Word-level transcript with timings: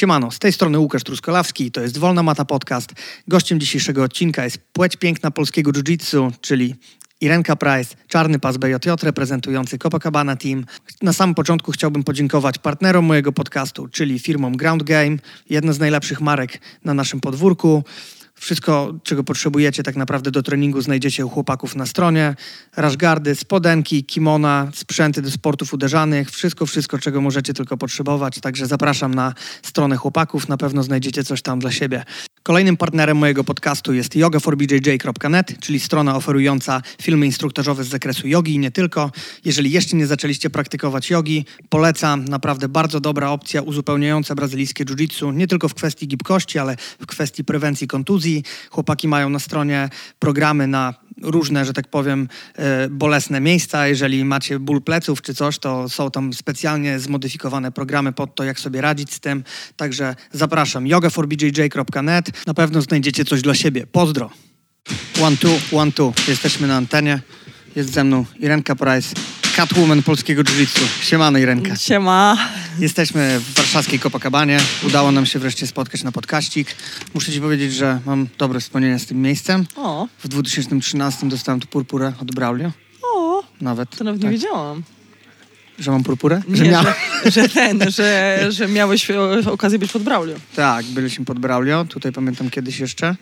Siemano, 0.00 0.30
z 0.30 0.38
tej 0.38 0.52
strony 0.52 0.78
Łukasz 0.78 1.02
Truskolawski, 1.04 1.70
to 1.70 1.80
jest 1.80 1.98
Wolna 1.98 2.22
Mata 2.22 2.44
Podcast. 2.44 2.92
Gościem 3.28 3.60
dzisiejszego 3.60 4.02
odcinka 4.02 4.44
jest 4.44 4.58
płeć 4.72 4.96
piękna 4.96 5.30
polskiego 5.30 5.70
jiu-jitsu, 5.72 6.32
czyli 6.40 6.74
Irenka 7.20 7.56
Price, 7.56 7.96
czarny 8.08 8.38
pas 8.38 8.56
BJJ 8.56 8.90
reprezentujący 9.02 9.78
Copacabana 9.78 10.36
Team. 10.36 10.64
Na 11.02 11.12
samym 11.12 11.34
początku 11.34 11.72
chciałbym 11.72 12.04
podziękować 12.04 12.58
partnerom 12.58 13.04
mojego 13.04 13.32
podcastu, 13.32 13.88
czyli 13.88 14.18
firmom 14.18 14.56
Ground 14.56 14.82
Game, 14.82 15.16
jedna 15.50 15.72
z 15.72 15.78
najlepszych 15.78 16.20
marek 16.20 16.60
na 16.84 16.94
naszym 16.94 17.20
podwórku. 17.20 17.84
Wszystko, 18.40 18.94
czego 19.02 19.24
potrzebujecie 19.24 19.82
tak 19.82 19.96
naprawdę 19.96 20.30
do 20.30 20.42
treningu 20.42 20.80
znajdziecie 20.80 21.26
u 21.26 21.28
chłopaków 21.28 21.76
na 21.76 21.86
stronie. 21.86 22.34
Rashgardy, 22.76 23.34
spodenki, 23.34 24.04
kimona, 24.04 24.68
sprzęty 24.74 25.22
do 25.22 25.30
sportów 25.30 25.74
uderzanych. 25.74 26.30
Wszystko, 26.30 26.66
wszystko, 26.66 26.98
czego 26.98 27.20
możecie 27.20 27.54
tylko 27.54 27.76
potrzebować. 27.76 28.40
Także 28.40 28.66
zapraszam 28.66 29.14
na 29.14 29.34
stronę 29.62 29.96
chłopaków. 29.96 30.48
Na 30.48 30.56
pewno 30.56 30.82
znajdziecie 30.82 31.24
coś 31.24 31.42
tam 31.42 31.58
dla 31.58 31.70
siebie. 31.70 32.04
Kolejnym 32.42 32.76
partnerem 32.76 33.16
mojego 33.16 33.44
podcastu 33.44 33.94
jest 33.94 34.16
yogaforbjj.net, 34.16 35.60
czyli 35.60 35.80
strona 35.80 36.16
oferująca 36.16 36.82
filmy 37.02 37.26
instruktażowe 37.26 37.84
z 37.84 37.88
zakresu 37.88 38.28
jogi 38.28 38.54
i 38.54 38.58
nie 38.58 38.70
tylko. 38.70 39.10
Jeżeli 39.44 39.70
jeszcze 39.70 39.96
nie 39.96 40.06
zaczęliście 40.06 40.50
praktykować 40.50 41.10
jogi, 41.10 41.44
polecam. 41.68 42.24
Naprawdę 42.24 42.68
bardzo 42.68 43.00
dobra 43.00 43.30
opcja 43.30 43.62
uzupełniająca 43.62 44.34
brazylijskie 44.34 44.84
jiu-jitsu, 44.84 45.34
nie 45.34 45.46
tylko 45.46 45.68
w 45.68 45.74
kwestii 45.74 46.08
gibkości, 46.08 46.58
ale 46.58 46.76
w 47.00 47.06
kwestii 47.06 47.44
prewencji 47.44 47.86
kontuzji. 47.86 48.44
Chłopaki 48.70 49.08
mają 49.08 49.30
na 49.30 49.38
stronie 49.38 49.88
programy 50.18 50.66
na 50.66 50.94
różne, 51.22 51.64
że 51.64 51.72
tak 51.72 51.88
powiem, 51.88 52.28
e, 52.56 52.88
bolesne 52.88 53.40
miejsca. 53.40 53.86
Jeżeli 53.86 54.24
macie 54.24 54.58
ból 54.58 54.82
pleców 54.82 55.22
czy 55.22 55.34
coś, 55.34 55.58
to 55.58 55.88
są 55.88 56.10
tam 56.10 56.32
specjalnie 56.32 56.98
zmodyfikowane 56.98 57.72
programy 57.72 58.12
pod 58.12 58.34
to, 58.34 58.44
jak 58.44 58.60
sobie 58.60 58.80
radzić 58.80 59.12
z 59.12 59.20
tym. 59.20 59.44
Także 59.76 60.16
zapraszam 60.32 60.86
yogaforbjj.net. 60.86 62.46
Na 62.46 62.54
pewno 62.54 62.82
znajdziecie 62.82 63.24
coś 63.24 63.42
dla 63.42 63.54
siebie. 63.54 63.86
Pozdro. 63.86 64.30
One, 65.22 65.36
two, 65.36 65.58
one, 65.72 65.92
two. 65.92 66.12
Jesteśmy 66.28 66.68
na 66.68 66.76
antenie. 66.76 67.20
Jest 67.76 67.92
ze 67.92 68.04
mną 68.04 68.24
Irenka 68.38 68.76
Price, 68.76 69.14
Catwoman 69.56 70.02
polskiego 70.02 70.42
jiu-jitsu. 70.42 70.80
Siemano 71.02 71.38
Irenka. 71.38 71.76
Siema. 71.76 72.36
Jesteśmy 72.78 73.40
w 73.40 73.54
warszawskiej 73.54 73.98
Copacabanie. 73.98 74.58
Udało 74.86 75.12
nam 75.12 75.26
się 75.26 75.38
wreszcie 75.38 75.66
spotkać 75.66 76.02
na 76.02 76.12
podkaścik. 76.12 76.76
Muszę 77.14 77.32
ci 77.32 77.40
powiedzieć, 77.40 77.74
że 77.74 78.00
mam 78.06 78.28
dobre 78.38 78.60
wspomnienia 78.60 78.98
z 78.98 79.06
tym 79.06 79.22
miejscem. 79.22 79.66
O, 79.76 80.08
W 80.18 80.28
2013 80.28 81.28
dostałem 81.28 81.60
tu 81.60 81.66
purpurę 81.68 82.12
od 82.22 82.34
Braulio. 82.34 82.70
o, 83.14 83.42
Nawet. 83.60 83.96
to 83.96 84.04
nawet 84.04 84.20
tak. 84.20 84.30
nie 84.30 84.36
wiedziałam. 84.38 84.82
Że 85.80 85.90
mam 85.90 86.02
purpurę? 86.04 86.42
Nie, 86.48 86.56
że 86.56 86.64
miałem. 86.64 86.94
że, 87.24 87.30
że 87.42 87.48
ten, 87.48 87.90
że, 87.90 88.38
że 88.50 88.68
miałeś 88.68 89.10
o- 89.10 89.52
okazję 89.52 89.78
być 89.78 89.92
pod 89.92 90.02
Braulio. 90.02 90.34
Tak, 90.56 90.86
byliśmy 90.86 91.24
pod 91.24 91.38
Braulio. 91.38 91.84
Tutaj 91.84 92.12
pamiętam 92.12 92.50
kiedyś 92.50 92.78
jeszcze. 92.80 93.16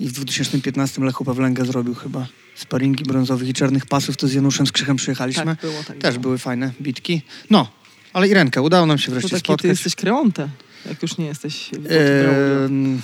I 0.00 0.08
w 0.08 0.12
2015 0.12 1.04
Lechu 1.04 1.24
Pawlenga 1.24 1.64
zrobił 1.64 1.94
chyba 1.94 2.26
sparingi 2.54 3.04
brązowych 3.04 3.48
i 3.48 3.52
czarnych 3.54 3.86
pasów. 3.86 4.16
To 4.16 4.28
z 4.28 4.32
Januszem 4.34 4.66
Skrzychem 4.66 4.96
przyjechaliśmy. 4.96 5.44
Tak 5.44 5.60
było, 5.60 5.84
tak 5.88 5.98
Też 5.98 6.14
było. 6.14 6.22
były 6.22 6.38
fajne 6.38 6.70
bitki. 6.82 7.22
No, 7.50 7.68
ale 8.12 8.28
Irenka, 8.28 8.60
udało 8.60 8.86
nam 8.86 8.98
się 8.98 9.06
To 9.06 9.12
wreszcie 9.12 9.28
takie 9.28 9.40
ty 9.40 9.44
spotkać. 9.46 9.68
jesteś 9.68 9.94
kreonte, 9.94 10.48
jak 10.88 11.02
już 11.02 11.18
nie 11.18 11.26
jesteś. 11.26 11.70
Ehm, 11.74 13.00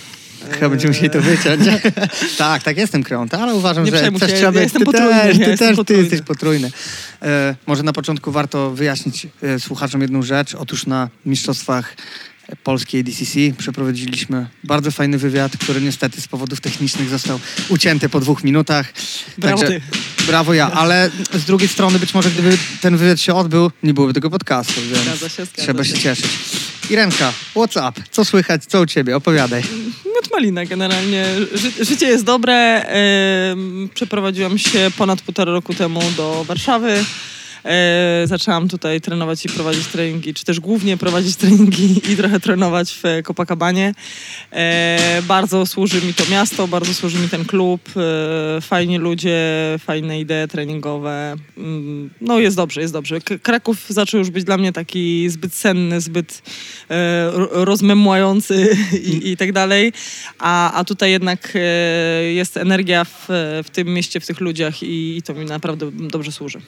Chyba 0.50 0.68
będziemy 0.68 0.92
musieli 0.92 1.10
to 1.10 1.20
wyciąć. 1.20 1.64
tak, 2.38 2.62
tak, 2.62 2.76
jestem 2.76 3.02
kreonta, 3.02 3.38
ale 3.38 3.54
uważam, 3.54 3.84
Nie 3.84 3.90
że 3.90 4.12
też 4.12 4.30
się, 4.30 4.36
trzeba 4.36 4.52
być. 4.52 4.62
jestem 4.62 4.84
Ty 4.84 4.92
też, 4.92 5.38
ty 5.38 5.56
też, 5.56 5.78
ty 5.86 5.94
jesteś 5.96 6.20
potrójny. 6.22 6.70
E, 7.22 7.54
może 7.66 7.82
na 7.82 7.92
początku 7.92 8.32
warto 8.32 8.70
wyjaśnić 8.70 9.26
e, 9.42 9.60
słuchaczom 9.60 10.00
jedną 10.02 10.22
rzecz. 10.22 10.54
Otóż 10.54 10.86
na 10.86 11.08
mistrzostwach 11.26 11.96
polskiej 12.64 13.04
DCC 13.04 13.38
przeprowadziliśmy 13.58 14.46
bardzo 14.64 14.90
fajny 14.90 15.18
wywiad, 15.18 15.56
który 15.56 15.80
niestety 15.80 16.20
z 16.20 16.28
powodów 16.28 16.60
technicznych 16.60 17.08
został 17.08 17.40
ucięty 17.68 18.08
po 18.08 18.20
dwóch 18.20 18.44
minutach. 18.44 18.92
Brawo 19.38 19.62
Także-. 19.62 19.80
Brawo 20.26 20.54
ja, 20.54 20.72
ale 20.72 21.10
z 21.34 21.44
drugiej 21.44 21.68
strony 21.68 21.98
być 21.98 22.14
może 22.14 22.30
gdyby 22.30 22.58
ten 22.80 22.96
wywiad 22.96 23.20
się 23.20 23.34
odbył, 23.34 23.70
nie 23.82 23.94
byłoby 23.94 24.14
tego 24.14 24.30
podcastu, 24.30 24.80
więc 24.80 25.04
Zgadza 25.04 25.28
się, 25.28 25.44
zgadza 25.44 25.62
trzeba 25.62 25.84
się 25.84 25.98
cieszyć. 25.98 26.30
Irenka, 26.90 27.32
what's 27.54 27.88
up? 27.88 28.02
Co 28.10 28.24
słychać? 28.24 28.64
Co 28.64 28.80
u 28.80 28.86
ciebie? 28.86 29.16
Opowiadaj. 29.16 29.62
Miód 30.04 30.30
malina 30.32 30.64
generalnie. 30.64 31.26
Ży, 31.54 31.84
życie 31.84 32.06
jest 32.06 32.24
dobre. 32.24 32.82
Em, 32.82 33.88
przeprowadziłam 33.94 34.58
się 34.58 34.90
ponad 34.98 35.22
półtora 35.22 35.52
roku 35.52 35.74
temu 35.74 36.02
do 36.16 36.44
Warszawy. 36.44 37.04
E, 37.64 38.22
zaczęłam 38.24 38.68
tutaj 38.68 39.00
trenować 39.00 39.44
i 39.44 39.48
prowadzić 39.48 39.86
treningi, 39.86 40.34
czy 40.34 40.44
też 40.44 40.60
głównie 40.60 40.96
prowadzić 40.96 41.36
treningi 41.36 42.12
i 42.12 42.16
trochę 42.16 42.40
trenować 42.40 42.92
w 43.02 43.22
Copacabanie. 43.26 43.94
E, 44.52 45.22
bardzo 45.28 45.66
służy 45.66 46.02
mi 46.02 46.14
to 46.14 46.24
miasto, 46.30 46.68
bardzo 46.68 46.94
służy 46.94 47.18
mi 47.18 47.28
ten 47.28 47.44
klub. 47.44 47.80
E, 47.96 48.60
fajni 48.60 48.98
ludzie, 48.98 49.38
fajne 49.78 50.20
idee 50.20 50.48
treningowe. 50.50 51.36
Mm, 51.56 52.10
No 52.20 52.38
jest 52.38 52.56
dobrze, 52.56 52.80
jest 52.80 52.92
dobrze. 52.92 53.20
K- 53.20 53.38
Kraków 53.38 53.84
zaczął 53.88 54.18
już 54.18 54.30
być 54.30 54.44
dla 54.44 54.56
mnie 54.58 54.72
taki 54.72 55.28
zbyt 55.30 55.54
senny, 55.54 56.00
zbyt 56.00 56.42
e, 56.90 57.30
ro- 57.30 57.64
rozmemłający 57.64 58.76
i, 59.12 59.30
i 59.30 59.36
tak 59.36 59.52
dalej. 59.52 59.92
A, 60.38 60.72
a 60.72 60.84
tutaj 60.84 61.10
jednak 61.10 61.52
e, 61.54 61.58
jest 62.24 62.56
energia 62.56 63.04
w, 63.04 63.26
w 63.64 63.70
tym 63.72 63.88
mieście, 63.88 64.20
w 64.20 64.26
tych 64.26 64.40
ludziach 64.40 64.82
i, 64.82 65.16
i 65.16 65.22
to 65.22 65.34
mi 65.34 65.44
naprawdę 65.46 65.90
dobrze 65.92 66.32
służy. 66.32 66.60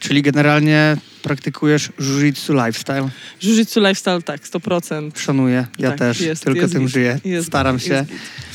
Czyli 0.00 0.22
generalnie 0.22 0.96
praktykujesz 1.22 1.90
jiu-jitsu 1.98 2.66
lifestyle. 2.66 3.08
Jiu-jitsu 3.42 3.80
lifestyle 3.80 4.22
tak, 4.22 4.40
100%. 4.40 5.18
Szanuję, 5.18 5.66
ja 5.78 5.88
Tak, 5.90 5.98
też, 5.98 6.20
jest- 6.20 6.44
tylko 6.44 6.60
jest 6.60 6.72
tym 6.72 6.88
żyję, 6.88 7.20
Jest 7.24 7.46
staram 7.48 7.78
się. 7.78 8.06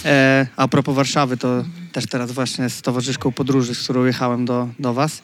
E, 0.06 0.48
a 0.56 0.68
propos 0.68 0.96
Warszawy, 0.96 1.38
to 1.38 1.66
też 1.92 2.06
teraz 2.08 2.32
właśnie 2.32 2.70
z 2.70 2.82
towarzyszką 2.82 3.32
podróży, 3.32 3.76
z 3.76 3.84
którą 3.84 4.06
jechałem 4.06 4.46
do, 4.46 4.70
do 4.80 4.94
was, 4.94 5.22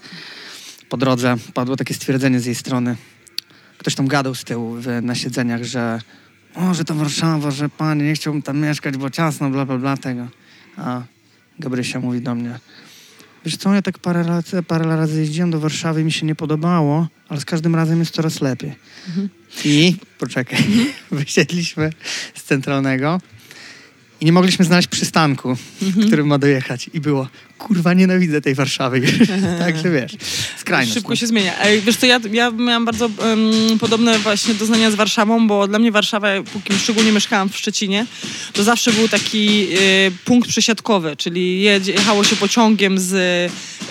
po 0.90 0.98
drodze 0.98 1.36
padło 1.54 1.76
takie 1.76 1.94
stwierdzenie 1.94 2.40
z 2.40 2.46
jej 2.46 2.56
strony. 2.56 2.96
Ktoś 3.78 3.96
tam 3.96 4.08
gadał 4.08 4.36
z 4.36 4.44
tyłu 4.44 4.78
na 5.02 5.16
siedzeniach, 5.16 5.64
że 5.64 6.00
o, 6.56 6.74
że 6.74 6.86
to 6.86 6.96
Warszawa, 6.96 7.52
że 7.52 7.70
panie, 7.70 8.04
nie 8.06 8.14
chciałbym 8.14 8.42
tam 8.42 8.60
mieszkać, 8.60 8.98
bo 8.98 9.10
ciasno, 9.10 9.50
bla, 9.50 9.66
bla, 9.66 9.78
bla, 9.78 9.98
tego. 9.98 10.28
A 10.78 11.02
Gabrysia 11.60 12.00
mówi 12.00 12.22
do 12.22 12.36
mnie, 12.36 12.60
wiesz 13.46 13.58
co, 13.58 13.74
ja 13.74 13.82
tak 13.82 14.00
parę 14.00 14.24
razy, 14.24 14.64
parę 14.64 14.86
razy 14.86 15.20
jeździłem 15.20 15.52
do 15.52 15.60
Warszawy 15.60 16.02
i 16.02 16.04
mi 16.04 16.12
się 16.12 16.26
nie 16.26 16.36
podobało, 16.36 17.08
ale 17.30 17.40
z 17.40 17.46
każdym 17.46 17.76
razem 17.76 18.00
jest 18.00 18.14
coraz 18.14 18.42
lepiej. 18.42 18.76
I, 19.66 19.96
poczekaj, 20.20 20.60
wysiedliśmy 21.12 21.90
z 22.36 22.44
centralnego 22.44 23.22
i 24.22 24.26
nie 24.26 24.32
mogliśmy 24.32 24.66
znaleźć 24.66 24.88
przystanku, 24.88 25.56
w 25.82 26.08
którym 26.08 26.28
ma 26.28 26.38
dojechać. 26.38 26.90
I 26.94 27.00
było, 27.00 27.28
kurwa, 27.62 27.94
nienawidzę 27.94 28.42
tej 28.42 28.56
Warszawy. 28.56 29.02
Także 29.60 29.92
wiesz, 29.92 30.12
skrajność. 30.58 30.94
Szybko 30.94 31.10
no. 31.10 31.16
się 31.16 31.28
zmienia. 31.28 31.54
Ej, 31.62 31.82
wiesz 31.82 31.98
to 31.98 32.06
ja, 32.06 32.20
ja 32.32 32.52
miałam 32.52 32.86
bardzo 32.86 33.06
em, 33.06 33.80
podobne 33.80 34.20
właśnie 34.20 34.54
doznania 34.54 34.92
z 34.92 34.96
Warszawą, 34.96 35.48
bo 35.48 35.68
dla 35.68 35.80
mnie 35.80 35.92
Warszawa, 35.92 36.28
póki 36.54 36.74
szczególnie 36.74 37.12
mieszkałam 37.12 37.50
w 37.50 37.58
Szczecinie, 37.58 38.06
to 38.54 38.64
zawsze 38.64 38.92
był 38.92 39.08
taki 39.08 39.68
e, 39.74 39.78
punkt 40.26 40.50
przesiadkowy, 40.50 41.16
czyli 41.16 41.62
jechało 41.62 42.24
się 42.24 42.36
pociągiem 42.36 43.00
z, 43.00 43.14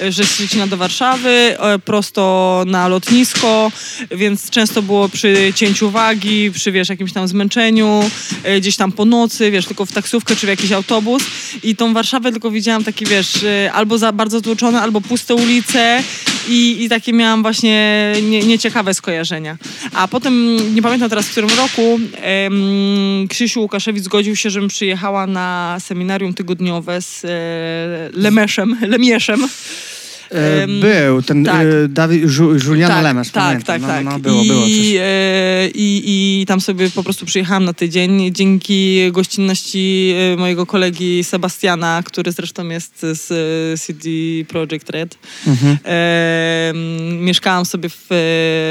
e, 0.00 0.12
ze 0.12 0.24
Szczecina 0.24 0.66
do 0.66 0.76
Warszawy, 0.76 1.30
e, 1.30 1.78
prosto 1.78 2.64
na 2.66 2.88
lotnisko, 2.88 3.72
więc 4.10 4.50
często 4.50 4.82
było 4.82 5.08
przy 5.08 5.52
cięciu 5.54 5.90
wagi, 5.90 6.50
przy 6.50 6.72
wiesz, 6.72 6.88
jakimś 6.88 7.12
tam 7.12 7.28
zmęczeniu, 7.28 8.10
e, 8.42 8.60
gdzieś 8.60 8.76
tam 8.76 8.92
po 8.92 9.04
nocy, 9.04 9.50
wiesz, 9.50 9.66
tylko 9.66 9.86
w 9.86 9.92
taksówkę 9.92 10.36
czy 10.36 10.46
w 10.46 10.48
jakiś 10.48 10.72
autobus 10.72 11.22
i 11.62 11.76
tą 11.76 11.94
Warszawę 11.94 12.32
tylko 12.32 12.50
widziałam 12.50 12.84
takie, 12.84 13.06
wiesz, 13.06 13.44
albo 13.72 13.98
za 13.98 14.12
bardzo 14.12 14.40
stłuczone, 14.40 14.80
albo 14.80 15.00
puste 15.00 15.34
ulice 15.34 16.02
i, 16.48 16.84
i 16.84 16.88
takie 16.88 17.12
miałam 17.12 17.42
właśnie 17.42 18.12
nie, 18.22 18.42
nieciekawe 18.42 18.94
skojarzenia. 18.94 19.56
A 19.92 20.08
potem, 20.08 20.56
nie 20.74 20.82
pamiętam 20.82 21.10
teraz 21.10 21.26
w 21.26 21.30
którym 21.30 21.50
roku, 21.50 22.00
em, 22.22 23.28
Krzysiu 23.28 23.60
Łukaszewicz 23.60 24.04
zgodził 24.04 24.36
się, 24.36 24.50
żebym 24.50 24.68
przyjechała 24.68 25.26
na 25.26 25.76
seminarium 25.80 26.34
tygodniowe 26.34 27.02
z 27.02 27.24
e, 27.24 27.28
Lemeszem, 28.20 28.76
Lemieszem. 28.92 29.48
E, 30.30 30.66
Był 30.66 31.22
ten 31.22 31.44
tak. 31.44 31.66
e, 31.66 31.88
Dawid, 31.88 32.28
Żu, 32.28 32.54
Julian 32.54 32.90
tak, 32.90 33.04
tak, 33.04 33.32
pamiętam. 33.32 33.64
tak, 33.64 33.82
no, 33.82 33.88
tak. 33.88 34.04
No, 34.04 34.10
no, 34.10 34.18
było, 34.18 34.42
I, 34.42 34.46
było 34.46 34.62
e, 34.66 35.68
i, 35.74 36.02
I 36.40 36.46
tam 36.46 36.60
sobie 36.60 36.90
po 36.90 37.02
prostu 37.02 37.26
przyjechałam 37.26 37.64
na 37.64 37.72
tydzień 37.72 38.34
dzięki 38.34 39.12
gościnności 39.12 40.14
mojego 40.38 40.66
kolegi 40.66 41.24
Sebastiana, 41.24 42.02
który 42.04 42.32
zresztą 42.32 42.68
jest 42.68 43.00
z 43.00 43.26
CD 43.82 44.08
Projekt 44.48 44.90
Red. 44.90 45.18
Mhm. 45.46 45.78
Mieszkałam 47.24 47.66
sobie 47.66 47.88
w, 47.88 48.06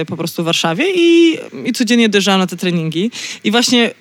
po 0.08 0.18
prostu 0.18 0.44
w 0.44 0.46
Warszawie 0.46 0.86
i, 0.96 1.38
i 1.66 1.74
codziennie 1.74 2.10
dojeżdżałam 2.10 2.40
na 2.42 2.48
te 2.48 2.58
treningi. 2.58 3.12
I 3.44 3.52
właśnie 3.52 3.92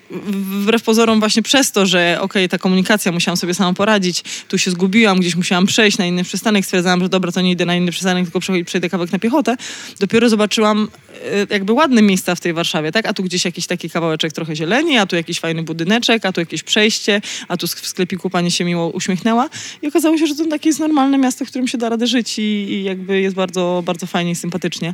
wbrew 0.61 0.83
pozorom 0.83 1.19
właśnie 1.19 1.41
przez 1.41 1.71
to, 1.71 1.85
że 1.85 2.17
okej, 2.21 2.49
ta 2.49 2.57
komunikacja, 2.57 3.11
musiałam 3.11 3.37
sobie 3.37 3.53
sama 3.53 3.73
poradzić, 3.73 4.23
tu 4.47 4.57
się 4.57 4.71
zgubiłam, 4.71 5.19
gdzieś 5.19 5.35
musiałam 5.35 5.65
przejść 5.65 5.97
na 5.97 6.05
inny 6.05 6.23
przystanek, 6.23 6.65
stwierdzałam, 6.65 7.01
że 7.01 7.09
dobra, 7.09 7.31
to 7.31 7.41
nie 7.41 7.48
nie 7.49 7.53
idę 7.53 7.65
na 7.65 7.75
inny 7.75 7.91
przystanek, 7.91 8.23
tylko 8.23 8.39
przejdę 8.65 8.89
kawałek 8.89 9.11
na 9.11 9.19
piechotę, 9.19 9.55
dopiero 9.99 10.29
zobaczyłam 10.29 10.87
e, 11.25 11.47
jakby 11.49 11.73
ładne 11.73 12.01
miejsca 12.01 12.35
w 12.35 12.39
tej 12.39 12.53
Warszawie, 12.53 12.91
tak? 12.91 13.05
A 13.05 13.13
tu 13.13 13.23
gdzieś 13.23 13.45
jakiś 13.45 13.67
taki 13.67 13.89
kawałeczek 13.89 14.33
trochę 14.33 14.55
zieleni, 14.55 14.97
a 14.97 15.05
tu 15.05 15.15
jakiś 15.15 15.39
fajny 15.39 15.63
budyneczek, 15.63 16.25
a 16.25 16.31
tu 16.31 16.41
jakieś 16.41 16.63
przejście, 16.63 17.21
a 17.47 17.57
tu 17.57 17.67
w 17.67 17.87
sklepiku 17.87 18.29
pani 18.29 18.51
się 18.51 18.65
miło 18.65 18.89
uśmiechnęła 18.89 19.49
i 19.81 19.87
okazało 19.87 20.17
się, 20.17 20.27
że 20.27 20.35
to 20.35 20.45
takie 20.45 20.69
jest 20.69 20.79
normalne 20.79 21.17
miasto, 21.17 21.45
w 21.45 21.47
którym 21.49 21.67
się 21.67 21.77
da 21.77 21.89
radę 21.89 22.07
żyć 22.07 22.39
i, 22.39 22.41
i 22.41 22.83
jakby 22.83 23.21
jest 23.21 23.35
bardzo, 23.35 23.83
bardzo 23.85 24.05
fajnie 24.07 24.31
i 24.31 24.35
sympatycznie. 24.35 24.93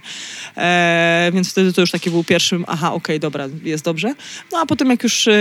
E, 0.58 1.32
więc 1.34 1.52
wtedy 1.52 1.74
to 1.74 1.82
już 1.82 1.92
taki 1.92 2.10
był 2.10 2.24
pierwszym, 2.24 2.66
aha, 2.68 2.88
okej, 2.88 2.98
okay, 2.98 3.20
dobra, 3.20 3.48
jest 3.64 3.86
dobrze. 3.86 4.14
No 4.52 4.60
a 4.60 4.66
potem 4.66 4.90
jak 4.90 5.04
już 5.04 5.28
e, 5.28 5.34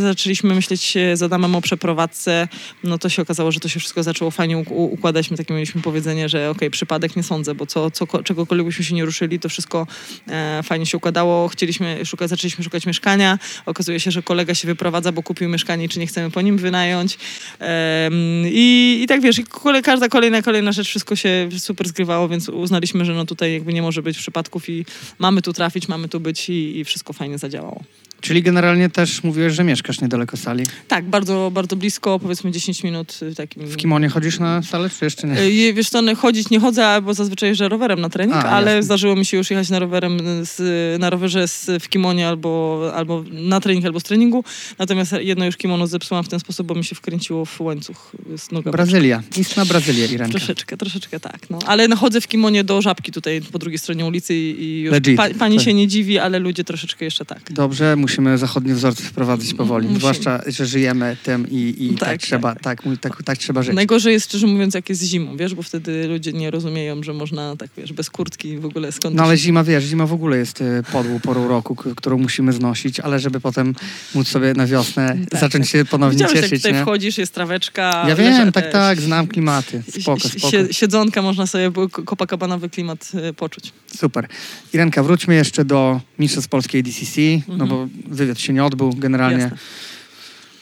zaczęliśmy 0.00 0.54
myśleć 0.54 0.94
z 1.14 1.22
Adamem 1.22 1.54
o 1.54 1.60
przeprowadzce, 1.60 2.48
no 2.84 2.98
to 2.98 3.08
się 3.08 3.22
okazało, 3.22 3.52
że 3.52 3.60
to 3.60 3.68
się 3.68 3.80
wszystko 3.80 4.02
zaczęło 4.02 4.30
fajnie 4.30 4.58
układać. 4.68 5.30
My 5.30 5.36
takie 5.36 5.54
mieliśmy 5.54 5.82
powiedzenie, 5.82 6.28
że 6.28 6.51
okej, 6.52 6.68
okay, 6.68 6.70
przypadek 6.70 7.16
nie 7.16 7.22
sądzę, 7.22 7.54
bo 7.54 7.66
co, 7.66 7.90
co, 7.90 8.22
czegokolwiek 8.22 8.66
byśmy 8.66 8.84
się 8.84 8.94
nie 8.94 9.04
ruszyli, 9.04 9.40
to 9.40 9.48
wszystko 9.48 9.86
e, 10.28 10.62
fajnie 10.62 10.86
się 10.86 10.96
układało. 10.96 11.48
Chcieliśmy 11.48 12.06
szukać, 12.06 12.30
zaczęliśmy 12.30 12.64
szukać 12.64 12.86
mieszkania. 12.86 13.38
Okazuje 13.66 14.00
się, 14.00 14.10
że 14.10 14.22
kolega 14.22 14.54
się 14.54 14.68
wyprowadza, 14.68 15.12
bo 15.12 15.22
kupił 15.22 15.48
mieszkanie, 15.48 15.88
czy 15.88 15.98
nie 15.98 16.06
chcemy 16.06 16.30
po 16.30 16.40
nim 16.40 16.58
wynająć. 16.58 17.18
E, 17.60 18.10
i, 18.44 18.98
I 19.02 19.06
tak 19.06 19.20
wiesz, 19.20 19.40
kolej, 19.50 19.82
każda 19.82 20.08
kolejna, 20.08 20.42
kolejna 20.42 20.72
rzecz, 20.72 20.88
wszystko 20.88 21.16
się 21.16 21.48
super 21.58 21.88
zgrywało, 21.88 22.28
więc 22.28 22.48
uznaliśmy, 22.48 23.04
że 23.04 23.14
no 23.14 23.24
tutaj 23.24 23.52
jakby 23.52 23.72
nie 23.72 23.82
może 23.82 24.02
być 24.02 24.18
przypadków 24.18 24.68
i 24.68 24.84
mamy 25.18 25.42
tu 25.42 25.52
trafić, 25.52 25.88
mamy 25.88 26.08
tu 26.08 26.20
być 26.20 26.48
i, 26.48 26.78
i 26.78 26.84
wszystko 26.84 27.12
fajnie 27.12 27.38
zadziałało. 27.38 27.84
Czyli 28.22 28.42
generalnie 28.42 28.90
też 28.90 29.24
mówiłeś, 29.24 29.54
że 29.54 29.64
mieszkasz 29.64 30.00
niedaleko 30.00 30.36
sali. 30.36 30.64
Tak, 30.88 31.04
bardzo, 31.04 31.50
bardzo 31.54 31.76
blisko, 31.76 32.18
powiedzmy 32.18 32.50
10 32.50 32.82
minut. 32.82 33.20
Takim... 33.36 33.66
W 33.66 33.76
kimonie 33.76 34.08
chodzisz 34.08 34.38
na 34.38 34.62
salę, 34.62 34.90
czy 34.98 35.04
jeszcze 35.04 35.26
nie? 35.26 35.40
Y, 35.40 35.72
wiesz 35.72 35.88
co, 35.88 36.02
no, 36.02 36.14
chodzić 36.16 36.50
nie 36.50 36.60
chodzę, 36.60 37.00
bo 37.02 37.14
zazwyczaj 37.14 37.48
jeżdżę 37.48 37.68
rowerem 37.68 38.00
na 38.00 38.08
trening, 38.08 38.36
A, 38.36 38.44
ale 38.44 38.70
jasne. 38.70 38.82
zdarzyło 38.82 39.16
mi 39.16 39.26
się 39.26 39.36
już 39.36 39.50
jechać 39.50 39.70
na, 39.70 39.78
rowerem 39.78 40.18
z, 40.42 40.60
na 41.00 41.10
rowerze 41.10 41.48
z, 41.48 41.70
w 41.80 41.88
kimonie 41.88 42.28
albo, 42.28 42.92
albo 42.94 43.24
na 43.32 43.60
trening, 43.60 43.86
albo 43.86 44.00
z 44.00 44.02
treningu. 44.02 44.44
Natomiast 44.78 45.12
jedno 45.20 45.44
już 45.44 45.56
kimono 45.56 45.86
zepsułam 45.86 46.24
w 46.24 46.28
ten 46.28 46.40
sposób, 46.40 46.66
bo 46.66 46.74
mi 46.74 46.84
się 46.84 46.94
wkręciło 46.94 47.44
w 47.44 47.60
łańcuch 47.60 48.12
z 48.36 48.52
nogą. 48.52 48.70
Brazylia. 48.70 49.22
Istna 49.36 49.64
Brazylia, 49.64 50.06
Iranka. 50.06 50.38
Troszeczkę, 50.38 50.76
troszeczkę 50.76 51.20
tak. 51.20 51.50
No. 51.50 51.58
Ale 51.66 51.88
no, 51.88 51.96
chodzę 51.96 52.20
w 52.20 52.28
kimonie 52.28 52.64
do 52.64 52.82
żabki 52.82 53.12
tutaj 53.12 53.40
po 53.52 53.58
drugiej 53.58 53.78
stronie 53.78 54.06
ulicy 54.06 54.34
i 54.34 54.80
już 54.80 54.96
pa, 55.16 55.28
pani 55.38 55.56
tak. 55.56 55.64
się 55.64 55.74
nie 55.74 55.88
dziwi, 55.88 56.18
ale 56.18 56.38
ludzie 56.38 56.64
troszeczkę 56.64 57.04
jeszcze 57.04 57.24
tak. 57.24 57.52
Dobrze, 57.52 57.96
musimy 58.12 58.38
zachodnie 58.38 58.74
wzorce 58.74 59.02
wprowadzać 59.02 59.54
powoli. 59.54 59.84
Musimy. 59.84 59.98
Zwłaszcza, 59.98 60.40
że 60.46 60.66
żyjemy 60.66 61.16
tym 61.24 61.50
i, 61.50 61.74
i 61.78 61.88
tak, 61.94 62.08
tak, 62.08 62.20
trzeba, 62.20 62.54
tak. 62.54 62.82
Tak, 62.82 62.98
tak, 63.00 63.22
tak, 63.22 63.38
trzeba 63.38 63.62
żyć. 63.62 63.74
Najgorzej 63.74 64.12
jest, 64.12 64.26
szczerze 64.26 64.46
mówiąc, 64.46 64.74
jak 64.74 64.88
jest 64.88 65.02
zimą, 65.02 65.36
wiesz, 65.36 65.54
bo 65.54 65.62
wtedy 65.62 66.08
ludzie 66.08 66.32
nie 66.32 66.50
rozumieją, 66.50 67.02
że 67.02 67.12
można 67.12 67.56
tak, 67.56 67.70
wiesz, 67.76 67.92
bez 67.92 68.10
kurtki 68.10 68.58
w 68.58 68.64
ogóle 68.64 68.92
skąd... 68.92 69.16
No 69.16 69.22
ale 69.22 69.36
zima, 69.36 69.64
wiesz, 69.64 69.84
zima 69.84 70.06
w 70.06 70.12
ogóle 70.12 70.36
jest 70.36 70.60
y, 70.60 70.82
podłą 70.92 71.20
porą 71.20 71.48
roku, 71.48 71.76
którą 71.96 72.18
musimy 72.18 72.52
znosić, 72.52 73.00
ale 73.00 73.20
żeby 73.20 73.40
potem 73.40 73.74
móc 74.14 74.28
sobie 74.28 74.54
na 74.54 74.66
wiosnę 74.66 75.16
tak, 75.30 75.40
zacząć 75.40 75.68
się 75.68 75.84
ponownie 75.84 76.16
Widziałeś, 76.16 76.34
cieszyć, 76.34 76.52
jak 76.52 76.60
tutaj 76.60 76.72
nie? 76.72 76.82
wchodzisz, 76.82 77.18
jest 77.18 77.34
traweczka. 77.34 78.04
Ja 78.08 78.16
wiem, 78.16 78.52
tak, 78.52 78.72
tak, 78.72 79.00
znam 79.00 79.26
klimaty. 79.26 79.82
Spoko, 80.00 80.28
spoko. 80.28 80.56
Siedzonka, 80.70 81.22
można 81.22 81.46
sobie 81.46 81.70
kopakabanowy 82.04 82.70
klimat 82.70 83.12
y, 83.30 83.32
poczuć. 83.32 83.72
Super. 83.96 84.28
Irenka, 84.72 85.02
wróćmy 85.02 85.34
jeszcze 85.34 85.64
do 85.64 86.00
Mistrzostw 86.18 86.50
Polskiej 86.50 86.82
DCC, 86.82 87.20
mhm. 87.20 87.58
no 87.58 87.66
bo 87.66 87.88
wywiad 88.06 88.40
się 88.40 88.52
nie 88.52 88.64
odbył 88.64 88.92
generalnie. 88.96 89.42
Jasne. 89.42 89.58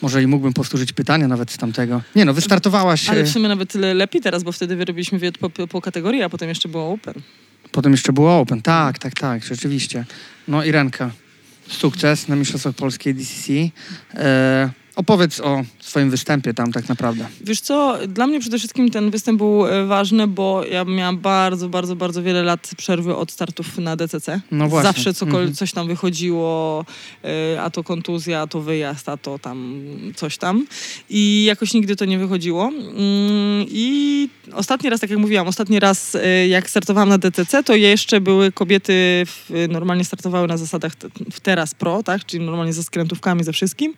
Może 0.03 0.23
i 0.23 0.27
mógłbym 0.27 0.53
powtórzyć 0.53 0.93
pytania 0.93 1.29
nawet 1.29 1.51
z 1.51 1.57
tamtego. 1.57 2.03
Nie 2.17 2.25
no, 2.25 2.35
wystartowałaś... 2.35 3.09
Ale 3.09 3.25
w 3.25 3.29
sumie 3.29 3.49
nawet 3.49 3.75
lepiej 3.75 4.23
teraz, 4.23 4.43
bo 4.43 4.53
wtedy 4.53 4.77
wyrobiliśmy 4.77 5.19
wywiad 5.19 5.39
po, 5.39 5.51
po 5.51 5.81
kategorii, 5.81 6.23
a 6.23 6.29
potem 6.29 6.49
jeszcze 6.49 6.69
było 6.69 6.93
Open. 6.93 7.15
Potem 7.73 7.93
jeszcze 7.93 8.13
było 8.13 8.39
Open, 8.39 8.63
tak, 8.63 8.99
tak, 8.99 9.15
tak, 9.15 9.45
rzeczywiście. 9.45 10.05
No 10.49 10.65
Irenka, 10.65 11.11
sukces 11.69 12.29
na 12.29 12.37
Mistrzostwach 12.37 12.75
Polskiej 12.75 13.15
DCC. 13.15 13.53
E, 14.15 14.71
Opowiedz 15.00 15.41
o 15.41 15.64
swoim 15.81 16.11
występie 16.11 16.55
tam 16.55 16.73
tak 16.73 16.88
naprawdę. 16.88 17.26
Wiesz 17.41 17.61
co, 17.61 17.99
dla 18.08 18.26
mnie 18.26 18.41
przede 18.41 18.58
wszystkim 18.58 18.91
ten 18.91 19.11
występ 19.11 19.38
był 19.38 19.67
e, 19.67 19.87
ważny, 19.87 20.26
bo 20.26 20.64
ja 20.64 20.85
miałam 20.85 21.19
bardzo, 21.19 21.69
bardzo, 21.69 21.97
bardzo 21.97 22.23
wiele 22.23 22.43
lat 22.43 22.70
przerwy 22.76 23.17
od 23.17 23.32
startów 23.32 23.79
na 23.79 23.97
DCC. 23.97 24.41
No 24.50 24.69
właśnie. 24.69 24.88
Zawsze 24.88 25.14
cokolwiek, 25.14 25.41
mhm. 25.41 25.56
coś 25.56 25.73
tam 25.73 25.87
wychodziło, 25.87 26.85
e, 27.25 27.62
a 27.62 27.70
to 27.70 27.85
kontuzja, 27.85 28.41
a 28.41 28.47
to 28.47 28.61
wyjazd, 28.61 29.08
a 29.08 29.17
to 29.17 29.38
tam 29.38 29.82
coś 30.17 30.38
tam. 30.38 30.67
I 31.11 31.44
jakoś 31.44 31.75
nigdy 31.75 31.96
to 31.96 32.05
nie 32.05 32.19
wychodziło. 32.19 32.69
Mm, 32.69 33.67
I 33.69 34.29
ostatni 34.53 34.91
raz, 34.91 35.00
tak 35.00 35.11
jak 35.11 35.19
mówiłam, 35.19 35.49
ostatni 35.49 35.81
raz 35.81 36.14
e, 36.14 36.49
jak 36.49 36.70
startowałam 36.70 37.08
na 37.08 37.19
DCC, 37.19 37.62
to 37.62 37.75
jeszcze 37.75 38.20
były 38.20 38.53
kobiety, 38.53 38.93
w, 39.26 39.67
normalnie 39.69 40.05
startowały 40.05 40.49
na 40.49 40.56
zasadach 40.56 40.93
w 41.32 41.41
teraz 41.41 41.75
pro, 41.75 42.03
tak? 42.03 42.25
czyli 42.25 42.44
normalnie 42.44 42.73
ze 42.73 42.82
skrętówkami, 42.82 43.44
ze 43.44 43.53
wszystkim. 43.53 43.94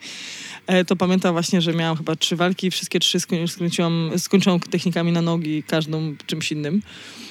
E, 0.66 0.84
to 0.93 0.97
pamiętam 0.97 1.33
właśnie, 1.33 1.61
że 1.61 1.75
miałam 1.75 1.97
chyba 1.97 2.17
trzy 2.17 2.37
walki, 2.37 2.71
wszystkie 2.71 3.00
trzy 3.00 3.21
skończyłam, 3.47 4.11
skończyłam 4.19 4.61
technikami 4.61 5.12
na 5.12 5.23
nogi, 5.23 5.62
każdą 5.62 6.15
czymś 6.27 6.53
innym. 6.53 6.83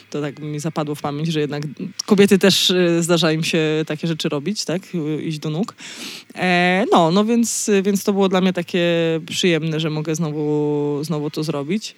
To 0.10 0.22
tak 0.22 0.40
mi 0.40 0.60
zapadło 0.60 0.96
w 0.96 1.02
pamięć, 1.02 1.28
że 1.28 1.40
jednak 1.40 1.64
kobiety 2.06 2.40
też 2.40 2.72
e, 2.72 3.04
zdarza 3.04 3.32
im 3.32 3.44
się 3.44 3.60
takie 3.88 4.08
rzeczy 4.08 4.30
robić, 4.30 4.66
tak? 4.66 4.82
Iść 5.24 5.40
do 5.40 5.50
nóg. 5.50 5.76
E, 6.36 6.86
no, 6.92 7.12
no 7.12 7.26
więc, 7.26 7.70
więc 7.84 8.04
to 8.04 8.14
było 8.14 8.30
dla 8.30 8.42
mnie 8.42 8.54
takie 8.54 8.86
przyjemne, 9.30 9.80
że 9.80 9.90
mogę 9.90 10.16
znowu, 10.16 11.00
znowu 11.04 11.30
to 11.30 11.44
zrobić. 11.44 11.96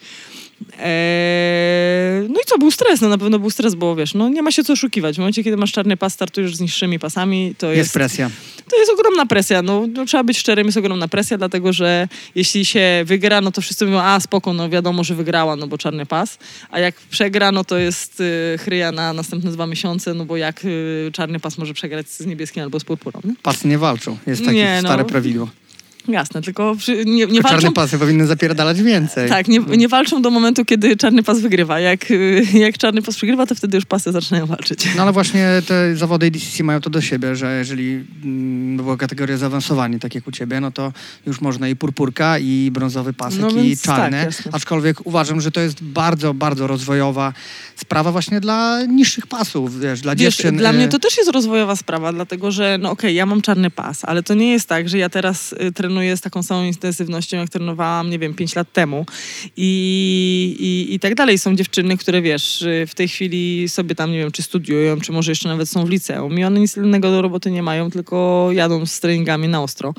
Eee, 0.79 2.29
no 2.29 2.39
i 2.41 2.45
co, 2.45 2.57
był 2.57 2.71
stres, 2.71 3.01
no 3.01 3.09
na 3.09 3.17
pewno 3.17 3.39
był 3.39 3.49
stres, 3.49 3.75
bo 3.75 3.95
wiesz, 3.95 4.13
no 4.13 4.29
nie 4.29 4.41
ma 4.41 4.51
się 4.51 4.63
co 4.63 4.73
oszukiwać. 4.73 5.15
W 5.15 5.19
momencie, 5.19 5.43
kiedy 5.43 5.57
masz 5.57 5.71
czarny 5.71 5.97
pas, 5.97 6.13
startujesz 6.13 6.55
z 6.55 6.59
niższymi 6.59 6.99
pasami, 6.99 7.55
to 7.57 7.67
jest... 7.67 7.77
Jest 7.77 7.93
presja. 7.93 8.29
To 8.69 8.79
jest 8.79 8.91
ogromna 8.91 9.25
presja, 9.25 9.61
no, 9.61 9.87
no, 9.93 10.05
trzeba 10.05 10.23
być 10.23 10.37
szczerym, 10.37 10.65
jest 10.65 10.77
ogromna 10.77 11.07
presja, 11.07 11.37
dlatego, 11.37 11.73
że 11.73 12.07
jeśli 12.35 12.65
się 12.65 13.03
wygra, 13.05 13.41
no 13.41 13.51
to 13.51 13.61
wszyscy 13.61 13.85
mówią, 13.85 13.99
a 13.99 14.19
spoko, 14.19 14.53
no 14.53 14.69
wiadomo, 14.69 15.03
że 15.03 15.15
wygrała, 15.15 15.55
no 15.55 15.67
bo 15.67 15.77
czarny 15.77 16.05
pas, 16.05 16.37
a 16.71 16.79
jak 16.79 16.95
przegra, 16.95 17.51
no 17.51 17.63
to 17.63 17.77
jest 17.77 18.19
y, 18.19 18.57
chryja 18.57 18.91
na 18.91 19.13
następne 19.13 19.51
dwa 19.51 19.67
miesiące, 19.67 20.13
no 20.13 20.25
bo 20.25 20.37
jak 20.37 20.65
y, 20.65 21.11
czarny 21.13 21.39
pas 21.39 21.57
może 21.57 21.73
przegrać 21.73 22.09
z 22.09 22.25
niebieskim 22.25 22.63
albo 22.63 22.79
z 22.79 22.83
purpurą, 22.83 23.19
nie? 23.23 23.33
Pasy 23.43 23.67
nie 23.67 23.77
walczą, 23.77 24.17
jest 24.27 24.45
takie 24.45 24.57
nie, 24.57 24.77
stare 24.79 25.03
no, 25.03 25.09
prawidło. 25.09 25.47
Jasne, 26.07 26.41
tylko 26.41 26.75
nie, 27.05 27.25
nie 27.25 27.41
walczą... 27.41 27.49
Czarne 27.49 27.71
pasy 27.71 27.99
powinny 27.99 28.27
zapierdalać 28.27 28.81
więcej. 28.81 29.29
Tak, 29.29 29.47
nie, 29.47 29.59
nie 29.59 29.87
walczą 29.87 30.21
do 30.21 30.29
momentu, 30.29 30.65
kiedy 30.65 30.97
czarny 30.97 31.23
pas 31.23 31.39
wygrywa. 31.39 31.79
Jak, 31.79 32.05
jak 32.53 32.77
czarny 32.77 33.01
pas 33.01 33.15
przegrywa, 33.15 33.45
to 33.45 33.55
wtedy 33.55 33.77
już 33.77 33.85
pasy 33.85 34.11
zaczynają 34.11 34.45
walczyć. 34.45 34.95
No 34.95 35.01
ale 35.01 35.11
właśnie 35.11 35.61
te 35.67 35.95
zawody 35.95 36.31
DCC 36.31 36.63
mają 36.63 36.81
to 36.81 36.89
do 36.89 37.01
siebie, 37.01 37.35
że 37.35 37.57
jeżeli 37.57 38.05
mm, 38.23 38.77
była 38.77 38.97
kategoria 38.97 39.37
zaawansowanie, 39.37 39.99
tak 39.99 40.15
jak 40.15 40.27
u 40.27 40.31
ciebie, 40.31 40.59
no 40.59 40.71
to 40.71 40.93
już 41.25 41.41
można 41.41 41.67
i 41.67 41.75
purpurka, 41.75 42.39
i 42.39 42.69
brązowy 42.71 43.13
pasek, 43.13 43.41
no 43.41 43.49
i 43.49 43.77
czarny. 43.77 44.27
Tak, 44.43 44.53
aczkolwiek 44.53 45.07
uważam, 45.07 45.41
że 45.41 45.51
to 45.51 45.61
jest 45.61 45.83
bardzo, 45.83 46.33
bardzo 46.33 46.67
rozwojowa 46.67 47.33
sprawa 47.75 48.11
właśnie 48.11 48.39
dla 48.39 48.85
niższych 48.85 49.27
pasów, 49.27 49.79
wiesz, 49.79 50.01
dla 50.01 50.15
wiesz, 50.15 50.35
dziewczyn. 50.35 50.57
Dla 50.57 50.73
mnie 50.73 50.85
y- 50.85 50.89
to 50.89 50.99
też 50.99 51.17
jest 51.17 51.31
rozwojowa 51.31 51.75
sprawa, 51.75 52.13
dlatego 52.13 52.51
że, 52.51 52.77
no 52.81 52.91
okej, 52.91 53.09
okay, 53.09 53.13
ja 53.13 53.25
mam 53.25 53.41
czarny 53.41 53.69
pas, 53.69 54.05
ale 54.05 54.23
to 54.23 54.33
nie 54.33 54.51
jest 54.51 54.69
tak, 54.69 54.89
że 54.89 54.97
ja 54.97 55.09
teraz 55.09 55.53
y, 55.53 55.71
trenuję 55.71 55.92
trenuję 55.93 56.17
z 56.17 56.21
taką 56.21 56.43
samą 56.43 56.63
intensywnością, 56.63 57.37
jak 57.37 57.49
trenowałam, 57.49 58.09
nie 58.09 58.19
wiem, 58.19 58.33
5 58.33 58.55
lat 58.55 58.71
temu. 58.73 59.05
I, 59.57 60.55
i, 60.59 60.95
I 60.95 60.99
tak 60.99 61.15
dalej. 61.15 61.37
Są 61.37 61.55
dziewczyny, 61.55 61.97
które 61.97 62.21
wiesz, 62.21 62.65
w 62.87 62.95
tej 62.95 63.07
chwili 63.07 63.69
sobie 63.69 63.95
tam, 63.95 64.11
nie 64.11 64.17
wiem, 64.17 64.31
czy 64.31 64.43
studiują, 64.43 65.01
czy 65.01 65.11
może 65.11 65.31
jeszcze 65.31 65.49
nawet 65.49 65.69
są 65.69 65.85
w 65.85 65.89
liceum 65.89 66.39
i 66.39 66.43
one 66.43 66.59
nic 66.59 66.77
innego 66.77 67.11
do 67.11 67.21
roboty 67.21 67.51
nie 67.51 67.63
mają, 67.63 67.91
tylko 67.91 68.49
jadą 68.51 68.85
z 68.85 68.99
treningami 68.99 69.47
na 69.47 69.63
ostro. 69.63 69.93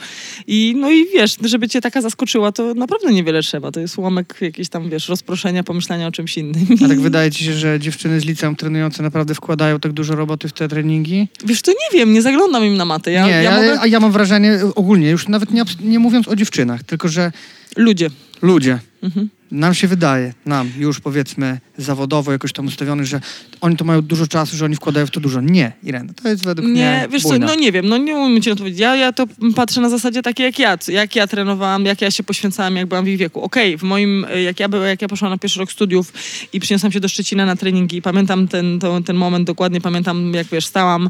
I 0.47 0.75
no 0.77 0.91
i 0.91 1.07
wiesz, 1.15 1.37
żeby 1.45 1.69
cię 1.69 1.81
taka 1.81 2.01
zaskoczyła, 2.01 2.53
to 2.53 2.75
naprawdę 2.75 3.13
niewiele 3.13 3.43
trzeba. 3.43 3.73
To 3.73 3.81
jest 3.81 3.99
ułamek 3.99 4.37
jakiegoś 4.41 4.69
tam, 4.69 4.91
wiesz, 4.91 5.09
rozproszenia, 5.09 5.63
pomyślenia 5.63 6.07
o 6.07 6.13
czymś 6.13 6.39
innym. 6.39 6.67
A 6.85 6.89
tak 6.89 7.01
wydaje 7.09 7.31
ci 7.31 7.45
się, 7.45 7.53
że 7.53 7.81
dziewczyny 7.81 8.21
z 8.21 8.25
liceum 8.25 8.57
trenujące 8.57 9.03
naprawdę 9.03 9.35
wkładają 9.35 9.81
tak 9.81 9.93
dużo 9.93 10.17
roboty 10.17 10.49
w 10.49 10.53
te 10.53 10.69
treningi? 10.69 11.29
Wiesz, 11.45 11.63
to 11.63 11.71
nie 11.71 11.99
wiem, 11.99 12.13
nie 12.13 12.23
zaglądam 12.23 12.65
im 12.65 12.77
na 12.77 12.85
matę. 12.85 13.13
Ja, 13.13 13.27
nie, 13.27 13.31
ja, 13.31 13.43
ja, 13.43 13.57
mogę... 13.57 13.89
ja 13.89 14.01
mam 14.01 14.13
wrażenie 14.13 14.61
ogólnie, 14.75 15.11
już 15.11 15.29
nawet 15.29 15.51
nie, 15.51 15.63
nie 15.85 15.99
mówiąc 15.99 16.29
o 16.29 16.37
dziewczynach, 16.37 16.83
tylko 16.83 17.09
że... 17.09 17.33
Ludzie. 17.77 18.11
Ludzie. 18.43 18.79
Mhm 19.05 19.29
nam 19.55 19.75
się 19.75 19.89
wydaje, 19.89 20.35
nam 20.47 20.71
już 20.79 21.01
powiedzmy 21.01 21.61
zawodowo 21.79 22.33
jakoś 22.33 22.53
tam 22.53 22.67
ustawiony, 22.67 23.07
że 23.07 23.21
oni 23.61 23.77
to 23.77 23.85
mają 23.85 24.03
dużo 24.03 24.27
czasu, 24.27 24.57
że 24.57 24.65
oni 24.65 24.77
wkładają 24.77 25.07
w 25.07 25.11
to 25.11 25.21
dużo. 25.21 25.41
Nie, 25.41 25.73
Irena, 25.83 26.13
to 26.23 26.29
jest 26.29 26.45
według 26.45 26.67
nie, 26.67 26.73
mnie 26.73 26.83
Nie, 26.83 27.09
wiesz 27.11 27.23
co, 27.23 27.39
no 27.39 27.55
nie 27.55 27.73
wiem, 27.73 27.89
no 27.89 27.97
nie 27.97 28.17
umiem 28.17 28.43
ci 28.43 28.51
odpowiedzieć. 28.51 28.81
Ja, 28.81 28.97
ja 28.97 29.13
to 29.13 29.27
patrzę 29.57 29.81
na 29.81 29.89
zasadzie 29.89 30.23
takiej 30.23 30.45
jak 30.45 30.59
ja, 30.59 30.79
jak 30.89 31.17
ja 31.17 31.27
trenowałam, 31.27 31.85
jak 31.85 32.01
ja 32.01 32.11
się 32.11 32.23
poświęcałam, 32.23 32.77
jak 32.77 32.87
byłam 32.87 33.05
w 33.05 33.09
ich 33.09 33.19
wieku. 33.19 33.43
Okej, 33.43 33.75
okay, 33.75 33.79
w 33.79 33.83
moim, 33.83 34.27
jak 34.45 34.61
ja, 34.61 34.69
jak 34.87 35.03
ja 35.03 35.09
poszłam 35.09 35.31
na 35.31 35.39
pierwszy 35.39 35.61
rok 35.61 35.73
studiów 35.73 36.13
i 36.53 36.61
przyniosłam 36.61 36.93
się 36.93 37.01
do 37.01 37.09
Szczecina 37.09 37.47
na 37.47 37.57
treningi 37.57 37.97
i 37.97 38.03
pamiętam 38.03 38.49
ten, 38.49 38.79
to, 38.79 39.01
ten 39.01 39.17
moment 39.17 39.47
dokładnie, 39.47 39.81
pamiętam 39.81 40.35
jak 40.35 40.47
wiesz, 40.47 40.67
stałam 40.67 41.07
e, 41.07 41.09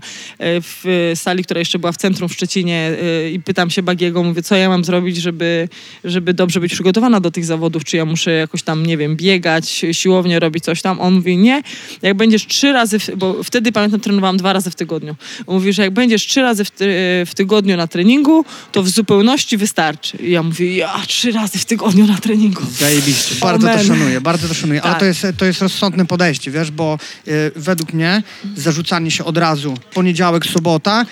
w 0.61 1.13
sali, 1.15 1.45
która 1.45 1.59
jeszcze 1.59 1.79
była 1.79 1.93
w 1.93 1.97
centrum 1.97 2.29
w 2.29 2.33
Szczecinie 2.33 2.97
e, 3.03 3.31
i 3.31 3.41
pytam 3.41 3.71
się 3.71 3.83
Bagiego, 3.83 4.23
mówię, 4.23 4.43
co 4.43 4.57
ja 4.57 4.69
mam 4.69 4.85
zrobić, 4.85 5.17
żeby, 5.17 5.69
żeby 6.05 6.35
dobrze 6.35 6.61
być 6.61 6.73
przygotowana 6.73 7.21
do 7.21 7.31
tych 7.31 7.45
zawodów, 7.45 7.84
czy 7.85 7.97
ja 7.97 8.05
muszę 8.05 8.31
jakoś 8.31 8.63
tam, 8.63 8.87
nie 8.87 8.97
wiem, 8.97 9.17
biegać, 9.17 9.85
siłownie 9.93 10.41
robić 10.41 10.65
coś 10.65 10.83
tam. 10.83 11.01
On 11.01 11.15
mówi, 11.15 11.37
nie, 11.37 11.63
jak 12.03 12.17
będziesz 12.17 12.47
trzy 12.47 12.73
razy, 12.73 12.99
w, 12.99 13.11
bo 13.17 13.43
wtedy 13.43 13.73
pamiętam, 13.73 14.01
trenowałam 14.01 14.37
dwa 14.37 14.53
razy 14.53 14.71
w 14.71 14.75
tygodniu. 14.75 15.17
On 15.47 15.55
mówi, 15.55 15.73
że 15.73 15.83
jak 15.83 15.91
będziesz 15.91 16.27
trzy 16.27 16.43
razy 16.43 16.65
w, 16.65 16.71
ty, 16.71 16.87
w 17.27 17.35
tygodniu 17.35 17.77
na 17.77 17.87
treningu, 17.87 18.45
to 18.73 18.83
w 18.83 18.89
zupełności 18.89 19.57
wystarczy. 19.57 20.17
I 20.17 20.31
ja 20.31 20.43
mówię, 20.43 20.77
ja 20.77 21.01
trzy 21.07 21.33
razy 21.33 21.59
w 21.59 21.65
tygodniu 21.65 22.07
na 22.07 22.19
treningu. 22.19 22.63
Zajebiście, 22.79 23.35
bardzo 23.41 23.71
Amen. 23.71 23.81
to 23.81 23.87
szanuję, 23.87 24.21
bardzo 24.21 24.49
to 24.49 24.55
szanuję. 24.55 24.83
Ale 24.83 24.93
Tak. 24.93 25.01
to 25.01 25.07
jest, 25.07 25.27
to 25.37 25.45
jest 25.45 25.63
rozsądne 25.63 26.07
podejście, 26.07 26.51
wiesz, 26.51 26.71
bo 26.71 26.99
y, 27.29 27.53
według 27.57 27.93
mnie 27.93 28.23
zarzucanie 28.57 29.11
się 29.11 29.25
od 29.25 29.39
razu 29.39 29.75
poniedziałek, 29.95 30.47
sobota, 30.47 31.07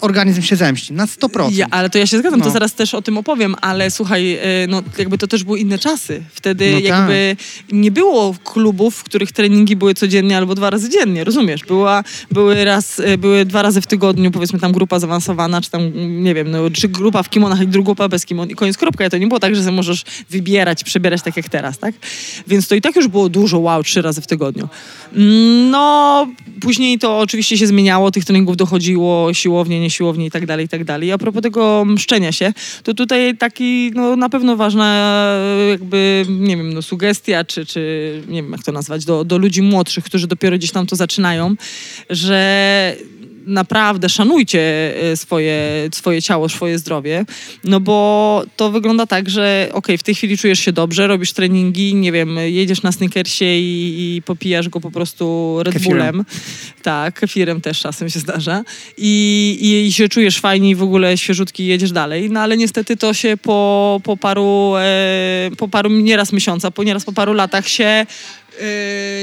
organizm 0.00 0.42
się 0.42 0.56
zemści 0.56 0.92
na 0.92 1.06
100%. 1.06 1.52
Ja, 1.52 1.66
ale 1.70 1.90
to 1.90 1.98
ja 1.98 2.06
się 2.06 2.18
zgadzam, 2.18 2.40
to 2.40 2.46
No. 2.46 2.52
zaraz 2.52 2.74
też 2.74 2.94
o 2.94 3.02
tym 3.02 3.18
opowiem, 3.18 3.54
ale 3.60 3.90
słuchaj, 3.90 4.34
e, 4.34 4.40
no 4.68 4.82
jakby 4.98 5.18
to 5.18 5.26
też 5.26 5.44
były 5.44 5.58
inne 5.58 5.78
czasy. 5.78 6.22
Wtedy 6.34 6.72
No 6.72 6.78
jakby 6.78 7.36
nie 7.72 7.90
było 7.90 8.34
klubów, 8.44 8.96
w 8.96 9.02
których 9.02 9.32
treningi 9.32 9.76
były 9.76 9.94
codziennie 9.94 10.36
albo 10.36 10.54
dwa 10.54 10.70
razy 10.70 10.88
dziennie, 10.88 11.24
rozumiesz? 11.24 11.64
Była, 11.64 12.04
były, 12.30 12.64
raz, 12.64 13.00
e, 13.00 13.18
były 13.18 13.44
dwa 13.44 13.62
razy 13.62 13.80
w 13.80 13.86
tygodniu, 13.86 14.30
powiedzmy 14.30 14.58
tam 14.58 14.72
grupa 14.72 14.98
zaawansowana, 14.98 15.60
czy 15.60 15.70
tam, 15.70 15.82
nie 16.24 16.34
wiem, 16.34 16.50
no, 16.50 16.70
czy 16.70 16.88
grupa 16.88 17.22
w 17.22 17.30
kimonach 17.30 17.62
i 17.62 17.66
druga 17.66 17.90
grupa 17.90 18.08
bez 18.08 18.26
kimon 18.26 18.50
i 18.50 18.54
koniec 18.54 18.76
kropka. 18.76 19.06
I 19.06 19.10
to 19.10 19.18
nie 19.18 19.26
było 19.26 19.40
tak, 19.40 19.56
że 19.56 19.72
możesz 19.72 20.04
wybierać, 20.30 20.84
przebierać 20.84 21.22
tak 21.22 21.36
jak 21.36 21.48
teraz, 21.48 21.78
tak? 21.78 21.94
Więc 22.46 22.68
to 22.68 22.74
i 22.74 22.80
tak 22.80 22.96
już 22.96 23.08
było 23.08 23.28
dużo, 23.28 23.58
wow, 23.58 23.82
trzy 23.82 24.02
razy 24.02 24.20
w 24.20 24.26
tygodniu. 24.26 24.68
Mm, 25.16 25.70
No, 25.70 26.26
później 26.60 26.98
to 26.98 27.18
oczywiście 27.18 27.58
się 27.58 27.66
zmieniało, 27.66 28.10
tych 28.10 28.24
treningów 28.24 28.56
dochodziło, 28.56 29.34
siłownie, 29.34 29.80
nie 29.80 29.89
siłownie 29.90 30.26
i 30.26 30.30
tak 30.30 30.46
dalej, 30.46 30.66
i 30.66 30.68
tak 30.68 30.84
dalej. 30.84 31.12
A 31.12 31.18
propos 31.18 31.42
tego 31.42 31.84
mszczenia 31.84 32.32
się, 32.32 32.52
to 32.82 32.94
tutaj 32.94 33.36
taki, 33.36 33.90
no 33.94 34.16
na 34.16 34.28
pewno 34.28 34.56
ważna 34.56 35.26
jakby, 35.70 36.26
nie 36.28 36.56
wiem, 36.56 36.72
no 36.72 36.82
sugestia, 36.82 37.44
czy, 37.44 37.66
czy 37.66 38.22
nie 38.28 38.42
wiem 38.42 38.52
jak 38.52 38.62
to 38.62 38.72
nazwać, 38.72 39.04
do, 39.04 39.24
do 39.24 39.38
ludzi 39.38 39.62
młodszych, 39.62 40.04
którzy 40.04 40.26
dopiero 40.26 40.58
gdzieś 40.58 40.70
tam 40.70 40.86
to 40.86 40.96
zaczynają, 40.96 41.54
że 42.10 42.96
naprawdę 43.46 44.08
szanujcie 44.08 44.94
e, 45.02 45.16
swoje, 45.16 45.88
swoje 45.94 46.22
ciało, 46.22 46.48
swoje 46.48 46.78
zdrowie, 46.78 47.24
no 47.64 47.80
bo 47.80 48.42
to 48.56 48.70
wygląda 48.70 49.06
tak, 49.06 49.30
że 49.30 49.68
okej, 49.72 49.98
w 49.98 50.02
tej 50.02 50.14
chwili 50.14 50.38
czujesz 50.38 50.60
się 50.60 50.72
dobrze, 50.72 51.06
robisz 51.06 51.32
treningi, 51.32 51.94
nie 51.94 52.12
wiem, 52.12 52.36
jedziesz 52.36 52.82
na 52.82 52.92
sneakersie 52.92 53.44
i, 53.44 54.16
i 54.16 54.22
popijasz 54.22 54.68
go 54.68 54.80
po 54.80 54.90
prostu 54.90 55.56
Red 55.62 55.74
Kefirem. 55.74 55.98
Bullem. 55.98 56.24
Tak, 56.82 57.20
kefirem 57.20 57.60
też 57.60 57.80
czasem 57.80 58.10
się 58.10 58.20
zdarza. 58.20 58.64
I, 58.98 59.84
i, 59.86 59.92
się 59.92 60.08
czujesz 60.08 60.40
fajnie 60.40 60.70
i 60.70 60.74
w 60.74 60.82
ogóle 60.82 61.18
świeżutki 61.18 61.66
jedziesz 61.66 61.92
dalej. 61.92 62.30
No 62.30 62.40
ale 62.40 62.56
niestety 62.56 62.96
to 62.96 63.14
się 63.14 63.36
po, 63.36 64.00
po 64.04 64.16
paru, 64.16 64.72
e, 64.76 65.50
po 65.58 65.68
paru 65.68 65.90
nieraz 65.90 66.32
miesiąca, 66.32 66.70
po 66.70 66.84
nieraz 66.84 67.04
po 67.04 67.12
paru 67.12 67.32
latach 67.32 67.68
się 67.68 68.06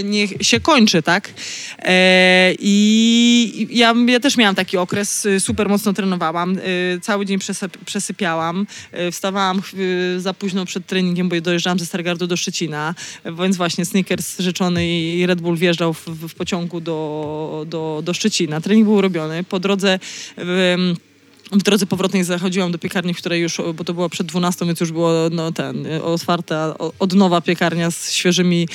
nie, 0.03 0.27
się 0.27 0.60
kończy, 0.60 1.01
tak? 1.01 1.34
E, 1.79 2.53
I 2.60 3.67
ja, 3.70 3.94
ja 4.08 4.20
też 4.20 4.38
miałam 4.38 4.56
taki 4.56 4.77
okres, 4.77 5.25
y, 5.25 5.39
super 5.39 5.70
mocno 5.70 5.94
trenowałam, 5.94 6.58
y, 6.58 7.00
cały 7.01 7.25
dzień 7.25 7.39
przesyp, 7.39 7.77
przesypiałam, 7.86 8.67
y, 9.08 9.12
wstawałam 9.12 9.62
y, 9.74 10.20
za 10.22 10.34
późno 10.34 10.65
przed 10.65 10.86
treningiem, 10.86 11.29
bo 11.29 11.41
dojeżdżałam 11.41 11.79
ze 11.79 11.86
Stargardu 11.86 12.27
do 12.27 12.38
Szczecina, 12.38 12.96
więc 13.39 13.58
właśnie 13.58 13.86
Snickers 13.86 14.39
rzeczony 14.39 14.88
i 14.88 15.25
Red 15.25 15.41
Bull 15.41 15.58
wjeżdżał 15.58 15.94
w, 15.94 16.06
w 16.08 16.36
pociągu 16.36 16.82
do, 16.82 17.65
do, 17.67 18.01
do 18.03 18.13
Szczecina. 18.13 18.62
Trening 18.62 18.88
był 18.88 19.01
robiony, 19.01 19.44
po 19.44 19.60
drodze... 19.60 20.00
ym, 20.74 20.96
w 21.51 21.63
drodze 21.63 21.86
powrotnej 21.86 22.24
zachodziłam 22.24 22.72
do 22.72 22.77
piekarni, 22.77 23.13
w 23.13 23.18
której 23.18 23.42
już, 23.42 23.58
bo 23.75 23.84
to 23.84 23.94
było 23.94 24.10
przed 24.10 24.27
12, 24.27 24.66
więc 24.66 24.80
już 24.80 24.92
było 24.92 25.13
no, 25.32 25.51
ten, 25.51 25.88
otwarta 26.04 26.75
od 27.00 27.13
nowa 27.13 27.42
piekarnia 27.42 27.92
z 27.92 28.12
świeżymi 28.12 28.68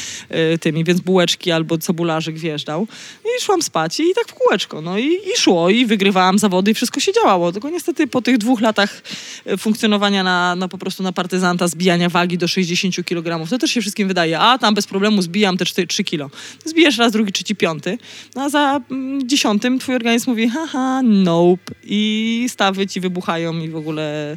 y, 0.55 0.59
tymi, 0.59 0.85
więc 0.85 1.01
bułeczki 1.01 1.51
albo 1.51 1.79
cebularzyk 1.79 2.39
wjeżdżał. 2.39 2.87
I 3.25 3.43
szłam 3.43 3.63
spać 3.63 4.01
i 4.01 4.15
tak 4.15 4.29
w 4.29 4.35
kółeczko. 4.35 4.81
No 4.81 4.99
i, 4.99 5.07
i 5.07 5.37
szło 5.39 5.71
i 5.71 5.87
wygrywałam 5.87 6.39
zawody 6.39 6.71
i 6.71 6.75
wszystko 6.75 7.01
się 7.01 7.13
działało. 7.13 7.53
Tylko 7.53 7.71
niestety 7.71 8.07
po 8.07 8.23
tych 8.23 8.39
dwóch 8.39 8.61
latach 8.61 9.03
y, 9.47 9.57
funkcjonowania 9.57 10.23
na, 10.23 10.57
na 10.57 10.69
po 10.69 10.79
prostu 10.79 11.03
na 11.03 11.13
partyzanta, 11.13 11.69
zbijania 11.69 12.09
wagi 12.09 12.39
do 12.39 12.49
60 12.49 13.05
kg, 13.05 13.51
to 13.51 13.59
też 13.59 13.71
się 13.71 13.81
wszystkim 13.81 14.09
wydaje, 14.09 14.39
a 14.39 14.59
tam 14.59 14.75
bez 14.75 14.87
problemu 14.87 15.23
zbijam 15.23 15.57
te 15.57 15.65
4, 15.65 15.89
3 15.89 16.05
kilo. 16.05 16.31
Zbijesz 16.65 16.99
raz, 16.99 17.13
drugi, 17.13 17.33
trzeci, 17.33 17.57
piąty, 17.57 17.99
no 18.35 18.43
a 18.43 18.49
za 18.49 18.81
mm, 18.91 19.29
dziesiątym 19.29 19.79
twój 19.79 19.95
organizm 19.95 20.31
mówi 20.31 20.49
haha, 20.49 21.03
nope 21.03 21.75
i 21.85 22.47
stawy 22.63 22.87
ci 22.87 23.01
wybuchają 23.01 23.59
i 23.59 23.69
w 23.69 23.77
ogóle 23.77 24.37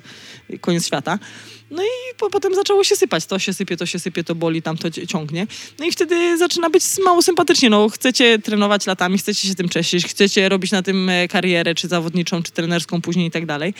koniec 0.61 0.85
świata. 0.85 1.19
No 1.71 1.83
i 1.83 2.15
po, 2.17 2.29
potem 2.29 2.55
zaczęło 2.55 2.83
się 2.83 2.95
sypać. 2.95 3.25
To 3.25 3.39
się 3.39 3.53
sypie, 3.53 3.77
to 3.77 3.85
się 3.85 3.99
sypie, 3.99 4.23
to 4.23 4.35
boli, 4.35 4.61
tam 4.61 4.77
to 4.77 4.91
ciągnie. 4.91 5.47
No 5.79 5.85
i 5.85 5.91
wtedy 5.91 6.37
zaczyna 6.37 6.69
być 6.69 6.83
mało 7.05 7.21
sympatycznie. 7.21 7.69
No, 7.69 7.89
chcecie 7.89 8.39
trenować 8.39 8.85
latami, 8.85 9.17
chcecie 9.17 9.47
się 9.47 9.55
tym 9.55 9.69
cieszyć, 9.69 10.07
chcecie 10.07 10.49
robić 10.49 10.71
na 10.71 10.81
tym 10.81 11.09
e, 11.09 11.27
karierę, 11.27 11.75
czy 11.75 11.87
zawodniczą, 11.87 12.43
czy 12.43 12.51
trenerską 12.51 13.01
później 13.01 13.27
i 13.27 13.31
tak 13.31 13.45
dalej. 13.45 13.73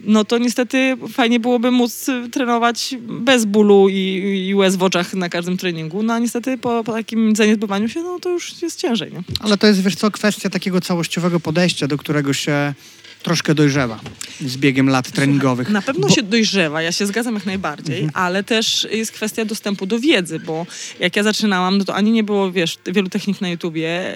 No 0.00 0.24
to 0.24 0.38
niestety 0.38 0.96
fajnie 1.12 1.40
byłoby 1.40 1.70
móc 1.70 2.06
trenować 2.32 2.94
bez 3.00 3.44
bólu 3.44 3.88
i, 3.88 4.46
i 4.48 4.54
łez 4.54 4.76
w 4.76 4.82
oczach 4.82 5.14
na 5.14 5.28
każdym 5.28 5.56
treningu. 5.56 6.02
No 6.02 6.14
a 6.14 6.18
niestety 6.18 6.58
po, 6.58 6.84
po 6.84 6.92
takim 6.92 7.36
zaniedbywaniu 7.36 7.88
się, 7.88 8.02
no 8.02 8.18
to 8.20 8.30
już 8.30 8.62
jest 8.62 8.80
ciężej. 8.80 9.12
Nie? 9.12 9.22
Ale 9.40 9.58
to 9.58 9.66
jest, 9.66 9.82
wiesz 9.82 9.94
co, 9.94 10.10
kwestia 10.10 10.50
takiego 10.50 10.80
całościowego 10.80 11.40
podejścia, 11.40 11.86
do 11.86 11.98
którego 11.98 12.32
się 12.32 12.74
troszkę 13.22 13.54
dojrzewa 13.54 14.00
z 14.40 14.56
biegiem 14.56 14.88
lat 14.88 15.10
treningowych. 15.10 15.68
Na 15.68 15.82
pewno 15.82 16.08
Bo- 16.08 16.14
się 16.14 16.22
dojrzewa, 16.22 16.82
ja 16.82 16.92
się 16.92 17.06
zgadzam 17.06 17.34
jak 17.34 17.46
najbardziej, 17.46 18.08
ale 18.14 18.44
też 18.44 18.88
jest 18.90 19.12
kwestia 19.12 19.44
dostępu 19.44 19.86
do 19.86 20.00
wiedzy, 20.00 20.40
bo 20.40 20.66
jak 21.00 21.16
ja 21.16 21.22
zaczynałam, 21.22 21.78
no 21.78 21.84
to 21.84 21.94
ani 21.94 22.10
nie 22.10 22.24
było, 22.24 22.52
wiesz, 22.52 22.78
wielu 22.86 23.08
technik 23.08 23.40
na 23.40 23.48
YouTubie, 23.48 24.14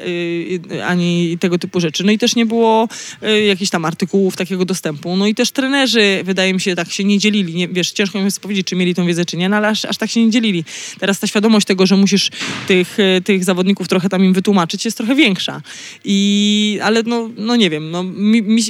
yy, 0.71 0.85
ani 0.85 1.39
tego 1.39 1.59
typu 1.59 1.81
rzeczy, 1.81 2.05
no 2.05 2.13
i 2.13 2.19
też 2.19 2.37
nie 2.37 2.47
było 2.47 2.89
yy, 3.23 3.45
jakichś 3.45 3.71
tam 3.71 3.85
artykułów 3.85 4.37
takiego 4.37 4.65
dostępu, 4.65 5.17
no 5.17 5.27
i 5.27 5.35
też 5.35 5.51
trenerzy, 5.51 6.21
wydaje 6.25 6.55
mi 6.55 6.61
się, 6.61 6.75
tak 6.75 6.93
się 6.93 7.05
nie 7.05 7.19
dzielili, 7.19 7.55
nie, 7.55 7.69
wiesz, 7.69 7.93
ciężko 7.93 8.19
mi 8.19 8.25
jest 8.25 8.41
powiedzieć, 8.41 8.67
czy 8.67 8.77
mieli 8.77 8.95
tą 8.95 9.07
wiedzę, 9.07 9.25
czy 9.25 9.37
nie, 9.37 9.49
no 9.49 9.57
ale 9.57 9.69
aż, 9.69 9.85
aż 9.85 9.97
tak 9.99 10.11
się 10.11 10.25
nie 10.25 10.31
dzielili. 10.31 10.65
Teraz 10.99 11.19
ta 11.19 11.27
świadomość 11.27 11.67
tego, 11.67 11.87
że 11.87 11.97
musisz 11.97 12.31
tych, 12.69 12.99
yy, 12.99 13.21
tych 13.21 13.45
zawodników 13.45 13.89
trochę 13.89 14.09
tam 14.09 14.25
im 14.25 14.33
wytłumaczyć, 14.33 14.85
jest 14.85 14.97
trochę 14.97 15.15
większa. 15.15 15.63
I, 16.05 16.79
ale 16.83 17.03
no, 17.03 17.31
no 17.37 17.57
nie 17.57 17.71
wiem, 17.71 17.91
no, 17.91 18.03
mi, 18.03 18.43
mi, 18.43 18.63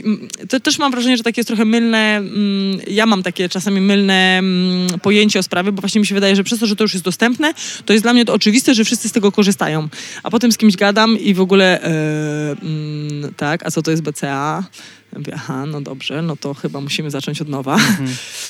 to 0.49 0.61
też 0.61 0.79
mam 0.79 0.93
wrażenie, 0.93 1.17
że 1.17 1.23
takie 1.23 1.41
jest 1.41 1.49
trochę 1.49 1.65
mylne, 1.65 2.17
mm, 2.17 2.81
ja 2.87 3.07
mam 3.07 3.23
takie 3.23 3.49
czasami 3.49 3.81
mylne 3.81 4.39
mm, 4.39 5.01
pojęcie 5.01 5.39
o 5.39 5.43
sprawie, 5.43 5.73
bo 5.73 5.81
właśnie 5.81 6.01
mi 6.01 6.07
się 6.07 6.15
wydaje, 6.15 6.37
że 6.37 6.45
przez 6.45 6.59
to, 6.59 6.67
że 6.67 6.77
to 6.77 6.85
już 6.85 6.93
jest 6.93 7.05
dostępne, 7.05 7.55
to 7.85 7.93
jest 7.93 8.05
dla 8.05 8.13
mnie 8.13 8.25
to 8.25 8.33
oczywiste, 8.33 8.75
że 8.75 8.85
wszyscy 8.85 9.09
z 9.09 9.13
tego 9.13 9.33
korzystają. 9.33 9.89
A 10.23 10.31
potem 10.31 10.53
z 10.53 10.57
kimś 10.57 10.77
gadam 10.77 11.19
i 11.19 11.35
w 11.35 11.41
ogóle, 11.41 11.81
mm, 11.81 13.35
tak, 13.37 13.67
a 13.67 13.71
co 13.71 13.83
to 13.83 13.91
jest 13.91 14.03
BCA? 14.03 14.65
Ja 15.13 15.19
Mówię, 15.19 15.33
aha, 15.37 15.67
no 15.67 15.81
dobrze, 15.81 16.23
no 16.23 16.37
to 16.37 16.55
chyba 16.55 16.81
musimy 16.81 17.11
zacząć 17.11 17.43
od 17.43 17.49
nowa. 17.49 17.79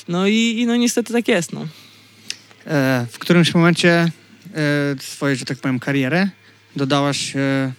No 0.07 0.27
i, 0.27 0.55
i 0.57 0.65
no 0.65 0.75
niestety 0.75 1.13
tak 1.13 1.27
jest, 1.27 1.53
no. 1.53 1.67
E, 2.67 3.05
w 3.11 3.19
którymś 3.19 3.55
momencie 3.55 3.91
e, 3.91 4.11
swojej, 4.99 5.37
że 5.37 5.45
tak 5.45 5.57
powiem, 5.57 5.79
kariery 5.79 6.29
dodałaś 6.75 7.35
e, 7.35 7.71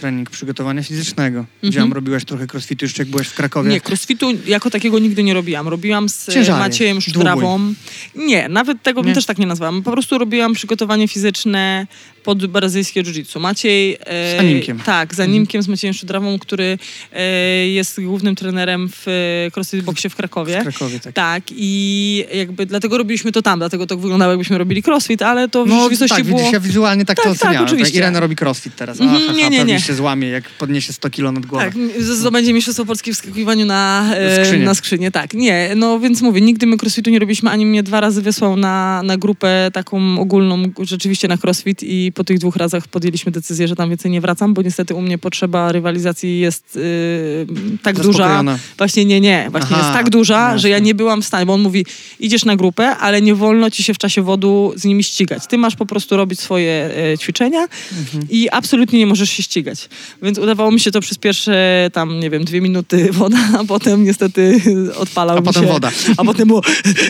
trening 0.00 0.30
przygotowania 0.30 0.82
fizycznego. 0.82 1.44
Widziałam, 1.62 1.92
robiłaś 1.92 2.24
trochę 2.24 2.46
crossfitu 2.52 2.84
jeszcze 2.84 3.02
jak 3.02 3.08
byłeś 3.10 3.28
w 3.28 3.34
Krakowie. 3.34 3.70
Nie, 3.70 3.80
crossfitu 3.80 4.30
jako 4.46 4.70
takiego 4.70 4.98
nigdy 4.98 5.22
nie 5.22 5.34
robiłam. 5.34 5.68
Robiłam 5.68 6.08
z 6.08 6.26
Ciężary, 6.32 6.58
Maciejem. 6.58 7.00
Sztrawą. 7.00 7.74
Nie, 8.14 8.48
nawet 8.48 8.82
tego 8.82 9.00
bym 9.02 9.08
Nie? 9.08 9.14
też 9.14 9.26
tak 9.26 9.38
nie 9.38 9.46
nazwałam. 9.46 9.82
Po 9.82 9.92
prostu 9.92 10.18
robiłam 10.18 10.52
przygotowanie 10.54 11.08
fizyczne 11.08 11.86
pod 12.24 12.46
brazylijskie 12.46 13.02
jiu-jitsu. 13.02 13.40
Maciej... 13.40 13.96
E, 14.00 14.36
Z 14.36 14.40
Animkiem. 14.40 14.78
Tak, 14.78 15.14
z 15.14 15.20
Animkiem, 15.20 15.62
z 15.62 15.68
Maciejem 15.68 15.94
Sztrawą, 15.94 16.38
który 16.38 16.78
e, 17.12 17.22
jest 17.68 18.00
głównym 18.00 18.36
trenerem 18.36 18.88
w 18.88 19.08
e, 19.08 19.50
CrossFit 19.50 19.84
Boxie 19.84 20.10
w 20.10 20.16
Krakowie. 20.16 20.60
W 20.60 20.62
Krakowie, 20.62 21.00
tak. 21.00 21.14
Tak, 21.14 21.42
i 21.50 22.24
jakby 22.34 22.66
dlatego 22.66 22.98
robiliśmy 22.98 23.32
to 23.32 23.42
tam, 23.42 23.58
dlatego 23.58 23.86
to 23.86 23.96
wyglądało 23.96 24.32
jakbyśmy 24.32 24.58
robili 24.58 24.82
crossfit, 24.86 25.22
ale 25.22 25.48
to 25.48 25.64
w 25.64 25.68
No 25.68 25.76
rzeczywistości 25.76 26.16
tak, 26.16 26.24
było... 26.24 26.38
widzisz, 26.38 26.52
ja 26.52 26.60
wizualnie 26.60 27.04
tak, 27.04 27.16
Tak, 27.16 27.24
to 27.26 27.32
tak, 27.32 27.40
oceniałem. 27.42 27.66
oczywiście. 27.66 27.98
Irena 27.98 28.20
robi 28.20 28.36
crossfit 28.40 28.76
teraz. 28.76 29.00
Mhm, 29.00 29.22
Aha, 29.24 29.32
nie, 29.36 29.50
nie, 29.50 29.64
nie. 29.64 29.80
Się 29.90 29.94
złamie, 29.96 30.28
jak 30.28 30.50
podniesie 30.50 30.92
100 30.92 31.10
kilo 31.10 31.32
nad 31.32 31.46
głową. 31.46 31.64
Tak, 31.64 31.74
zdobędzie 31.98 32.52
mistrzostwo 32.52 32.84
Polski 32.86 33.12
w 33.12 33.16
skakiwaniu 33.16 33.66
na, 33.66 34.10
e, 34.16 34.44
Skrzynię. 34.44 34.64
na 34.64 34.74
skrzynię. 34.74 35.10
Tak, 35.10 35.34
nie, 35.34 35.70
no 35.76 36.00
więc 36.00 36.22
mówię, 36.22 36.40
nigdy 36.40 36.66
my 36.66 36.76
crossfitu 36.82 37.10
nie 37.10 37.18
robiliśmy, 37.18 37.50
ani 37.50 37.66
mnie 37.66 37.82
dwa 37.82 38.00
razy 38.00 38.22
wysłał 38.22 38.56
na, 38.56 39.02
na 39.04 39.16
grupę 39.16 39.70
taką 39.72 40.20
ogólną, 40.20 40.62
rzeczywiście 40.80 41.28
na 41.28 41.36
crossfit 41.44 41.82
i 41.82 42.12
po 42.14 42.24
tych 42.24 42.38
dwóch 42.38 42.56
razach 42.56 42.88
podjęliśmy 42.88 43.32
decyzję, 43.32 43.68
że 43.68 43.76
tam 43.76 43.88
więcej 43.88 44.10
nie 44.10 44.20
wracam, 44.20 44.54
bo 44.54 44.62
niestety 44.62 44.94
u 44.94 45.02
mnie 45.02 45.18
potrzeba 45.18 45.72
rywalizacji 45.72 46.40
jest 46.40 46.76
y, 46.76 47.46
tak 47.82 48.00
duża. 48.00 48.44
Właśnie 48.78 49.04
nie, 49.04 49.20
nie, 49.20 49.48
właśnie 49.50 49.76
Aha, 49.76 49.86
jest 49.86 49.98
tak 49.98 50.10
duża, 50.10 50.58
że 50.58 50.68
ja 50.68 50.78
nie 50.78 50.94
byłam 50.94 51.22
w 51.22 51.26
stanie, 51.26 51.46
bo 51.46 51.54
on 51.54 51.60
mówi, 51.60 51.86
idziesz 52.20 52.44
na 52.44 52.56
grupę, 52.56 52.96
ale 52.96 53.22
nie 53.22 53.34
wolno 53.34 53.70
ci 53.70 53.82
się 53.82 53.94
w 53.94 53.98
czasie 53.98 54.22
wodu 54.22 54.72
z 54.76 54.84
nimi 54.84 55.04
ścigać. 55.04 55.42
Ty 55.48 55.58
masz 55.58 55.76
po 55.76 55.86
prostu 55.86 56.16
robić 56.16 56.40
swoje 56.40 56.90
e, 57.12 57.18
ćwiczenia 57.18 57.60
Mhm. 57.98 58.26
i 58.30 58.48
absolutnie 58.50 58.98
nie 58.98 59.06
możesz 59.06 59.30
się 59.30 59.42
ścigać. 59.42 59.79
Więc 60.22 60.38
udawało 60.38 60.70
mi 60.72 60.80
się 60.80 60.90
to 60.90 61.00
przez 61.00 61.18
pierwsze 61.18 61.90
tam, 61.92 62.20
nie 62.20 62.30
wiem, 62.30 62.44
dwie 62.44 62.60
minuty 62.60 63.08
woda, 63.12 63.38
a 63.58 63.64
potem 63.64 64.04
niestety 64.04 64.60
odpalał 64.96 65.36
A 65.36 65.40
mi 65.40 65.46
potem 65.46 65.62
się. 65.62 65.68
woda. 65.72 65.90
A 66.16 66.24
potem 66.24 66.48
było 66.48 66.62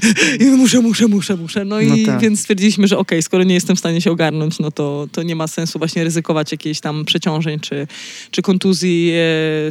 muszę, 0.56 0.80
muszę, 0.80 1.08
muszę, 1.08 1.36
muszę. 1.36 1.64
No, 1.64 1.76
No 1.76 1.80
i 1.96 2.06
tak. 2.06 2.20
więc 2.20 2.40
stwierdziliśmy, 2.40 2.88
że 2.88 2.98
okej, 2.98 3.22
skoro 3.22 3.44
nie 3.44 3.54
jestem 3.54 3.76
w 3.76 3.78
stanie 3.78 4.00
się 4.00 4.10
ogarnąć, 4.10 4.58
no 4.58 4.70
to, 4.70 5.06
to 5.12 5.22
nie 5.22 5.36
ma 5.36 5.46
sensu 5.46 5.78
właśnie 5.78 6.04
ryzykować 6.04 6.52
jakichś 6.52 6.80
tam 6.80 7.04
przeciążeń 7.04 7.60
czy, 7.60 7.86
czy 8.30 8.42
kontuzji 8.42 9.10
e, 9.10 9.14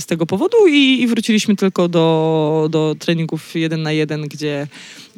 z 0.01 0.05
tego 0.05 0.25
powodu 0.25 0.57
i, 0.69 1.01
i 1.01 1.07
wróciliśmy 1.07 1.55
tylko 1.55 1.87
do, 1.87 2.67
do 2.71 2.95
treningów 2.99 3.55
jeden 3.55 3.81
na 3.81 3.91
jeden, 3.91 4.21
gdzie, 4.27 4.67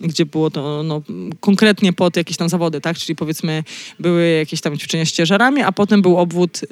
gdzie 0.02 0.26
było 0.26 0.50
to 0.50 0.84
no, 0.84 1.02
konkretnie 1.40 1.94
pod 1.94 2.18
jakieś 2.18 2.38
tam 2.38 2.50
zawody, 2.50 2.82
tak? 2.82 2.98
Czyli 2.98 3.16
powiedzmy 3.16 3.64
były 4.00 4.30
jakieś 4.30 4.62
tam 4.62 4.78
ćwiczenia 4.78 5.06
z 5.06 5.12
ciężarami, 5.12 5.62
a 5.62 5.72
potem 5.72 6.02
był 6.02 6.18
obwód 6.18 6.62
e, 6.64 6.68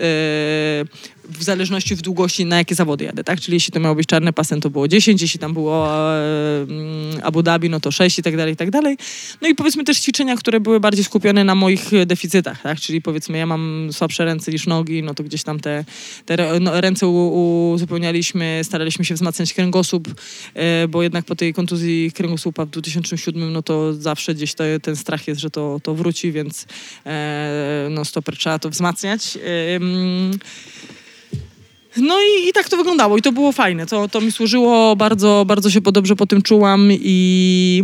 w 1.29 1.43
zależności 1.43 1.95
w 1.95 2.01
długości, 2.01 2.45
na 2.45 2.57
jakie 2.57 2.75
zawody 2.75 3.05
jadę, 3.05 3.23
tak? 3.23 3.41
Czyli 3.41 3.55
jeśli 3.55 3.73
to 3.73 3.79
miało 3.79 3.95
być 3.95 4.07
czarny 4.07 4.33
pasem, 4.33 4.61
to 4.61 4.69
było 4.69 4.87
10, 4.87 5.21
jeśli 5.21 5.39
tam 5.39 5.53
było 5.53 5.87
e, 5.87 6.61
mm, 6.61 7.19
Abu 7.23 7.43
Dhabi, 7.43 7.69
no 7.69 7.79
to 7.79 7.91
6 7.91 8.19
i 8.19 8.23
tak 8.23 8.37
dalej, 8.37 8.53
i 8.53 8.57
tak 8.57 8.71
dalej. 8.71 8.97
No 9.41 9.47
i 9.47 9.55
powiedzmy 9.55 9.83
też 9.83 9.99
ćwiczenia, 9.99 10.35
które 10.35 10.59
były 10.59 10.79
bardziej 10.79 11.03
skupione 11.03 11.43
na 11.43 11.55
moich 11.55 11.93
e, 11.93 12.05
deficytach, 12.05 12.61
tak? 12.61 12.79
Czyli 12.79 13.01
powiedzmy 13.01 13.37
ja 13.37 13.45
mam 13.45 13.89
słabsze 13.91 14.25
ręce 14.25 14.51
niż 14.51 14.67
nogi, 14.67 15.03
no 15.03 15.13
to 15.13 15.23
gdzieś 15.23 15.43
tam 15.43 15.59
te, 15.59 15.85
te 16.25 16.59
no, 16.59 16.81
ręce 16.81 17.07
uzupełnialiśmy, 17.07 18.61
staraliśmy 18.63 19.05
się 19.05 19.15
wzmacniać 19.15 19.53
kręgosłup, 19.53 20.07
e, 20.53 20.87
bo 20.87 21.03
jednak 21.03 21.25
po 21.25 21.35
tej 21.35 21.53
kontuzji 21.53 22.11
kręgosłupa 22.11 22.65
w 22.65 22.69
2007, 22.69 23.53
no 23.53 23.61
to 23.61 23.93
zawsze 23.93 24.35
gdzieś 24.35 24.53
to, 24.53 24.63
ten 24.81 24.95
strach 24.95 25.27
jest, 25.27 25.41
że 25.41 25.49
to, 25.49 25.79
to 25.83 25.95
wróci, 25.95 26.31
więc 26.31 26.65
e, 27.05 27.87
no 27.91 28.05
stoper 28.05 28.37
trzeba 28.37 28.59
to 28.59 28.69
wzmacniać. 28.69 29.37
Ym, 29.75 30.31
no 31.97 32.15
i, 32.21 32.49
i 32.49 32.53
tak 32.53 32.69
to 32.69 32.77
wyglądało 32.77 33.17
i 33.17 33.21
to 33.21 33.31
było 33.31 33.51
fajne. 33.51 33.85
To, 33.85 34.07
to 34.07 34.21
mi 34.21 34.31
służyło, 34.31 34.95
bardzo, 34.95 35.43
bardzo 35.47 35.69
się 35.69 35.81
dobrze 35.81 36.15
po 36.15 36.25
tym 36.27 36.41
czułam 36.41 36.89
i... 36.91 37.83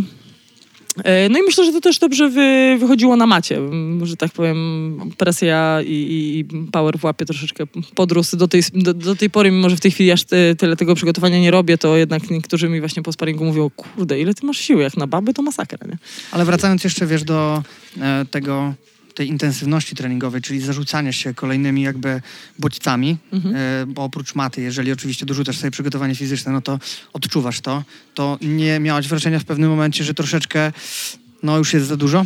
e, 1.03 1.29
No 1.29 1.39
i 1.39 1.41
myślę, 1.41 1.65
że 1.65 1.71
to 1.71 1.81
też 1.81 1.99
dobrze 1.99 2.29
wy, 2.29 2.77
wychodziło 2.79 3.15
na 3.15 3.25
macie, 3.27 3.59
że 4.03 4.17
tak 4.17 4.31
powiem, 4.31 4.99
presja 5.17 5.81
i, 5.85 5.91
i 5.91 6.39
i 6.39 6.45
power 6.71 6.99
w 6.99 7.03
łapie 7.03 7.25
troszeczkę 7.25 7.63
podrósł. 7.95 8.37
Do 8.37 8.47
tej, 8.47 8.61
do, 8.73 8.93
do 8.93 9.15
tej 9.15 9.29
pory, 9.29 9.51
mimo 9.51 9.69
że 9.69 9.75
w 9.75 9.79
tej 9.79 9.91
chwili 9.91 10.11
aż 10.11 10.23
ty, 10.23 10.55
tyle 10.57 10.75
tego 10.75 10.95
przygotowania 10.95 11.39
nie 11.39 11.51
robię, 11.51 11.77
to 11.77 11.97
jednak 11.97 12.29
niektórzy 12.29 12.69
mi 12.69 12.79
właśnie 12.79 13.03
po 13.03 13.11
sparingu 13.13 13.45
mówią, 13.45 13.69
kurde, 13.75 14.19
ile 14.19 14.33
ty 14.33 14.45
masz 14.45 14.57
siły, 14.57 14.83
jak 14.83 14.97
na 14.97 15.07
baby 15.07 15.33
to 15.33 15.41
masakra, 15.41 15.87
nie? 15.87 15.97
Ale 16.31 16.45
wracając 16.45 16.83
jeszcze, 16.83 17.05
wiesz, 17.05 17.23
do 17.23 17.63
e, 18.01 18.25
tego, 18.31 18.73
tej 19.15 19.27
intensywności 19.29 19.95
treningowej, 19.95 20.41
czyli 20.41 20.59
zarzucania 20.61 21.11
się 21.11 21.33
kolejnymi 21.33 21.81
jakby 21.81 22.21
bodźcami, 22.59 23.17
Mhm. 23.31 23.55
e, 23.55 23.85
bo 23.87 24.03
oprócz 24.03 24.35
maty, 24.35 24.61
jeżeli 24.61 24.91
oczywiście 24.91 25.25
dorzucasz 25.25 25.57
sobie 25.57 25.71
przygotowanie 25.71 26.15
fizyczne, 26.15 26.51
no 26.51 26.61
to 26.61 26.79
odczuwasz 27.13 27.61
to, 27.61 27.83
to 28.13 28.37
nie 28.41 28.79
miałaś 28.79 29.07
wrażenia 29.07 29.39
w 29.39 29.43
pewnym 29.45 29.69
momencie, 29.69 30.03
że 30.03 30.13
troszeczkę, 30.13 30.71
no 31.43 31.57
już 31.57 31.73
jest 31.73 31.87
za 31.87 31.97
dużo? 31.97 32.25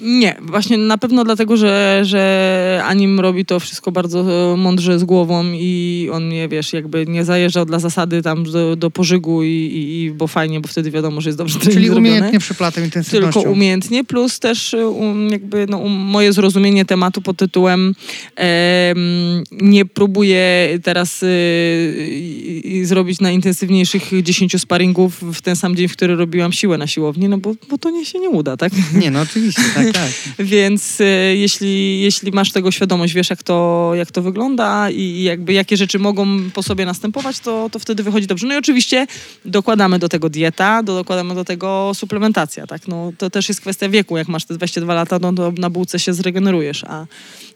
Nie, 0.00 0.36
właśnie 0.42 0.78
na 0.78 0.98
pewno 0.98 1.24
dlatego, 1.24 1.56
że, 1.56 2.00
że 2.02 2.82
Anim 2.84 3.20
robi 3.20 3.44
to 3.44 3.60
wszystko 3.60 3.92
bardzo 3.92 4.52
e, 4.52 4.56
mądrze 4.56 4.98
z 4.98 5.04
głową 5.04 5.44
i 5.52 6.08
on 6.12 6.28
nie, 6.28 6.48
wiesz, 6.48 6.72
jakby 6.72 7.06
nie 7.06 7.24
zajeżdżał 7.24 7.64
dla 7.64 7.78
zasady 7.78 8.22
tam 8.22 8.44
do, 8.44 8.76
do 8.76 8.90
pożygu 8.90 9.42
i, 9.42 9.48
i, 9.48 10.02
i 10.02 10.10
bo 10.10 10.26
fajnie, 10.26 10.60
bo 10.60 10.68
wtedy 10.68 10.90
wiadomo, 10.90 11.20
że 11.20 11.28
jest 11.28 11.38
dobrze 11.38 11.58
Czyli 11.58 11.72
zrobiony. 11.72 11.98
umiejętnie 11.98 12.38
przeplatał 12.38 12.84
intensywnością. 12.84 13.40
Tylko 13.40 13.52
umiejętnie, 13.52 14.04
plus 14.04 14.38
też 14.38 14.74
um, 14.74 15.28
jakby 15.28 15.66
no, 15.68 15.78
um, 15.78 15.92
moje 15.92 16.32
zrozumienie 16.32 16.84
tematu 16.84 17.22
pod 17.22 17.36
tytułem 17.36 17.94
em, 18.36 19.44
nie 19.52 19.84
próbuję 19.84 20.68
teraz 20.82 21.22
y, 21.22 22.82
zrobić 22.82 23.20
najintensywniejszych 23.20 24.10
10 24.22 24.60
sparingów 24.60 25.20
w 25.34 25.42
ten 25.42 25.56
sam 25.56 25.76
dzień, 25.76 25.88
w 25.88 25.92
który 25.92 26.16
robiłam 26.16 26.52
siłę 26.52 26.78
na 26.78 26.86
siłowni, 26.86 27.28
no 27.28 27.38
bo, 27.38 27.54
bo 27.70 27.78
to 27.78 27.90
nie 27.90 28.04
się 28.04 28.18
nie 28.18 28.30
uda, 28.30 28.56
tak? 28.56 28.72
Nie, 28.94 29.10
no 29.10 29.20
oczywiście, 29.20 29.62
tak, 29.74 29.85
tak. 29.92 30.10
Więc 30.38 31.00
e, 31.00 31.04
jeśli, 31.36 32.00
jeśli 32.00 32.32
masz 32.32 32.52
tego 32.52 32.70
świadomość, 32.70 33.14
wiesz 33.14 33.30
jak 33.30 33.42
to, 33.42 33.90
jak 33.94 34.10
to 34.10 34.22
wygląda 34.22 34.90
i 34.90 35.22
jakby 35.22 35.52
jakie 35.52 35.76
rzeczy 35.76 35.98
mogą 35.98 36.50
po 36.50 36.62
sobie 36.62 36.86
następować, 36.86 37.40
to, 37.40 37.70
to 37.72 37.78
wtedy 37.78 38.02
wychodzi 38.02 38.26
dobrze. 38.26 38.46
No 38.46 38.54
i 38.54 38.56
oczywiście 38.56 39.06
dokładamy 39.44 39.98
do 39.98 40.08
tego 40.08 40.30
dieta, 40.30 40.82
do, 40.82 40.94
dokładamy 40.94 41.34
do 41.34 41.44
tego 41.44 41.92
suplementacja, 41.94 42.66
tak? 42.66 42.88
No, 42.88 43.12
to 43.18 43.30
też 43.30 43.48
jest 43.48 43.60
kwestia 43.60 43.88
wieku. 43.88 44.16
Jak 44.16 44.28
masz 44.28 44.44
te 44.44 44.54
22 44.54 44.94
lata, 44.94 45.18
no 45.18 45.32
to 45.32 45.52
na 45.58 45.70
bułce 45.70 45.98
się 45.98 46.14
zregenerujesz, 46.14 46.84
a, 46.84 47.06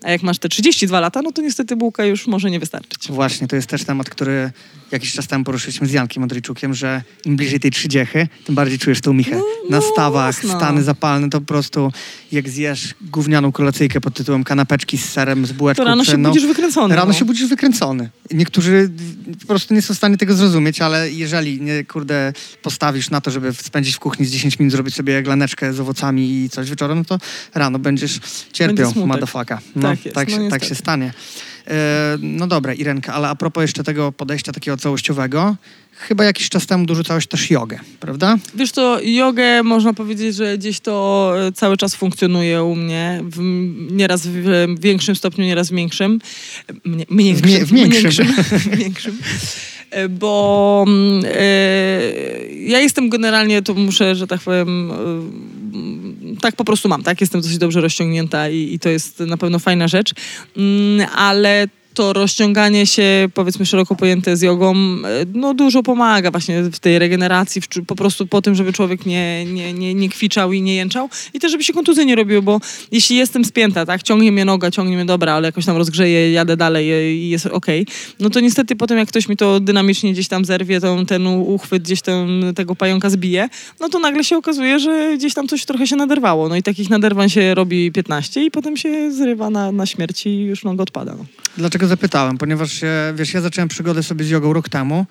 a 0.02 0.10
jak 0.10 0.22
masz 0.22 0.38
te 0.38 0.48
32 0.48 1.00
lata, 1.00 1.22
no 1.22 1.32
to 1.32 1.42
niestety 1.42 1.76
bułka 1.76 2.04
już 2.04 2.26
może 2.26 2.50
nie 2.50 2.60
wystarczyć. 2.60 3.08
Właśnie, 3.08 3.48
to 3.48 3.56
jest 3.56 3.68
też 3.68 3.84
temat, 3.84 4.10
który 4.10 4.50
jakiś 4.90 5.12
czas 5.12 5.26
temu 5.26 5.44
poruszyliśmy 5.44 5.86
z 5.86 5.92
Jankiem 5.92 6.22
Odryczukiem, 6.22 6.74
że 6.74 7.02
im 7.24 7.36
bliżej 7.36 7.60
tej 7.60 7.70
trzydziechy, 7.70 8.28
tym 8.44 8.54
bardziej 8.54 8.78
czujesz 8.78 9.00
tą 9.00 9.12
michę. 9.12 9.36
Na 9.70 9.76
no, 9.76 9.82
stawach, 9.82 10.42
mocno. 10.42 10.58
stany 10.58 10.82
zapalne, 10.82 11.30
to 11.30 11.40
po 11.40 11.46
prostu 11.46 11.92
jak 12.32 12.48
zjesz 12.48 12.94
gównianą 13.00 13.52
kolacyjkę 13.52 14.00
pod 14.00 14.14
tytułem 14.14 14.44
kanapeczki 14.44 14.98
z 14.98 15.08
serem, 15.08 15.46
z 15.46 15.52
bułeczką 15.52 15.82
To 15.82 15.88
rano 15.88 16.04
się 16.04 16.18
budzisz 16.18 16.46
wykręcony. 16.46 16.96
Rano 16.96 17.12
no. 17.12 17.18
się 17.18 17.24
budzisz 17.24 17.48
wykręcony. 17.48 18.10
Niektórzy 18.30 18.90
po 19.40 19.46
prostu 19.46 19.74
nie 19.74 19.82
są 19.82 19.94
w 19.94 19.96
stanie 19.96 20.16
tego 20.16 20.34
zrozumieć, 20.34 20.80
ale 20.80 21.10
jeżeli 21.10 21.60
nie, 21.60 21.84
kurde, 21.84 22.32
postawisz 22.62 23.10
na 23.10 23.20
to, 23.20 23.30
żeby 23.30 23.54
spędzić 23.54 23.94
w 23.94 23.98
kuchni 23.98 24.26
z 24.26 24.30
10 24.30 24.58
minut, 24.58 24.72
zrobić 24.72 24.94
sobie 24.94 25.22
glaneczkę 25.22 25.72
z 25.72 25.80
owocami 25.80 26.30
i 26.30 26.50
coś 26.50 26.70
wieczorem, 26.70 26.98
no 26.98 27.04
to 27.04 27.18
rano 27.54 27.78
będziesz 27.78 28.20
cierpiał, 28.52 28.92
motherfucka. 29.06 29.60
No, 29.76 29.82
Tak 29.82 30.04
jest, 30.04 30.14
tak, 30.14 30.28
no 30.28 30.36
się, 30.36 30.50
tak 30.50 30.64
się 30.64 30.74
stanie. 30.74 31.12
E, 31.70 32.18
no 32.20 32.46
dobra, 32.46 32.74
Irenka, 32.74 33.14
ale 33.14 33.28
a 33.28 33.34
propos 33.34 33.62
jeszcze 33.62 33.84
tego 33.84 34.12
podejścia 34.12 34.52
takiego 34.52 34.76
całościowego, 34.76 35.56
chyba 35.96 36.24
jakiś 36.24 36.48
czas 36.48 36.66
temu 36.66 36.86
dorzucałeś 36.86 37.26
też 37.26 37.50
jogę, 37.50 37.78
prawda? 38.00 38.36
Wiesz 38.54 38.72
to 38.72 39.00
jogę 39.02 39.62
można 39.62 39.94
powiedzieć, 39.94 40.34
że 40.36 40.58
gdzieś 40.58 40.80
to 40.80 41.32
e, 41.46 41.52
cały 41.52 41.76
czas 41.76 41.94
funkcjonuje 41.94 42.62
u 42.62 42.74
mnie. 42.76 43.20
W, 43.24 43.38
nieraz 43.92 44.26
w 44.26 44.66
większym 44.80 45.16
stopniu, 45.16 45.44
nieraz 45.44 45.68
w 45.70 45.74
większym. 45.74 46.20
Mnie, 46.84 47.04
mniejszym, 47.10 47.42
W 47.46 47.50
mie- 47.50 47.64
w 47.64 47.72
większym. 47.72 48.26
E, 48.28 48.44
Bo 50.10 50.84
mm, 50.88 51.24
e, 51.24 52.00
ja 52.52 52.80
jestem 52.80 53.08
generalnie, 53.08 53.62
to 53.62 53.74
muszę, 53.74 54.14
że 54.14 54.26
tak 54.26 54.40
powiem, 54.40 54.90
e, 54.90 56.40
tak 56.40 56.56
po 56.56 56.64
prostu 56.64 56.88
mam, 56.88 57.02
tak? 57.02 57.20
Jestem 57.20 57.40
dosyć 57.40 57.58
dobrze 57.58 57.80
rozciągnięta 57.80 58.48
i, 58.48 58.74
i 58.74 58.78
to 58.78 58.88
jest 58.88 59.20
na 59.20 59.36
pewno 59.36 59.58
fajna 59.58 59.88
rzecz, 59.88 60.12
Mm, 60.56 61.08
ale 61.16 61.68
to 61.94 62.12
rozciąganie 62.12 62.86
się, 62.86 63.28
powiedzmy 63.34 63.66
szeroko 63.66 63.96
pojęte 63.96 64.36
z 64.36 64.42
jogą, 64.42 64.74
e, 64.74 65.06
no 65.34 65.54
dużo 65.54 65.82
pomaga 65.82 66.30
właśnie 66.30 66.62
w 66.62 66.78
tej 66.78 66.98
regeneracji, 66.98 67.60
w, 67.60 67.68
po 67.86 67.96
prostu 67.96 68.26
po 68.26 68.42
tym, 68.42 68.54
żeby 68.54 68.72
człowiek 68.72 69.06
nie, 69.06 69.44
nie, 69.44 69.72
nie, 69.72 69.94
nie 69.94 70.08
kwiczał 70.08 70.52
i 70.52 70.62
nie 70.62 70.74
jęczał 70.74 71.08
i 71.34 71.40
też, 71.40 71.52
żeby 71.52 71.64
się 71.64 71.72
kontuzje 71.72 72.04
nie 72.04 72.16
robiły, 72.16 72.42
bo 72.42 72.60
jeśli 72.92 73.16
jestem 73.16 73.44
spięta, 73.44 73.86
tak, 73.86 74.02
ciągnie 74.02 74.32
mnie 74.32 74.44
noga, 74.44 74.70
ciągnie 74.70 74.96
mnie 74.96 75.04
dobra, 75.04 75.32
ale 75.32 75.48
jakoś 75.48 75.66
tam 75.66 75.76
rozgrzeję, 75.76 76.32
jadę 76.32 76.56
dalej 76.56 76.92
e, 76.92 77.14
i 77.14 77.30
jest 77.30 77.46
okej, 77.46 77.86
no 78.20 78.30
to 78.30 78.40
niestety 78.40 78.76
potem 78.76 78.98
jak 78.98 79.08
ktoś 79.08 79.28
mi 79.28 79.36
to 79.36 79.60
dynamicznie 79.60 80.12
gdzieś 80.12 80.28
tam 80.28 80.44
zerwie, 80.44 80.80
ten 81.08 81.26
uchwyt 81.26 81.82
gdzieś 81.82 82.00
tego 82.54 82.76
pająka 82.76 83.10
zbije, 83.10 83.48
no 83.80 83.88
to 83.88 83.98
nagle 83.98 84.24
się 84.24 84.36
okazuje, 84.36 84.78
że 84.78 85.16
gdzieś 85.16 85.34
tam 85.34 85.48
coś 85.48 85.64
trochę 85.64 85.86
się 85.86 85.96
naderwało. 85.96 86.48
No 86.48 86.56
i 86.56 86.62
takich 86.62 86.90
naderwań 86.90 87.30
się 87.30 87.54
robi 87.54 87.92
15 87.92 88.44
i 88.44 88.50
potem 88.50 88.76
się 88.76 89.12
zrywa 89.12 89.50
na, 89.50 89.72
na 89.72 89.86
śmierć 89.86 90.26
i 90.26 90.40
już 90.40 90.64
noga 90.64 90.82
odpada. 90.82 91.14
No. 91.18 91.24
Dlaczego 91.56 91.79
zapytałem? 91.86 92.38
Ponieważ, 92.38 92.80
wiesz, 93.14 93.34
ja 93.34 93.40
zacząłem 93.40 93.68
przygodę 93.68 94.02
sobie 94.02 94.24
z 94.24 94.28
jogą 94.30 94.52
rok 94.52 94.68
temu. 94.68 95.06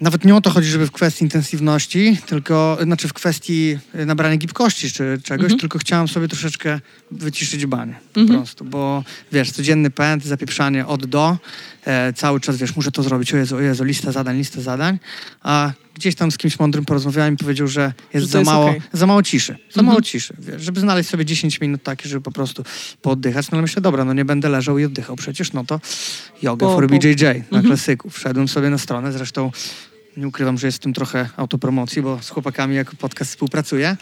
Nawet 0.00 0.24
nie 0.24 0.34
o 0.36 0.40
to 0.40 0.50
chodzi, 0.50 0.68
żeby 0.68 0.86
w 0.86 0.90
kwestii 0.92 1.24
intensywności, 1.24 2.18
tylko, 2.26 2.78
znaczy 2.82 3.08
w 3.08 3.12
kwestii 3.12 3.78
e, 3.94 4.06
nabrania 4.06 4.36
gibkości 4.36 4.92
czy 4.92 5.18
czegoś, 5.24 5.44
Mhm. 5.44 5.60
tylko 5.60 5.78
chciałem 5.78 6.08
sobie 6.08 6.28
troszeczkę 6.28 6.80
wyciszyć 7.10 7.66
banie 7.66 7.94
po 8.14 8.20
Mhm. 8.20 8.38
prostu, 8.38 8.64
bo 8.64 9.04
wiesz, 9.32 9.50
codzienny 9.52 9.90
pęd, 9.90 10.24
zapieprzanie 10.24 10.86
od 10.86 11.06
do, 11.06 11.38
e, 11.84 12.12
cały 12.12 12.40
czas, 12.40 12.56
wiesz, 12.56 12.76
muszę 12.76 12.92
to 12.92 13.02
zrobić, 13.02 13.34
o 13.34 13.36
Jezu, 13.36 13.56
o 13.56 13.60
Jezu, 13.60 13.84
lista 13.84 14.12
zadań, 14.12 14.36
lista 14.36 14.60
zadań, 14.60 14.98
a 15.42 15.72
gdzieś 15.98 16.14
tam 16.14 16.30
z 16.30 16.38
kimś 16.38 16.58
mądrym 16.58 16.84
porozmawiałem 16.84 17.34
i 17.34 17.36
powiedział, 17.36 17.66
że 17.68 17.92
jest, 18.14 18.26
Że 18.26 18.32
za, 18.32 18.38
jest 18.38 18.50
mało, 18.50 18.66
okej. 18.66 18.80
za 18.92 19.06
mało 19.06 19.22
ciszy, 19.22 19.52
za 19.52 19.56
Mhm. 19.80 19.86
mało 19.86 20.02
ciszy, 20.02 20.34
wiesz, 20.38 20.62
żeby 20.62 20.80
znaleźć 20.80 21.10
sobie 21.10 21.24
10 21.24 21.60
minut 21.60 21.82
takie, 21.82 22.08
żeby 22.08 22.22
po 22.22 22.30
prostu 22.32 22.64
pooddychać, 23.02 23.46
no 23.50 23.56
ale 23.56 23.62
myślę, 23.62 23.82
dobra, 23.82 24.04
no 24.04 24.12
nie 24.12 24.24
będę 24.24 24.48
leżał 24.48 24.78
i 24.78 24.84
oddychał 24.84 25.16
przecież, 25.16 25.52
no 25.52 25.64
to 25.64 25.80
yoga 26.42 26.66
Po- 26.66 26.74
for 26.74 26.86
po- 26.88 26.94
BJJ 26.94 27.22
na 27.24 27.30
Mhm. 27.30 27.64
klasyku. 27.64 28.10
Wszedłem 28.10 28.48
sobie 28.48 28.70
na 28.70 28.78
stronę, 28.78 29.12
zresztą 29.12 29.52
nie 30.16 30.28
ukrywam, 30.28 30.58
że 30.58 30.66
jest 30.66 30.78
w 30.78 30.80
tym 30.80 30.92
trochę 30.92 31.28
autopromocji, 31.36 32.02
bo 32.02 32.18
z 32.22 32.28
chłopakami 32.30 32.74
jako 32.76 32.96
podcast 32.96 33.30
współpracuję, 33.30 33.96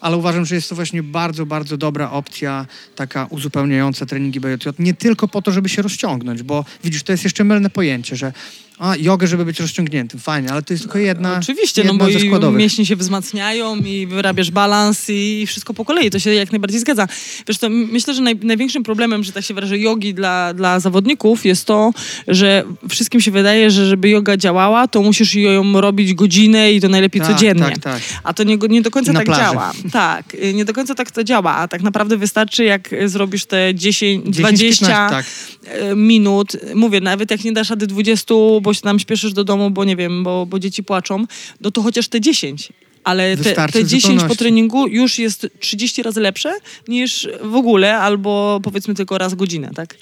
ale 0.00 0.16
uważam, 0.16 0.44
że 0.44 0.54
jest 0.54 0.68
to 0.68 0.74
właśnie 0.74 1.02
bardzo, 1.02 1.46
bardzo 1.46 1.76
dobra 1.76 2.10
opcja, 2.10 2.66
taka 2.96 3.26
uzupełniająca 3.30 4.06
treningi 4.06 4.40
BJJ. 4.40 4.68
Nie 4.78 4.94
tylko 4.94 5.28
po 5.28 5.42
to, 5.42 5.52
żeby 5.52 5.68
się 5.68 5.82
rozciągnąć, 5.82 6.42
bo 6.42 6.64
widzisz, 6.84 7.02
to 7.02 7.12
jest 7.12 7.24
jeszcze 7.24 7.44
mylne 7.44 7.70
pojęcie, 7.70 8.16
że 8.16 8.32
A, 8.78 8.96
jogę, 8.96 9.26
żeby 9.26 9.44
być 9.44 9.60
rozciągniętym, 9.60 10.20
fajnie, 10.20 10.50
ale 10.52 10.62
to 10.62 10.72
jest 10.74 10.82
tylko 10.82 10.98
jedna 10.98 11.38
Oczywiście, 11.38 11.82
jedna 11.82 11.92
no 11.92 11.98
bo 12.06 12.12
ze 12.12 12.20
składowych. 12.20 12.58
mięśnie 12.58 12.86
się 12.86 12.96
wzmacniają 12.96 13.76
i 13.76 14.06
wyrabiasz 14.06 14.50
balans 14.50 15.04
i 15.08 15.44
wszystko 15.46 15.74
po 15.74 15.84
kolei. 15.84 16.10
To 16.10 16.18
się 16.18 16.34
jak 16.34 16.52
najbardziej 16.52 16.80
zgadza. 16.80 17.08
Wiesz, 17.48 17.58
to 17.58 17.68
myślę, 17.70 18.14
że 18.14 18.22
naj, 18.22 18.36
największym 18.36 18.82
problemem, 18.82 19.24
że 19.24 19.32
tak 19.32 19.44
się 19.44 19.54
wyrażę, 19.54 19.78
jogi 19.78 20.14
dla, 20.14 20.54
dla 20.54 20.80
zawodników 20.80 21.44
jest 21.46 21.64
to, 21.64 21.92
że 22.28 22.64
wszystkim 22.88 23.20
się 23.20 23.30
wydaje, 23.30 23.70
że 23.70 23.86
żeby 23.86 24.08
joga 24.08 24.36
działała, 24.36 24.88
to 24.88 25.02
musisz 25.02 25.34
ją 25.34 25.80
robić 25.80 26.14
godzinę 26.14 26.72
i 26.72 26.80
to 26.80 26.88
najlepiej 26.88 27.22
Tak, 27.22 27.30
codziennie. 27.30 27.62
tak, 27.64 27.78
tak. 27.78 28.02
A 28.24 28.34
to 28.34 28.42
nie, 28.42 28.56
nie 28.56 28.82
do 28.82 28.90
końca 28.90 29.12
tak 29.12 29.24
plaży. 29.24 29.40
działa. 29.40 29.72
Tak, 29.92 30.34
y, 30.34 30.54
nie 30.54 30.64
do 30.64 30.72
końca 30.72 30.94
tak 30.94 31.10
to 31.10 31.24
działa. 31.24 31.54
A 31.56 31.68
tak 31.68 31.82
naprawdę 31.82 32.16
wystarczy, 32.16 32.64
jak 32.64 32.88
zrobisz 33.06 33.44
te 33.46 33.74
10, 33.74 34.24
10, 34.24 34.34
20 34.36 34.86
15, 34.86 35.16
tak. 35.16 35.24
E, 35.64 35.94
minut. 35.96 36.56
Mówię, 36.74 37.00
nawet 37.00 37.30
jak 37.30 37.44
nie 37.44 37.52
dasz 37.52 37.70
rady 37.70 37.86
20, 37.86 38.34
bo 38.62 38.74
się 38.74 38.80
tam 38.80 38.98
śpieszysz 38.98 39.32
do 39.32 39.44
domu, 39.44 39.70
bo 39.70 39.84
nie 39.84 39.96
wiem, 39.96 40.24
bo, 40.24 40.46
bo 40.46 40.58
dzieci 40.58 40.84
płaczą, 40.84 41.26
no 41.60 41.70
to 41.70 41.82
chociaż 41.82 42.08
te 42.08 42.20
10. 42.20 42.72
Ale 43.04 43.36
te, 43.36 43.68
te 43.68 43.84
w 43.84 43.86
10 43.86 44.24
po 44.24 44.36
treningu 44.36 44.86
już 44.86 45.18
jest 45.18 45.46
30 45.60 46.02
razy 46.02 46.20
lepsze 46.20 46.54
niż 46.88 47.28
w 47.42 47.54
ogóle, 47.54 47.98
albo 47.98 48.60
powiedzmy 48.62 48.94
tylko 48.94 49.18
raz 49.18 49.34
godzinę, 49.34 49.70
tak? 49.74 49.96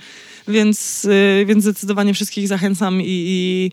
Więc, 0.48 1.04
y, 1.04 1.44
więc 1.46 1.64
zdecydowanie 1.64 2.14
wszystkich 2.14 2.48
zachęcam 2.48 3.02
i, 3.02 3.06
i, 3.06 3.70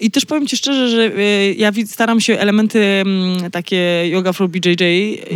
i 0.00 0.10
też 0.10 0.26
powiem 0.26 0.46
ci 0.46 0.56
szczerze, 0.56 0.88
że 0.88 1.18
y, 1.18 1.54
ja 1.58 1.72
staram 1.86 2.20
się 2.20 2.38
elementy 2.38 2.80
mm, 2.80 3.50
takie 3.50 4.08
yoga 4.08 4.32
for 4.32 4.48
BJJ 4.48 4.84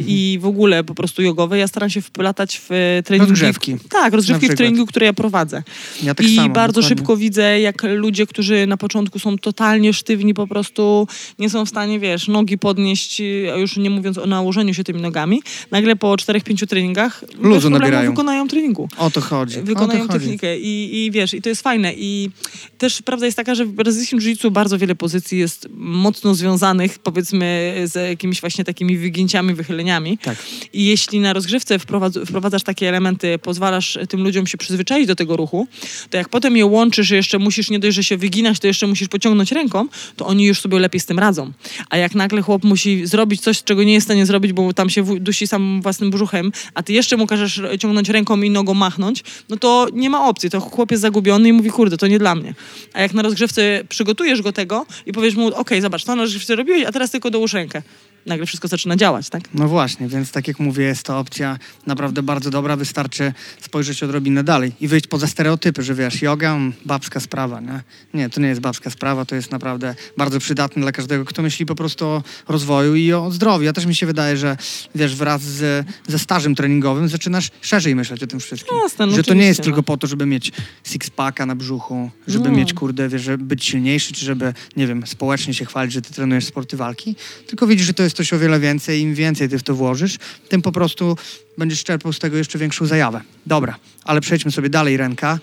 i 0.07 0.39
w 0.41 0.47
ogóle 0.47 0.85
po 0.85 0.95
prostu 0.95 1.23
jogowe, 1.23 1.59
ja 1.59 1.69
staram 1.69 1.91
się 1.91 2.01
wplatać 2.01 2.59
w 2.59 2.73
e, 2.73 3.03
treningi. 3.03 3.31
Rozgrzewki. 3.31 3.77
Tak, 3.89 4.15
rozgrzewki 4.15 4.49
w 4.49 4.55
treningu, 4.55 4.87
które 4.87 5.07
ja 5.07 5.13
prowadzę. 5.13 5.63
Ja 6.03 6.15
tak 6.15 6.27
I 6.27 6.37
samo, 6.37 6.55
bardzo 6.55 6.81
dokładnie. 6.81 6.97
szybko 6.97 7.17
widzę, 7.17 7.61
jak 7.61 7.83
ludzie, 7.83 8.27
którzy 8.27 8.67
na 8.67 8.77
początku 8.77 9.19
są 9.19 9.39
totalnie 9.39 9.93
sztywni, 9.93 10.35
po 10.35 10.47
prostu 10.47 11.09
nie 11.39 11.51
są 11.51 11.67
w 11.67 11.69
stanie, 11.69 12.01
wiesz, 12.01 12.29
nogi 12.29 12.59
podnieść, 12.59 13.23
a 13.55 13.57
już 13.57 13.77
nie 13.77 13.91
mówiąc 13.91 14.19
o 14.19 14.27
nałożeniu 14.27 14.75
się 14.75 14.85
tymi 14.85 15.01
nogami, 15.01 15.43
nagle 15.71 15.97
po 15.97 16.13
4-5 16.13 16.67
treningach 16.67 17.25
problemu 17.41 17.71
nabierają. 17.71 18.11
wykonają 18.11 18.49
treningu. 18.49 18.89
O 18.97 19.11
to 19.11 19.21
chodzi. 19.21 19.61
Wykonają 19.61 20.07
to 20.07 20.13
chodzi. 20.13 20.25
technikę 20.25 20.59
i, 20.59 21.05
i 21.07 21.11
wiesz, 21.11 21.35
i 21.35 21.43
to 21.43 21.49
jest 21.49 21.63
fajne. 21.63 21.93
I 21.97 22.31
też 22.79 23.03
prawda 23.03 23.27
jest 23.27 23.37
taka, 23.37 23.55
że 23.55 23.65
w 23.65 23.73
brazylijskim 23.73 24.21
jiu 24.21 24.50
bardzo 24.51 24.79
wiele 24.79 24.95
pozycji 24.95 25.39
jest 25.39 25.69
mocno 25.77 26.35
związanych, 26.35 26.99
powiedzmy, 26.99 27.75
z 27.85 27.95
jakimiś 28.09 28.41
właśnie 28.41 28.65
takimi 28.65 28.99
wygięciami, 28.99 29.55
wychyleniami. 29.55 30.19
Tak. 30.19 30.37
I 30.73 30.85
jeśli 30.85 31.21
na 31.21 31.33
rozgrzewce 31.33 31.79
wprowadz, 31.79 32.19
wprowadzasz 32.27 32.63
takie 32.63 32.89
elementy, 32.89 33.39
pozwalasz 33.39 33.99
tym 34.09 34.23
ludziom 34.23 34.47
się 34.47 34.59
przyzwyczaić 34.59 35.07
do 35.07 35.17
tego 35.17 35.37
ruchu, 35.37 35.69
to 36.11 36.17
jak 36.17 36.29
potem 36.29 36.57
je 36.57 36.67
łączysz, 36.67 37.07
że 37.07 37.17
jeszcze 37.17 37.39
musisz 37.39 37.71
nie 37.71 37.79
dość, 37.79 37.97
że 37.97 38.05
się 38.05 38.17
wyginać, 38.17 38.59
to 38.59 38.67
jeszcze 38.67 38.87
musisz 38.87 39.09
pociągnąć 39.09 39.53
ręką, 39.53 39.89
to 40.17 40.27
oni 40.27 40.45
już 40.45 40.61
sobie 40.61 40.79
lepiej 40.79 41.01
z 41.01 41.07
tym 41.07 41.19
radzą. 41.19 41.53
A 41.91 41.97
jak 41.97 42.15
nagle 42.15 42.43
chłop 42.43 42.65
musi 42.65 43.07
zrobić 43.07 43.41
coś, 43.41 43.63
czego 43.63 43.83
nie 43.83 43.93
jest 43.93 44.05
w 44.05 44.09
stanie 44.09 44.27
zrobić, 44.27 44.53
bo 44.53 44.73
tam 44.73 44.91
się 44.91 45.21
dusi 45.21 45.47
sam 45.47 45.83
własnym 45.83 46.11
brzuchem, 46.11 46.53
a 46.75 46.83
ty 46.83 46.93
jeszcze 46.93 47.17
mu 47.17 47.27
każesz 47.27 47.61
ciągnąć 47.79 48.09
ręką 48.09 48.43
i 48.43 48.51
nogą 48.51 48.75
machnąć, 48.75 49.25
no 49.49 49.57
to 49.57 49.87
nie 49.93 50.11
ma 50.11 50.29
opcji. 50.29 50.51
To 50.51 50.61
chłop 50.61 50.91
jest 50.91 51.01
zagubiony 51.01 51.49
i 51.49 51.53
mówi, 51.53 51.71
kurde, 51.71 51.97
to 51.97 52.07
nie 52.07 52.19
dla 52.19 52.35
mnie. 52.35 52.55
A 52.93 53.01
jak 53.01 53.15
na 53.15 53.23
rozgrzewce 53.23 53.85
przygotujesz 53.89 54.40
go 54.43 54.53
tego 54.53 54.87
i 55.07 55.13
powiesz 55.13 55.35
mu, 55.35 55.47
okej, 55.47 55.81
zobacz, 55.81 56.05
to 56.05 56.17
na 56.17 56.23
rozgrzewce 56.23 56.57
robiłeś, 56.57 56.85
a 56.85 56.93
teraz 56.93 57.11
tylko 57.11 57.31
dołóż 57.31 57.53
rękę. 57.53 57.83
Nagle 58.27 58.47
wszystko 58.47 58.69
zaczyna 58.69 58.97
działać, 58.97 59.29
tak? 59.31 59.43
No 59.55 59.69
właśnie, 59.69 60.09
więc 60.09 60.31
tak 60.33 60.49
jak 60.49 60.59
mówię, 60.59 60.85
jest 60.85 61.03
to 61.03 61.19
opcja 61.19 61.59
naprawdę 61.87 62.23
bardzo 62.23 62.51
dobra. 62.51 62.77
Wystarczy 62.77 63.33
spojrzeć 63.61 64.03
odrobinę 64.03 64.45
dalej 64.45 64.73
i 64.81 64.89
wyjść 64.89 65.07
poza 65.07 65.27
stereotypy, 65.27 65.83
że 65.83 65.95
wiesz, 65.95 66.23
yoga, 66.23 66.55
mm, 66.55 66.73
babska 66.85 67.21
sprawa, 67.21 67.61
nie? 67.61 67.81
Nie, 68.15 68.31
to 68.31 68.41
nie 68.41 68.49
jest 68.49 68.61
babska 68.61 68.91
sprawa, 68.91 69.25
to 69.25 69.35
jest 69.35 69.51
naprawdę 69.51 69.95
bardzo 70.17 70.39
przydatne 70.39 70.83
dla 70.83 70.93
każdego, 70.93 71.25
kto 71.25 71.43
myśli 71.43 71.67
po 71.67 71.75
prostu 71.75 72.07
o 72.07 72.23
rozwoju 72.49 72.95
i 72.95 73.13
o 73.13 73.31
zdrowiu. 73.31 73.65
Ja 73.65 73.73
też 73.73 73.87
mi 73.87 73.95
się 73.95 74.07
wydaje, 74.07 74.37
że 74.37 74.57
wiesz, 74.95 75.17
wraz 75.17 75.43
z, 75.43 75.87
ze 76.09 76.19
stażem 76.19 76.55
treningowym 76.55 77.09
zaczynasz 77.09 77.51
szerzej 77.61 77.95
myśleć 77.95 78.23
o 78.23 78.27
tym 78.27 78.41
wszystkim. 78.41 78.77
Jasne, 78.83 79.07
no 79.07 79.17
że 79.17 79.23
to 79.23 79.35
nie 79.35 79.41
jest 79.41 79.61
oczywiście, 79.61 79.63
tylko 79.63 79.79
no. 79.79 79.83
po 79.83 79.97
to, 79.97 80.07
żeby 80.07 80.27
mieć 80.27 80.53
six-packa 80.85 81.47
na 81.47 81.55
brzuchu, 81.55 82.11
żeby 82.27 82.51
No. 82.51 82.57
mieć, 82.57 82.75
kurde, 82.75 83.09
wiesz, 83.09 83.23
żeby 83.23 83.45
być 83.45 83.65
silniejszy, 83.65 84.13
czy 84.13 84.25
żeby, 84.25 84.55
nie 84.77 84.87
wiem, 84.87 85.07
społecznie 85.07 85.55
się 85.55 85.65
chwalić, 85.65 85.93
że 85.93 86.03
ty 86.03 86.13
trenujesz 86.15 86.45
sporty 86.45 86.77
walki, 86.77 87.17
tylko 87.47 87.67
widzisz, 87.67 87.87
że 87.87 87.95
to 87.95 88.03
jest 88.03 88.10
coś 88.13 88.33
o 88.33 88.39
wiele 88.39 88.61
więcej. 88.61 89.01
Im 89.01 89.15
więcej 89.15 89.49
ty 89.49 89.59
w 89.59 89.63
to 89.63 89.75
włożysz, 89.75 90.17
tym 90.49 90.63
po 90.63 90.73
prostu 90.73 91.17
będziesz 91.59 91.85
czerpał 91.85 92.13
z 92.13 92.19
tego 92.19 92.37
jeszcze 92.37 92.59
większą 92.59 92.87
zajawę. 92.87 93.21
Dobra, 93.47 93.77
ale 94.05 94.21
przejdźmy 94.21 94.51
sobie 94.51 94.71
dalej, 94.71 94.97
Renka. 94.97 95.39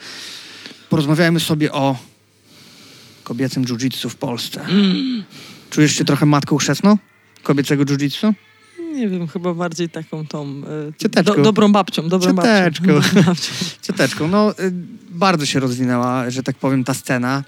Porozmawiajmy 0.90 1.40
sobie 1.40 1.72
o 1.72 1.98
kobiecym 3.24 3.66
jiu-jitsu 3.66 4.10
w 4.10 4.16
Polsce. 4.16 4.66
Czujesz 5.70 5.96
się 5.96 6.06
trochę 6.06 6.26
matką 6.26 6.58
chrzestną 6.58 6.98
kobiecego 7.44 7.86
jiu-jitsu? 7.86 8.34
Nie 8.94 9.10
wiem, 9.10 9.28
chyba 9.28 9.54
bardziej 9.54 9.90
taką 9.90 10.28
tą 10.28 10.46
e, 10.48 10.94
Cioteczką. 10.98 11.36
do, 11.36 11.42
dobrą 11.42 11.72
babcią, 11.72 12.10
dobrą 12.10 12.36
Cioteczką. 12.36 12.88
babcią. 12.94 13.52
Cioteczką, 13.82 14.28
no 14.38 14.52
y, 14.52 14.72
bardzo 15.10 15.46
się 15.46 15.60
rozwinęła, 15.60 16.30
że 16.30 16.44
tak 16.44 16.56
powiem, 16.56 16.84
ta 16.84 16.94
scena. 16.94 17.44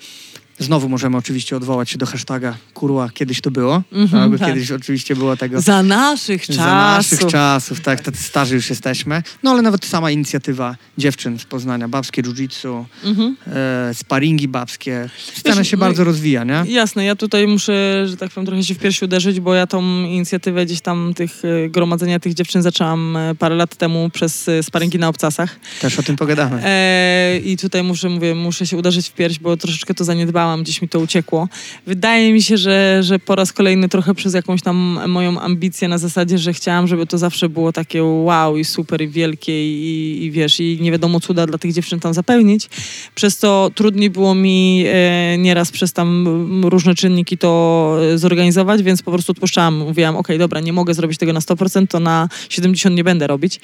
Znowu 0.59 0.89
możemy 0.89 1.17
oczywiście 1.17 1.57
odwołać 1.57 1.89
się 1.89 1.97
do 1.97 2.05
hashtaga 2.05 2.55
kurwa, 2.73 3.09
kiedyś 3.13 3.41
to 3.41 3.51
było. 3.51 3.83
Mhm, 3.91 4.23
albo 4.23 4.37
tak. 4.37 4.47
kiedyś 4.47 4.71
oczywiście 4.71 5.15
było 5.15 5.37
tego. 5.37 5.61
Za 5.61 5.83
naszych 5.83 6.41
czasów. 6.41 6.55
Za 6.63 6.75
naszych 6.75 7.25
czasów, 7.25 7.81
tak, 7.81 8.01
tacy 8.01 8.23
starzy 8.23 8.55
już 8.55 8.69
jesteśmy. 8.69 9.23
No 9.43 9.51
ale 9.51 9.61
nawet 9.61 9.85
sama 9.85 10.11
inicjatywa 10.11 10.75
dziewczyn 10.97 11.39
z 11.39 11.45
Poznania, 11.45 11.87
babskie 11.87 12.21
jiu-jitsu, 12.21 12.85
Mhm. 13.03 13.35
e, 13.47 13.93
sparingi 13.93 14.47
babskie. 14.47 15.09
Scena 15.33 15.55
Wiesz, 15.55 15.67
się 15.67 15.77
no 15.77 15.81
bardzo 15.81 16.03
rozwija, 16.03 16.43
nie? 16.43 16.63
Jasne, 16.67 17.05
ja 17.05 17.15
tutaj 17.15 17.47
muszę, 17.47 18.07
że 18.07 18.17
tak 18.17 18.31
powiem, 18.31 18.45
trochę 18.45 18.63
się 18.63 18.73
w 18.73 18.77
piersi 18.79 19.05
uderzyć, 19.05 19.39
bo 19.39 19.53
ja 19.53 19.67
tą 19.67 19.81
inicjatywę 20.03 20.65
gdzieś 20.65 20.81
tam 20.81 21.13
tych 21.15 21.31
e, 21.45 21.69
gromadzenia 21.69 22.19
tych 22.19 22.33
dziewczyn 22.33 22.61
zaczęłam 22.61 23.17
e, 23.17 23.35
parę 23.35 23.55
lat 23.55 23.75
temu 23.75 24.09
przez 24.09 24.47
e, 24.49 24.63
sparingi 24.63 24.99
na 24.99 25.07
obcasach. 25.07 25.59
Też 25.81 25.99
o 25.99 26.03
tym 26.03 26.15
pogadamy. 26.15 26.61
E, 26.65 27.39
I 27.39 27.57
tutaj 27.57 27.83
muszę, 27.83 28.09
mówię, 28.09 28.35
muszę 28.35 28.67
się 28.67 28.77
uderzyć 28.77 29.09
w 29.09 29.13
pierś, 29.13 29.39
bo 29.39 29.57
troszeczkę 29.57 29.93
to 29.93 30.03
zaniedbałam, 30.03 30.48
gdzieś 30.57 30.81
mi 30.81 30.89
to 30.89 30.99
uciekło. 30.99 31.47
Wydaje 31.87 32.33
mi 32.33 32.41
się, 32.41 32.57
że, 32.57 33.03
że 33.03 33.19
po 33.19 33.35
raz 33.35 33.53
kolejny 33.53 33.89
trochę 33.89 34.15
przez 34.15 34.33
jakąś 34.33 34.61
tam 34.61 34.99
moją 35.07 35.39
ambicję 35.39 35.87
na 35.87 35.97
zasadzie, 35.97 36.37
że 36.37 36.53
chciałam, 36.53 36.87
żeby 36.87 37.07
to 37.07 37.17
zawsze 37.17 37.49
było 37.49 37.71
takie 37.71 38.03
wow 38.03 38.57
i 38.57 38.65
super 38.65 39.01
i 39.01 39.07
wielkie 39.07 39.69
i, 39.69 40.23
i 40.23 40.31
wiesz, 40.31 40.59
i 40.59 40.77
nie 40.81 40.91
wiadomo 40.91 41.19
cuda 41.19 41.47
dla 41.47 41.57
tych 41.57 41.73
dziewczyn 41.73 41.99
tam 41.99 42.13
zapełnić. 42.13 42.69
Przez 43.15 43.37
to 43.37 43.71
trudniej 43.75 44.09
było 44.09 44.35
mi 44.35 44.83
e, 44.87 45.37
nieraz 45.37 45.71
przez 45.71 45.93
tam 45.93 46.25
różne 46.65 46.95
czynniki 46.95 47.37
to 47.37 47.97
e, 48.13 48.17
zorganizować, 48.17 48.83
więc 48.83 49.01
po 49.01 49.11
prostu 49.11 49.31
odpuszczałam. 49.31 49.77
Mówiłam, 49.77 50.15
okej, 50.15 50.37
dobra, 50.37 50.59
nie 50.59 50.73
mogę 50.73 50.93
zrobić 50.93 51.17
tego 51.17 51.33
na 51.33 51.39
100%, 51.39 51.87
to 51.87 51.99
na 51.99 52.29
70% 52.49 52.91
nie 52.91 53.03
będę 53.03 53.27
robić. 53.27 53.59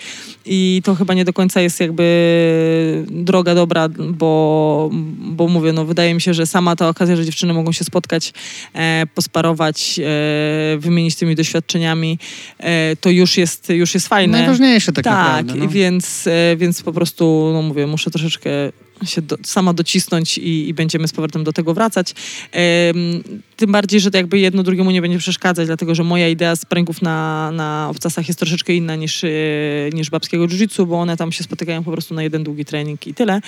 I 0.46 0.82
to 0.84 0.96
chyba 0.96 1.14
nie 1.14 1.26
do 1.26 1.34
końca 1.34 1.62
jest 1.62 1.80
jakby 1.80 3.06
droga 3.10 3.56
dobra, 3.56 3.90
bo, 3.90 4.90
bo 5.20 5.48
mówię, 5.48 5.74
no 5.74 5.86
wydaje 5.86 6.14
mi 6.14 6.22
się, 6.22 6.34
że 6.34 6.46
sama 6.46 6.75
ta 6.76 6.90
okazja, 6.90 7.16
że 7.16 7.26
dziewczyny 7.26 7.54
mogą 7.54 7.72
się 7.72 7.84
spotkać, 7.84 8.34
e, 8.74 9.04
posparować, 9.16 10.00
e, 10.00 10.78
wymienić 10.78 11.16
tymi 11.16 11.36
doświadczeniami, 11.36 12.20
e, 12.60 12.96
to 12.96 13.10
już 13.10 13.38
jest, 13.38 13.70
już 13.70 13.94
jest 13.94 14.08
fajne. 14.08 14.38
Najważniejsze 14.38 14.94
tak, 14.94 15.04
tak, 15.06 15.14
naprawdę. 15.14 15.56
No. 15.56 15.68
więc, 15.68 16.28
e, 16.28 16.56
więc 16.58 16.84
po 16.84 16.94
prostu, 16.94 17.52
no 17.54 17.62
mówię, 17.62 17.88
muszę 17.88 18.12
troszeczkę 18.12 18.50
się 19.06 19.22
do, 19.22 19.38
sama 19.44 19.74
docisnąć 19.74 20.38
i, 20.38 20.70
i 20.70 20.74
będziemy 20.74 21.08
z 21.08 21.12
powrotem 21.12 21.44
do 21.44 21.54
tego 21.54 21.74
wracać. 21.74 22.14
Tym 23.58 23.72
bardziej, 23.72 24.00
że 24.00 24.12
to 24.12 24.18
jakby 24.18 24.40
jedno 24.40 24.64
drugiemu 24.64 24.92
nie 24.92 25.02
będzie 25.02 25.18
przeszkadzać, 25.18 25.68
dlatego 25.68 25.96
że 25.96 26.04
moja 26.04 26.30
idea 26.30 26.56
sparingów 26.56 27.02
na, 27.02 27.52
na 27.52 27.88
obcasach 27.92 28.28
jest 28.28 28.40
troszeczkę 28.40 28.74
inna 28.74 28.96
niż, 28.96 29.24
e, 29.24 29.30
niż 29.94 30.10
babskiego 30.10 30.48
jiu-jitsu, 30.48 30.86
bo 30.88 31.00
one 31.00 31.18
tam 31.18 31.32
się 31.32 31.44
spotykają 31.44 31.84
po 31.84 31.92
prostu 31.92 32.14
na 32.14 32.24
jeden 32.24 32.44
długi 32.44 32.66
trening 32.66 33.08
i 33.08 33.14
tyle, 33.14 33.42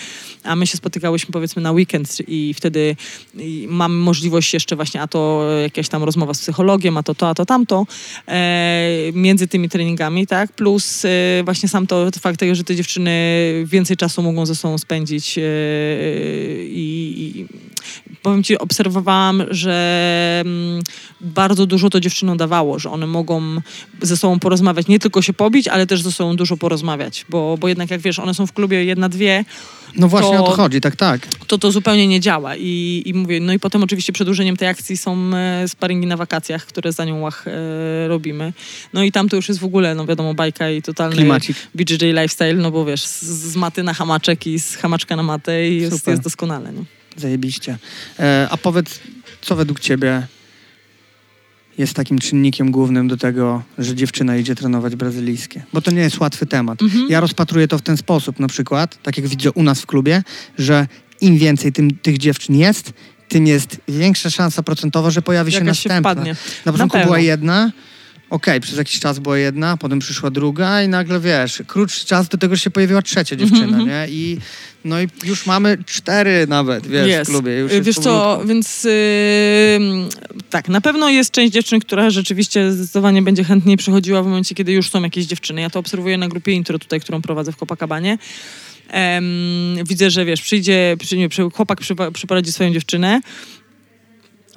a 0.44 0.56
my 0.56 0.68
się 0.68 0.78
spotykałyśmy 0.78 1.32
powiedzmy 1.32 1.62
na 1.62 1.72
weekend 1.72 2.18
i 2.28 2.54
wtedy 2.54 2.96
i 3.38 3.68
mamy 3.70 3.96
możliwość 3.96 4.54
jeszcze 4.54 4.76
właśnie, 4.76 5.02
a 5.02 5.08
to 5.08 5.50
jakaś 5.64 5.90
tam 5.90 6.04
rozmowa 6.04 6.34
z 6.34 6.42
psychologiem, 6.42 6.98
a 6.98 7.04
to 7.04 7.16
to, 7.16 7.30
a 7.30 7.34
to 7.34 7.46
tamto, 7.46 7.88
e, 8.28 9.12
między 9.14 9.48
tymi 9.48 9.70
treningami, 9.70 10.28
tak, 10.28 10.52
plus 10.52 11.06
e, 11.06 11.10
właśnie 11.44 11.70
sam 11.70 11.88
to 11.88 12.10
fakt 12.20 12.40
tego, 12.40 12.56
że 12.56 12.64
te 12.64 12.76
dziewczyny 12.76 13.12
więcej 13.66 13.98
czasu 13.98 14.22
mogą 14.22 14.46
ze 14.46 14.56
sobą 14.56 14.78
spędzić 14.78 15.38
e, 15.38 15.42
i, 16.64 17.38
i 17.40 17.48
powiem 18.28 18.44
ci, 18.44 18.58
obserwowałam, 18.58 19.44
że 19.50 20.42
mm, 20.46 20.82
bardzo 21.22 21.66
dużo 21.66 21.90
to 21.90 22.00
dziewczynom 22.00 22.38
dawało, 22.38 22.80
że 22.80 22.92
one 22.92 23.08
mogą 23.08 23.42
ze 24.02 24.18
sobą 24.18 24.40
porozmawiać, 24.40 24.88
nie 24.88 25.00
tylko 25.00 25.22
się 25.22 25.34
pobić, 25.34 25.68
ale 25.68 25.88
też 25.88 26.02
ze 26.02 26.12
sobą 26.12 26.36
dużo 26.36 26.58
porozmawiać, 26.58 27.26
bo, 27.30 27.58
bo 27.60 27.68
jednak 27.68 27.92
jak 27.92 28.02
wiesz, 28.02 28.20
one 28.20 28.34
są 28.34 28.48
w 28.48 28.54
klubie 28.54 28.84
jedna, 28.86 29.10
dwie, 29.10 29.46
no 29.96 30.08
właśnie 30.08 30.38
to- 30.38 30.44
o 30.46 30.48
to 30.48 30.56
chodzi, 30.56 30.82
tak, 30.82 30.96
tak. 30.96 31.28
to 31.48 31.58
to 31.58 31.72
zupełnie 31.72 32.08
nie 32.08 32.20
działa. 32.20 32.56
I, 32.56 33.04
i 33.06 33.14
mówię, 33.14 33.40
no 33.40 33.54
i 33.54 33.60
potem 33.60 33.84
oczywiście 33.84 34.14
przedłużeniem 34.14 34.58
tej 34.58 34.68
akcji 34.68 34.98
są 34.98 35.32
e, 35.36 35.68
sparingi 35.68 36.08
na 36.08 36.18
wakacjach, 36.18 36.66
które 36.66 36.92
za 36.92 37.06
nią 37.06 37.20
łach 37.22 37.46
e, 37.48 38.08
robimy. 38.08 38.54
No 38.94 39.04
i 39.04 39.12
tam 39.12 39.30
to 39.30 39.36
już 39.36 39.48
jest 39.48 39.60
w 39.60 39.66
ogóle, 39.66 39.96
no 39.96 40.06
wiadomo, 40.06 40.34
bajka 40.34 40.70
i 40.70 40.82
totalny 40.82 41.16
Klimacik. 41.16 41.58
BJJ 41.76 42.06
lifestyle, 42.06 42.54
no 42.54 42.72
bo 42.72 42.86
wiesz, 42.86 43.02
z, 43.06 43.24
z 43.24 43.56
maty 43.56 43.84
na 43.84 43.94
hamaczek 43.94 44.48
i 44.48 44.60
z 44.60 44.76
hamaczka 44.76 45.16
na 45.16 45.24
matę 45.24 45.70
i 45.70 45.82
jest, 45.82 46.08
jest 46.08 46.22
doskonale. 46.22 46.72
No. 46.72 46.84
Zajebiście. 47.18 47.78
E, 48.20 48.48
a 48.52 48.58
powiedz, 48.58 49.00
co 49.42 49.56
według 49.56 49.80
ciebie 49.80 50.28
jest 51.78 51.94
takim 51.94 52.20
czynnikiem 52.20 52.72
głównym 52.72 53.08
do 53.08 53.18
tego, 53.18 53.64
że 53.78 53.96
dziewczyna 53.96 54.38
idzie 54.38 54.56
trenować 54.56 54.96
brazylijskie? 54.96 55.64
Bo 55.74 55.82
to 55.82 55.92
nie 55.92 56.02
jest 56.02 56.20
łatwy 56.20 56.46
temat. 56.46 56.82
Mhm. 56.82 57.08
Ja 57.10 57.20
rozpatruję 57.20 57.68
to 57.68 57.78
w 57.78 57.82
ten 57.82 57.98
sposób 57.98 58.40
na 58.40 58.48
przykład, 58.48 59.04
tak 59.04 59.18
jak 59.18 59.28
widzę 59.28 59.52
u 59.52 59.64
nas 59.64 59.82
w 59.82 59.86
klubie, 59.86 60.24
że 60.58 60.88
im 61.22 61.38
więcej 61.38 61.74
tym, 61.74 61.92
tych 61.92 62.18
dziewczyn 62.18 62.56
jest, 62.56 62.94
tym 63.28 63.48
jest 63.48 63.78
większa 63.88 64.30
szansa 64.30 64.64
procentowa, 64.64 65.10
że 65.10 65.22
pojawi 65.22 65.52
się 65.52 65.58
się 65.58 65.64
następna. 65.64 66.12
wpadnie. 66.12 66.36
Na 66.66 66.72
początku 66.72 66.94
pewno. 66.94 67.06
była 67.06 67.20
jedna, 67.20 67.72
okej, 68.30 68.60
przez 68.62 68.78
jakiś 68.78 69.00
czas 69.00 69.20
była 69.20 69.38
jedna, 69.38 69.78
potem 69.78 70.00
przyszła 70.00 70.30
druga 70.32 70.84
i 70.84 70.88
nagle, 70.88 71.20
wiesz, 71.20 71.64
krótszy 71.68 72.06
czas 72.06 72.28
do 72.28 72.38
tego 72.38 72.56
się 72.56 72.70
pojawiła 72.70 73.02
trzecia 73.02 73.36
dziewczyna, 73.36 73.78
Mhm, 73.78 73.88
nie? 73.88 74.06
I, 74.10 74.38
no 74.86 75.02
i 75.02 75.08
już 75.24 75.46
mamy 75.46 75.78
cztery 75.86 76.46
nawet, 76.50 76.88
wiesz, 76.88 77.28
w 77.28 77.30
klubie. 77.30 77.52
Już 77.58 77.72
Y, 77.72 77.82
Wiesz 77.82 77.96
co, 77.96 78.42
więc 78.46 78.84
yy, 78.84 78.92
tak, 80.50 80.70
na 80.70 80.82
pewno 80.82 81.10
jest 81.10 81.32
część 81.32 81.54
dziewczyn, 81.54 81.80
która 81.80 82.10
rzeczywiście 82.10 82.72
zdecydowanie 82.72 83.22
będzie 83.22 83.44
chętniej 83.44 83.78
przychodziła 83.78 84.24
w 84.24 84.26
momencie, 84.26 84.56
kiedy 84.56 84.72
już 84.72 84.90
są 84.90 85.04
jakieś 85.04 85.26
dziewczyny. 85.26 85.62
Ja 85.62 85.70
to 85.70 85.80
obserwuję 85.80 86.18
na 86.18 86.28
grupie 86.28 86.52
intro 86.52 86.80
tutaj, 86.80 87.00
którą 87.00 87.22
prowadzę 87.22 87.52
w 87.52 87.56
Copacabanie. 87.56 88.18
Em, 88.90 89.26
widzę, 89.86 90.10
że 90.10 90.26
wiesz, 90.26 90.42
przyjdzie, 90.42 90.96
przy, 91.00 91.18
nie, 91.18 91.30
chłopak 91.54 91.82
przypa- 91.82 92.12
przyprowadzi 92.12 92.52
swoją 92.52 92.74
dziewczynę, 92.74 93.22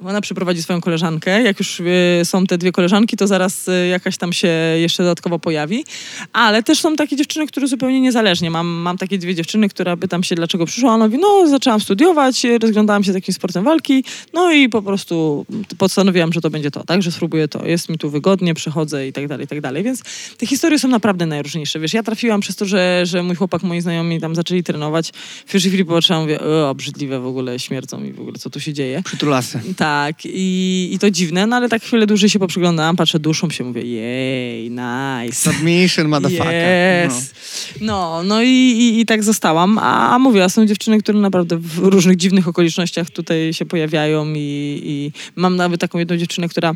ona 0.05 0.21
przyprowadzi 0.21 0.63
swoją 0.63 0.81
koleżankę. 0.81 1.41
Jak 1.41 1.59
już 1.59 1.79
y, 1.79 2.21
są 2.23 2.45
te 2.45 2.57
dwie 2.57 2.71
koleżanki, 2.71 3.17
to 3.17 3.27
zaraz 3.27 3.67
y, 3.67 3.87
jakaś 3.87 4.17
tam 4.17 4.33
się 4.33 4.47
jeszcze 4.77 5.03
dodatkowo 5.03 5.39
pojawi. 5.39 5.85
Ale 6.33 6.63
też 6.63 6.79
są 6.79 6.95
takie 6.95 7.15
dziewczyny, 7.15 7.47
które 7.47 7.67
zupełnie 7.67 8.01
niezależnie. 8.01 8.51
Mam, 8.51 8.67
mam 8.67 8.97
takie 8.97 9.17
dwie 9.17 9.35
dziewczyny, 9.35 9.69
która 9.69 9.97
pytam 9.97 10.23
się, 10.23 10.35
dlaczego 10.35 10.65
przyszła. 10.65 10.93
Ona 10.93 11.05
mówi, 11.05 11.17
no 11.17 11.47
zaczęłam 11.47 11.81
studiować, 11.81 12.45
y, 12.45 12.57
rozglądałam 12.57 13.03
się 13.03 13.11
z 13.11 13.15
takim 13.15 13.33
sportem 13.33 13.63
walki, 13.63 14.03
no 14.33 14.51
i 14.51 14.69
po 14.69 14.81
prostu 14.81 15.45
postanowiłam, 15.77 16.33
że 16.33 16.41
to 16.41 16.49
będzie 16.49 16.71
to, 16.71 16.83
tak, 16.83 17.01
że 17.01 17.11
spróbuję 17.11 17.47
to. 17.47 17.65
Jest 17.65 17.89
mi 17.89 17.97
tu 17.97 18.09
wygodnie, 18.09 18.53
przychodzę 18.53 19.07
i 19.07 19.13
tak 19.13 19.27
dalej, 19.27 19.45
i 19.45 19.47
tak 19.47 19.61
dalej. 19.61 19.83
Więc 19.83 20.03
te 20.37 20.47
historie 20.47 20.79
są 20.79 20.87
naprawdę 20.87 21.25
najróżniejsze. 21.25 21.79
Wiesz, 21.79 21.93
ja 21.93 22.03
trafiłam 22.03 22.41
przez 22.41 22.55
to, 22.55 22.65
że, 22.65 23.01
że 23.05 23.23
mój 23.23 23.35
chłopak, 23.35 23.63
moi 23.63 23.81
znajomi 23.81 24.21
tam 24.21 24.35
zaczęli 24.35 24.63
trenować. 24.63 25.11
W 25.45 25.51
pierwszej 25.51 25.71
chwili 25.71 25.85
popatrzyłam, 25.85 26.21
mówię, 26.21 26.39
obrzydliwe 26.69 27.19
w 27.19 27.25
ogóle, 27.25 27.59
śmierdzą 27.59 28.03
i 28.03 28.13
w 28.13 28.19
ogóle, 28.19 28.37
co 28.37 28.49
tu 28.49 28.59
się 28.59 28.73
dzieje. 28.73 29.01
Przytulasy. 29.03 29.59
Tak, 29.77 29.90
i, 30.25 30.89
i 30.93 30.99
to 30.99 31.11
dziwne, 31.11 31.47
no 31.47 31.55
ale 31.55 31.69
tak 31.69 31.83
chwilę 31.83 32.07
dłużej 32.07 32.29
się 32.29 32.39
poprzyglądałam, 32.39 32.95
patrzę 32.95 33.19
duszą 33.19 33.49
się, 33.49 33.63
mówię, 33.63 33.81
jej, 33.81 34.71
nice. 34.71 35.51
Submission, 35.51 36.07
motherfucker. 36.07 37.07
Yes. 37.07 37.33
No, 37.81 38.23
no 38.23 38.43
i, 38.43 38.47
i, 38.47 38.99
i 38.99 39.05
tak 39.05 39.23
zostałam. 39.23 39.77
A, 39.77 40.15
a 40.15 40.19
mówię, 40.19 40.43
a 40.43 40.49
są 40.49 40.65
dziewczyny, 40.65 40.99
które 40.99 41.19
naprawdę 41.19 41.57
w 41.57 41.77
różnych 41.77 42.17
dziwnych 42.17 42.47
okolicznościach 42.47 43.09
tutaj 43.09 43.53
się 43.53 43.65
pojawiają 43.65 44.33
i, 44.33 44.81
i 44.85 45.11
mam 45.35 45.55
nawet 45.55 45.81
taką 45.81 45.99
jedną 45.99 46.17
dziewczynę, 46.17 46.49
która 46.49 46.75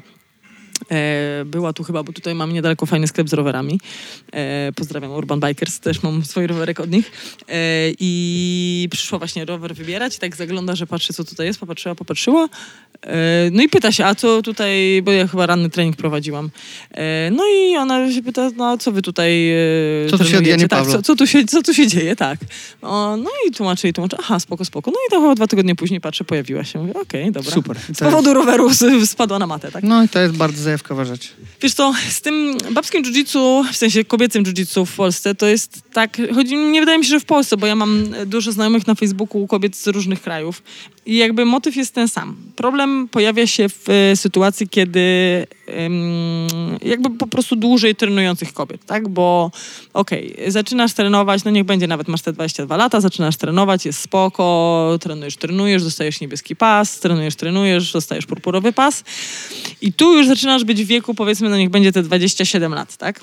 była 1.45 1.73
tu 1.73 1.83
chyba, 1.83 2.03
bo 2.03 2.13
tutaj 2.13 2.35
mam 2.35 2.53
niedaleko 2.53 2.85
fajny 2.85 3.07
sklep 3.07 3.29
z 3.29 3.33
rowerami. 3.33 3.79
E, 4.33 4.71
pozdrawiam 4.75 5.11
Urban 5.11 5.39
Bikers, 5.39 5.79
też 5.79 6.03
mam 6.03 6.25
swój 6.25 6.47
rowerek 6.47 6.79
od 6.79 6.91
nich. 6.91 7.11
E, 7.49 7.53
I 7.99 8.87
przyszła 8.91 9.17
właśnie 9.19 9.45
rower 9.45 9.75
wybierać 9.75 10.15
i 10.15 10.19
tak 10.19 10.35
zagląda, 10.35 10.75
że 10.75 10.87
patrzy, 10.87 11.13
co 11.13 11.23
tutaj 11.23 11.47
jest. 11.47 11.59
Popatrzyła, 11.59 11.95
popatrzyła. 11.95 12.49
E, 13.01 13.49
no 13.51 13.63
i 13.63 13.69
pyta 13.69 13.91
się, 13.91 14.05
a 14.05 14.15
co 14.15 14.41
tutaj, 14.41 15.01
bo 15.03 15.11
ja 15.11 15.27
chyba 15.27 15.45
ranny 15.45 15.69
trening 15.69 15.95
prowadziłam. 15.95 16.49
E, 16.91 17.31
no 17.31 17.43
i 17.47 17.77
ona 17.77 18.11
się 18.11 18.23
pyta, 18.23 18.49
no 18.57 18.77
co 18.77 18.91
wy 18.91 19.01
tutaj 19.01 19.51
e, 19.51 20.09
Co 20.09 20.17
tu 20.17 20.25
się 20.25 20.43
dzieje, 20.43 20.57
tak, 20.57 20.69
Pawle? 20.69 20.93
co, 20.93 21.01
co, 21.01 21.15
tu 21.15 21.27
się, 21.27 21.45
co 21.45 21.63
tu 21.63 21.73
się 21.73 21.87
dzieje, 21.87 22.15
tak. 22.15 22.39
O, 22.81 23.17
no 23.17 23.29
i 23.47 23.51
tłumaczy 23.51 23.87
i 23.87 23.93
tłumaczy, 23.93 24.15
aha, 24.19 24.39
spoko, 24.39 24.65
spoko. 24.65 24.91
No 24.91 24.97
i 25.07 25.11
to 25.11 25.21
chyba 25.21 25.35
dwa 25.35 25.47
tygodnie 25.47 25.75
później 25.75 26.01
patrzę, 26.01 26.23
pojawiła 26.23 26.63
się. 26.63 26.79
Mówię, 26.79 26.93
okej, 26.93 27.31
dobra. 27.31 27.51
Super. 27.51 27.77
Z 27.93 27.99
powodu 27.99 28.33
roweru 28.33 28.69
spadła 29.05 29.39
na 29.39 29.47
matę, 29.47 29.71
tak? 29.71 29.83
no 29.83 30.03
i 30.03 30.09
to 30.09 30.19
jest 30.19 30.35
bardzo 30.35 30.69
zajawkowa 30.75 31.05
rzecz. 31.05 31.33
Wiesz 31.61 31.73
co, 31.73 31.93
z 32.09 32.21
tym 32.21 32.57
babskim 32.71 33.03
jiu-jitsu, 33.03 33.63
w 33.73 33.75
sensie 33.75 34.03
kobiecym 34.03 34.43
jiu-jitsu 34.43 34.85
w 34.85 34.95
Polsce, 34.95 35.35
to 35.35 35.45
jest 35.45 35.81
tak, 35.93 36.17
chodzi, 36.35 36.57
nie 36.57 36.79
wydaje 36.79 36.97
mi 36.97 37.05
się, 37.05 37.09
że 37.09 37.19
w 37.19 37.25
Polsce, 37.25 37.57
bo 37.57 37.67
ja 37.67 37.75
mam 37.75 38.07
dużo 38.25 38.51
znajomych 38.51 38.87
na 38.87 38.95
Facebooku 38.95 39.47
kobiet 39.47 39.75
z 39.75 39.87
różnych 39.87 40.21
krajów 40.21 40.61
i 41.05 41.17
jakby 41.17 41.45
motyw 41.45 41.75
jest 41.75 41.93
ten 41.93 42.07
sam. 42.07 42.35
Problem 42.55 43.07
pojawia 43.07 43.47
się 43.47 43.69
w 43.69 43.89
e, 43.89 44.15
sytuacji, 44.15 44.69
kiedy 44.69 45.01
em, 45.67 46.47
jakby 46.81 47.09
po 47.09 47.27
prostu 47.27 47.55
dłużej 47.55 47.95
trenujących 47.95 48.53
kobiet, 48.53 48.85
tak? 48.85 49.07
Bo 49.07 49.51
okej, 49.93 50.35
zaczynasz 50.47 50.93
trenować, 50.93 51.43
no 51.43 51.51
niech 51.51 51.63
będzie 51.63 51.87
nawet 51.87 52.07
masz 52.07 52.21
te 52.21 52.33
22 52.33 52.77
lata, 52.77 53.01
zaczynasz 53.01 53.37
trenować, 53.37 53.85
jest 53.85 53.99
spoko, 54.01 54.97
trenujesz, 55.01 55.37
trenujesz, 55.37 55.83
dostajesz 55.83 56.21
niebieski 56.21 56.55
pas, 56.55 56.99
trenujesz, 56.99 57.35
trenujesz, 57.35 57.91
dostajesz 57.91 58.25
purpurowy 58.25 58.73
pas 58.73 59.03
i 59.81 59.93
tu 59.93 60.17
już 60.17 60.27
zaczynasz 60.27 60.64
być 60.65 60.83
w 60.83 60.87
wieku, 60.87 61.13
powiedzmy, 61.13 61.49
no 61.49 61.57
niech 61.57 61.69
będzie 61.69 61.91
te 61.91 62.03
27 62.03 62.73
lat, 62.73 62.97
tak? 62.97 63.19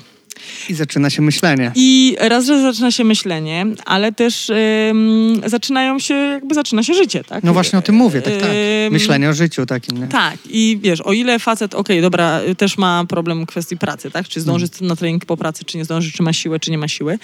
I 0.69 0.75
zaczyna 0.75 1.11
się 1.11 1.23
myślenie. 1.23 1.73
I 1.75 2.17
raz, 2.21 2.47
że 2.47 2.63
zaczyna 2.63 2.91
się 2.91 3.05
myślenie, 3.05 3.67
ale 3.85 4.13
też 4.13 4.51
ym, 4.91 5.41
zaczynają 5.47 5.99
się, 5.99 6.15
jakby 6.15 6.55
zaczyna 6.55 6.83
się 6.83 6.95
życie, 6.95 7.25
tak? 7.25 7.45
No 7.45 7.53
właśnie 7.53 7.79
o 7.79 7.83
tym 7.83 7.95
mówię, 7.95 8.23
tak, 8.23 8.37
tak. 8.41 8.51
Myślenie 8.91 9.31
o 9.31 9.33
życiu 9.33 9.67
takim, 9.67 9.99
nie? 9.99 10.07
tak, 10.07 10.39
i 10.51 10.79
wiesz, 10.83 11.01
o 11.01 11.13
ile 11.13 11.39
facet, 11.39 11.75
okej, 11.75 12.03
dobra, 12.03 12.41
y, 12.49 12.55
też 12.55 12.79
ma 12.79 13.05
problem 13.09 13.43
w 13.45 13.47
kwestii 13.47 13.77
pracy, 13.77 14.11
tak? 14.11 14.29
Czy 14.29 14.41
zdąży 14.41 14.67
Mhm. 14.67 14.89
na 14.89 14.97
trening 14.97 15.25
po 15.25 15.37
pracy, 15.37 15.65
czy 15.65 15.79
nie 15.79 15.85
zdąży, 15.85 16.13
czy 16.13 16.23
ma 16.23 16.33
siłę, 16.33 16.61
czy 16.61 16.71
nie 16.71 16.79
ma 16.79 16.89
siły. 16.89 17.19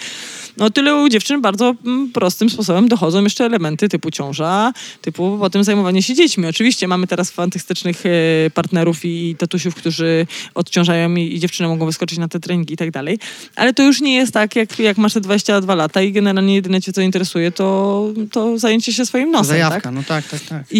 No 0.57 0.69
tyle 0.69 0.95
u 0.95 1.09
dziewczyn 1.09 1.41
bardzo 1.41 1.75
mm, 1.85 2.11
prostym 2.11 2.49
sposobem 2.49 2.87
dochodzą 2.87 3.23
jeszcze 3.23 3.45
elementy 3.45 3.89
typu 3.89 4.11
ciąża, 4.11 4.73
typu 5.01 5.37
potem 5.39 5.63
zajmowanie 5.63 6.03
się 6.03 6.13
dziećmi. 6.15 6.45
Oczywiście 6.47 6.87
mamy 6.87 7.07
teraz 7.07 7.31
fantastycznych 7.31 8.03
e, 8.05 8.09
partnerów 8.49 9.05
i 9.05 9.35
tatusiów, 9.37 9.75
którzy 9.75 10.27
odciążają 10.55 11.15
i, 11.15 11.35
i 11.35 11.39
dziewczyny 11.39 11.69
mogą 11.69 11.85
wyskoczyć 11.85 12.19
na 12.19 12.27
te 12.27 12.39
treningi 12.39 12.73
i 12.73 12.77
tak 12.77 12.91
dalej, 12.91 13.08
ale 13.55 13.73
to 13.73 13.83
już 13.83 14.01
nie 14.01 14.15
jest 14.15 14.33
tak, 14.33 14.55
jak, 14.55 14.79
jak 14.79 14.97
masz 14.97 15.13
te 15.13 15.21
22 15.21 15.75
lata 15.75 16.01
i 16.01 16.11
generalnie 16.11 16.55
jedyne 16.55 16.81
cię 16.81 16.93
co 16.93 17.01
interesuje, 17.01 17.51
to, 17.51 18.07
to 18.31 18.57
zajęcie 18.57 18.93
się 18.93 19.05
swoim 19.05 19.31
nosem, 19.31 19.45
Zajawka, 19.45 19.81
tak? 19.81 19.93
no 19.93 20.03
tak, 20.07 20.27
tak, 20.27 20.41
tak. 20.41 20.63
I, 20.71 20.79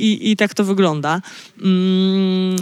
i, 0.00 0.30
I 0.30 0.36
tak 0.36 0.54
to 0.54 0.64
wygląda. 0.64 1.22
Mm, 1.62 2.56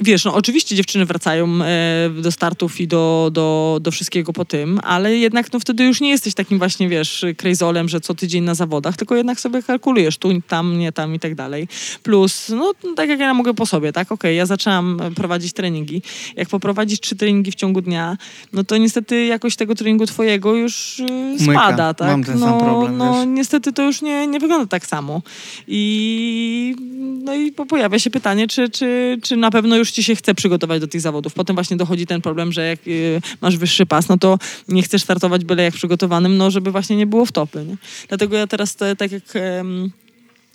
Wiesz, 0.00 0.24
no 0.24 0.34
oczywiście 0.34 0.76
dziewczyny 0.76 1.04
wracają 1.04 1.48
e, 1.62 2.10
do 2.22 2.32
startów 2.32 2.80
i 2.80 2.86
do, 2.88 3.30
do, 3.32 3.78
do 3.82 3.90
wszystkiego 3.90 4.32
po 4.32 4.44
tym, 4.44 4.80
ale 4.82 5.16
jednak 5.16 5.52
no 5.52 5.60
wtedy 5.60 5.84
już 5.84 6.00
nie 6.00 6.10
jesteś 6.10 6.34
takim 6.34 6.58
właśnie, 6.58 6.88
wiesz, 6.88 7.24
krejzolem, 7.36 7.88
że 7.88 8.00
co 8.00 8.14
tydzień 8.14 8.44
na 8.44 8.54
zawodach, 8.54 8.96
tylko 8.96 9.16
jednak 9.16 9.40
sobie 9.40 9.62
kalkulujesz 9.62 10.18
tu, 10.18 10.40
tam, 10.48 10.78
nie 10.78 10.92
tam 10.92 11.14
i 11.14 11.18
tak 11.18 11.34
dalej. 11.34 11.68
Plus, 12.02 12.48
no 12.48 12.72
tak 12.96 13.08
jak 13.08 13.20
ja 13.20 13.34
mogę 13.34 13.54
po 13.54 13.66
sobie, 13.66 13.92
tak? 13.92 14.12
Okej, 14.12 14.36
ja 14.36 14.46
zaczęłam 14.46 15.00
prowadzić 15.16 15.52
treningi. 15.52 16.02
Jak 16.36 16.48
poprowadzić 16.48 17.00
trzy 17.00 17.16
treningi 17.16 17.50
w 17.50 17.54
ciągu 17.54 17.80
dnia, 17.80 18.16
no 18.52 18.64
to 18.64 18.76
niestety 18.76 19.24
jakość 19.24 19.56
tego 19.56 19.74
treningu 19.74 20.06
twojego 20.06 20.54
już 20.54 21.02
Umyka. 21.40 21.52
spada, 21.52 21.94
tak? 21.94 22.08
Mam 22.08 22.24
ten 22.24 22.38
no, 22.38 22.46
sam 22.46 22.58
problem, 22.58 22.96
no 22.96 23.14
wiesz. 23.14 23.24
niestety 23.28 23.72
to 23.72 23.82
już 23.82 24.02
nie, 24.02 24.26
nie 24.26 24.40
wygląda 24.40 24.66
tak 24.66 24.86
samo. 24.86 25.22
I, 25.68 26.76
no 27.24 27.34
i 27.34 27.52
po- 27.52 27.66
pojawia 27.66 27.98
się 27.98 28.10
pytanie, 28.10 28.48
czy, 28.48 28.68
czy, 28.68 29.18
czy 29.22 29.36
na 29.36 29.50
pewno 29.50 29.76
już 29.76 29.83
ci 29.90 30.02
się 30.02 30.16
chce 30.16 30.34
przygotować 30.34 30.80
do 30.80 30.86
tych 30.86 31.00
zawodów. 31.00 31.34
Potem 31.34 31.56
właśnie 31.56 31.76
dochodzi 31.76 32.06
ten 32.06 32.20
problem, 32.20 32.52
że 32.52 32.66
jak 32.66 32.88
y, 32.88 33.20
masz 33.40 33.56
wyższy 33.56 33.86
pas, 33.86 34.08
no 34.08 34.18
to 34.18 34.38
nie 34.68 34.82
chcesz 34.82 35.02
startować 35.02 35.44
byle 35.44 35.62
jak 35.62 35.74
przygotowanym, 35.74 36.36
no 36.36 36.50
żeby 36.50 36.70
właśnie 36.70 36.96
nie 36.96 37.06
było 37.06 37.26
wtopy. 37.26 37.64
Nie? 37.64 37.76
Dlatego 38.08 38.36
ja 38.36 38.46
teraz 38.46 38.76
te, 38.76 38.96
tak 38.96 39.12
jak... 39.12 39.22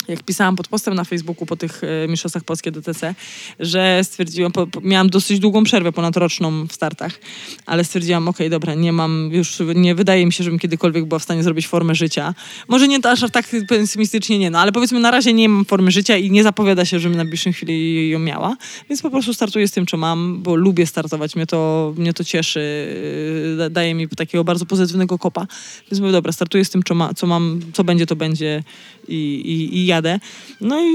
jak 0.10 0.24
pisałam 0.24 0.56
pod 0.56 0.68
postem 0.68 0.94
na 0.94 1.04
Facebooku 1.04 1.46
po 1.46 1.56
tych 1.56 1.82
e, 1.84 2.08
mistrzostwach 2.08 2.44
polskie 2.44 2.72
DTC, 2.72 3.16
że 3.60 4.00
stwierdziłam, 4.04 4.52
po, 4.52 4.68
miałam 4.82 5.10
dosyć 5.10 5.40
długą 5.40 5.64
przerwę 5.64 5.92
ponadroczną 5.92 6.68
w 6.68 6.74
startach, 6.74 7.20
ale 7.66 7.84
stwierdziłam, 7.84 8.28
okej, 8.28 8.50
dobra, 8.50 8.74
nie 8.74 8.94
mam, 8.94 9.30
już 9.34 9.58
nie 9.76 9.96
wydaje 9.96 10.26
mi 10.26 10.34
się, 10.34 10.44
żebym 10.44 10.60
kiedykolwiek 10.60 11.06
była 11.06 11.20
w 11.20 11.24
stanie 11.24 11.44
zrobić 11.44 11.68
formę 11.68 11.96
życia. 11.96 12.34
Może 12.68 12.88
nie 12.88 13.00
aż 13.08 13.20
tak 13.32 13.46
pesymistycznie 13.68 14.40
nie, 14.40 14.50
no 14.50 14.60
ale 14.60 14.72
powiedzmy 14.72 15.00
na 15.00 15.12
razie 15.12 15.34
nie 15.34 15.50
mam 15.50 15.66
formy 15.66 15.92
życia 15.92 16.18
i 16.18 16.32
nie 16.32 16.44
zapowiada 16.44 16.86
się, 16.86 17.00
żebym 17.00 17.18
na 17.18 17.26
bliższej 17.26 17.54
chwili 17.54 18.10
ją 18.10 18.20
miała, 18.20 18.56
więc 18.90 19.02
po 19.02 19.10
prostu 19.10 19.34
startuję 19.34 19.68
z 19.68 19.72
tym, 19.72 19.86
co 19.86 19.98
mam, 19.98 20.42
bo 20.44 20.56
lubię 20.56 20.86
startować, 20.86 21.36
mnie 21.36 21.46
to, 21.46 21.94
mnie 21.98 22.14
to 22.14 22.24
cieszy, 22.24 22.60
da- 23.58 23.70
daje 23.70 23.96
mi 23.96 24.08
takiego 24.08 24.44
bardzo 24.44 24.66
pozytywnego 24.66 25.18
kopa, 25.20 25.48
więc 25.92 26.00
mówię, 26.00 26.12
dobra, 26.12 26.32
startuję 26.32 26.66
z 26.66 26.70
tym, 26.70 26.84
co, 26.84 26.96
ma, 26.96 27.14
co 27.14 27.28
mam, 27.28 27.62
co 27.74 27.84
będzie, 27.84 28.06
to 28.06 28.16
będzie 28.16 28.64
i, 29.08 29.16
i, 29.16 29.78
i 29.78 29.86
jadę. 30.00 30.20
No 30.62 30.82
i 30.82 30.88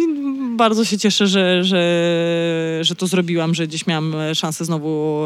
bardzo 0.57 0.85
się 0.85 0.99
cieszę, 0.99 1.27
że, 1.27 1.65
że, 1.65 2.79
że 2.83 2.95
to 2.95 3.07
zrobiłam, 3.07 3.55
że 3.55 3.67
gdzieś 3.67 3.87
miałam 3.87 4.15
szansę 4.35 4.65
znowu 4.65 5.25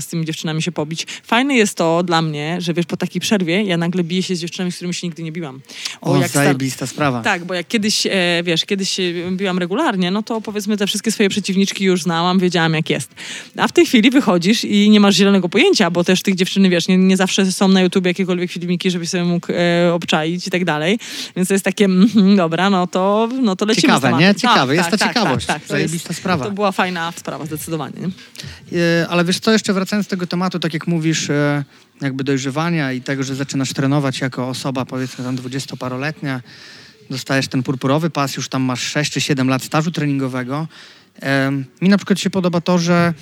z 0.00 0.06
tymi 0.06 0.24
dziewczynami 0.24 0.62
się 0.62 0.72
pobić. 0.72 1.06
Fajne 1.22 1.54
jest 1.54 1.74
to 1.74 2.02
dla 2.02 2.22
mnie, 2.22 2.56
że 2.60 2.74
wiesz, 2.74 2.86
po 2.86 2.96
takiej 2.96 3.20
przerwie 3.20 3.62
ja 3.62 3.76
nagle 3.76 4.04
biję 4.04 4.22
się 4.22 4.36
z 4.36 4.40
dziewczynami, 4.40 4.72
z 4.72 4.74
którymi 4.74 4.94
się 4.94 5.06
nigdy 5.06 5.22
nie 5.22 5.32
biłam. 5.32 5.60
Bo 6.02 6.10
o, 6.12 6.20
jak 6.20 6.30
zajebista 6.30 6.86
sprawa. 6.86 7.22
Tak, 7.22 7.44
bo 7.44 7.54
jak 7.54 7.68
kiedyś, 7.68 8.06
e, 8.06 8.42
wiesz, 8.44 8.64
kiedyś 8.64 8.90
się 8.90 9.02
biłam 9.30 9.58
regularnie, 9.58 10.10
no 10.10 10.22
to 10.22 10.40
powiedzmy 10.40 10.76
te 10.76 10.86
wszystkie 10.86 11.12
swoje 11.12 11.28
przeciwniczki 11.28 11.84
już 11.84 12.02
znałam, 12.02 12.38
wiedziałam 12.38 12.74
jak 12.74 12.90
jest. 12.90 13.14
A 13.56 13.68
w 13.68 13.72
tej 13.72 13.86
chwili 13.86 14.10
wychodzisz 14.10 14.64
i 14.64 14.90
nie 14.90 15.00
masz 15.00 15.14
zielonego 15.14 15.48
pojęcia, 15.48 15.90
bo 15.90 16.04
też 16.04 16.22
tych 16.22 16.34
dziewczyny, 16.34 16.68
wiesz, 16.68 16.88
nie, 16.88 16.96
nie 16.98 17.16
zawsze 17.16 17.52
są 17.52 17.68
na 17.68 17.80
YouTube 17.80 18.06
jakiekolwiek 18.06 18.50
filmiki, 18.50 18.90
żebyś 18.90 19.08
sobie 19.08 19.24
mógł 19.24 19.52
e, 19.52 19.94
obczaić 19.94 20.46
i 20.46 20.50
tak 20.50 20.64
dalej. 20.64 20.98
Więc 21.36 21.48
to 21.48 21.54
jest 21.54 21.64
takie, 21.64 21.84
mm, 21.84 22.36
dobra, 22.36 22.70
no 22.70 22.86
to, 22.90 23.28
no 23.42 23.56
to 23.56 23.64
lecimy 23.64 23.94
Ciekawe, 23.94 24.18
nie? 24.18 24.34
Ciekawe, 24.34 24.76
tak, 24.76 24.76
jest 24.76 24.90
tak, 24.90 25.00
ta 25.00 25.06
tak, 25.06 25.14
ciekawość. 25.14 25.46
Tak, 25.46 25.60
tak, 25.60 25.68
Zajebista 25.68 26.08
jest, 26.08 26.20
sprawa. 26.20 26.44
To 26.44 26.50
była 26.50 26.72
fajna 26.72 27.12
sprawa, 27.16 27.46
zdecydowanie. 27.46 27.94
Nie? 28.00 28.08
E, 28.78 29.08
ale 29.08 29.24
wiesz 29.24 29.40
co, 29.40 29.52
jeszcze 29.52 29.72
wracając 29.72 30.06
do 30.06 30.10
tego 30.10 30.26
tematu, 30.26 30.58
tak 30.58 30.74
jak 30.74 30.86
mówisz, 30.86 31.30
e, 31.30 31.64
jakby 32.00 32.24
dojrzewania 32.24 32.92
i 32.92 33.00
tego, 33.00 33.22
że 33.22 33.34
zaczynasz 33.34 33.72
trenować 33.72 34.20
jako 34.20 34.48
osoba, 34.48 34.84
powiedzmy 34.84 35.24
tam 35.24 35.36
dwudziestoparoletnia, 35.36 36.40
dostajesz 37.10 37.48
ten 37.48 37.62
purpurowy 37.62 38.10
pas, 38.10 38.36
już 38.36 38.48
tam 38.48 38.62
masz 38.62 38.82
6 38.82 39.12
czy 39.12 39.20
7 39.20 39.48
lat 39.48 39.62
stażu 39.62 39.90
treningowego. 39.90 40.68
Mi 41.80 41.88
na 41.88 41.96
przykład 41.96 42.20
się 42.20 42.30
podoba 42.30 42.60
to, 42.60 42.78
że 42.78 43.14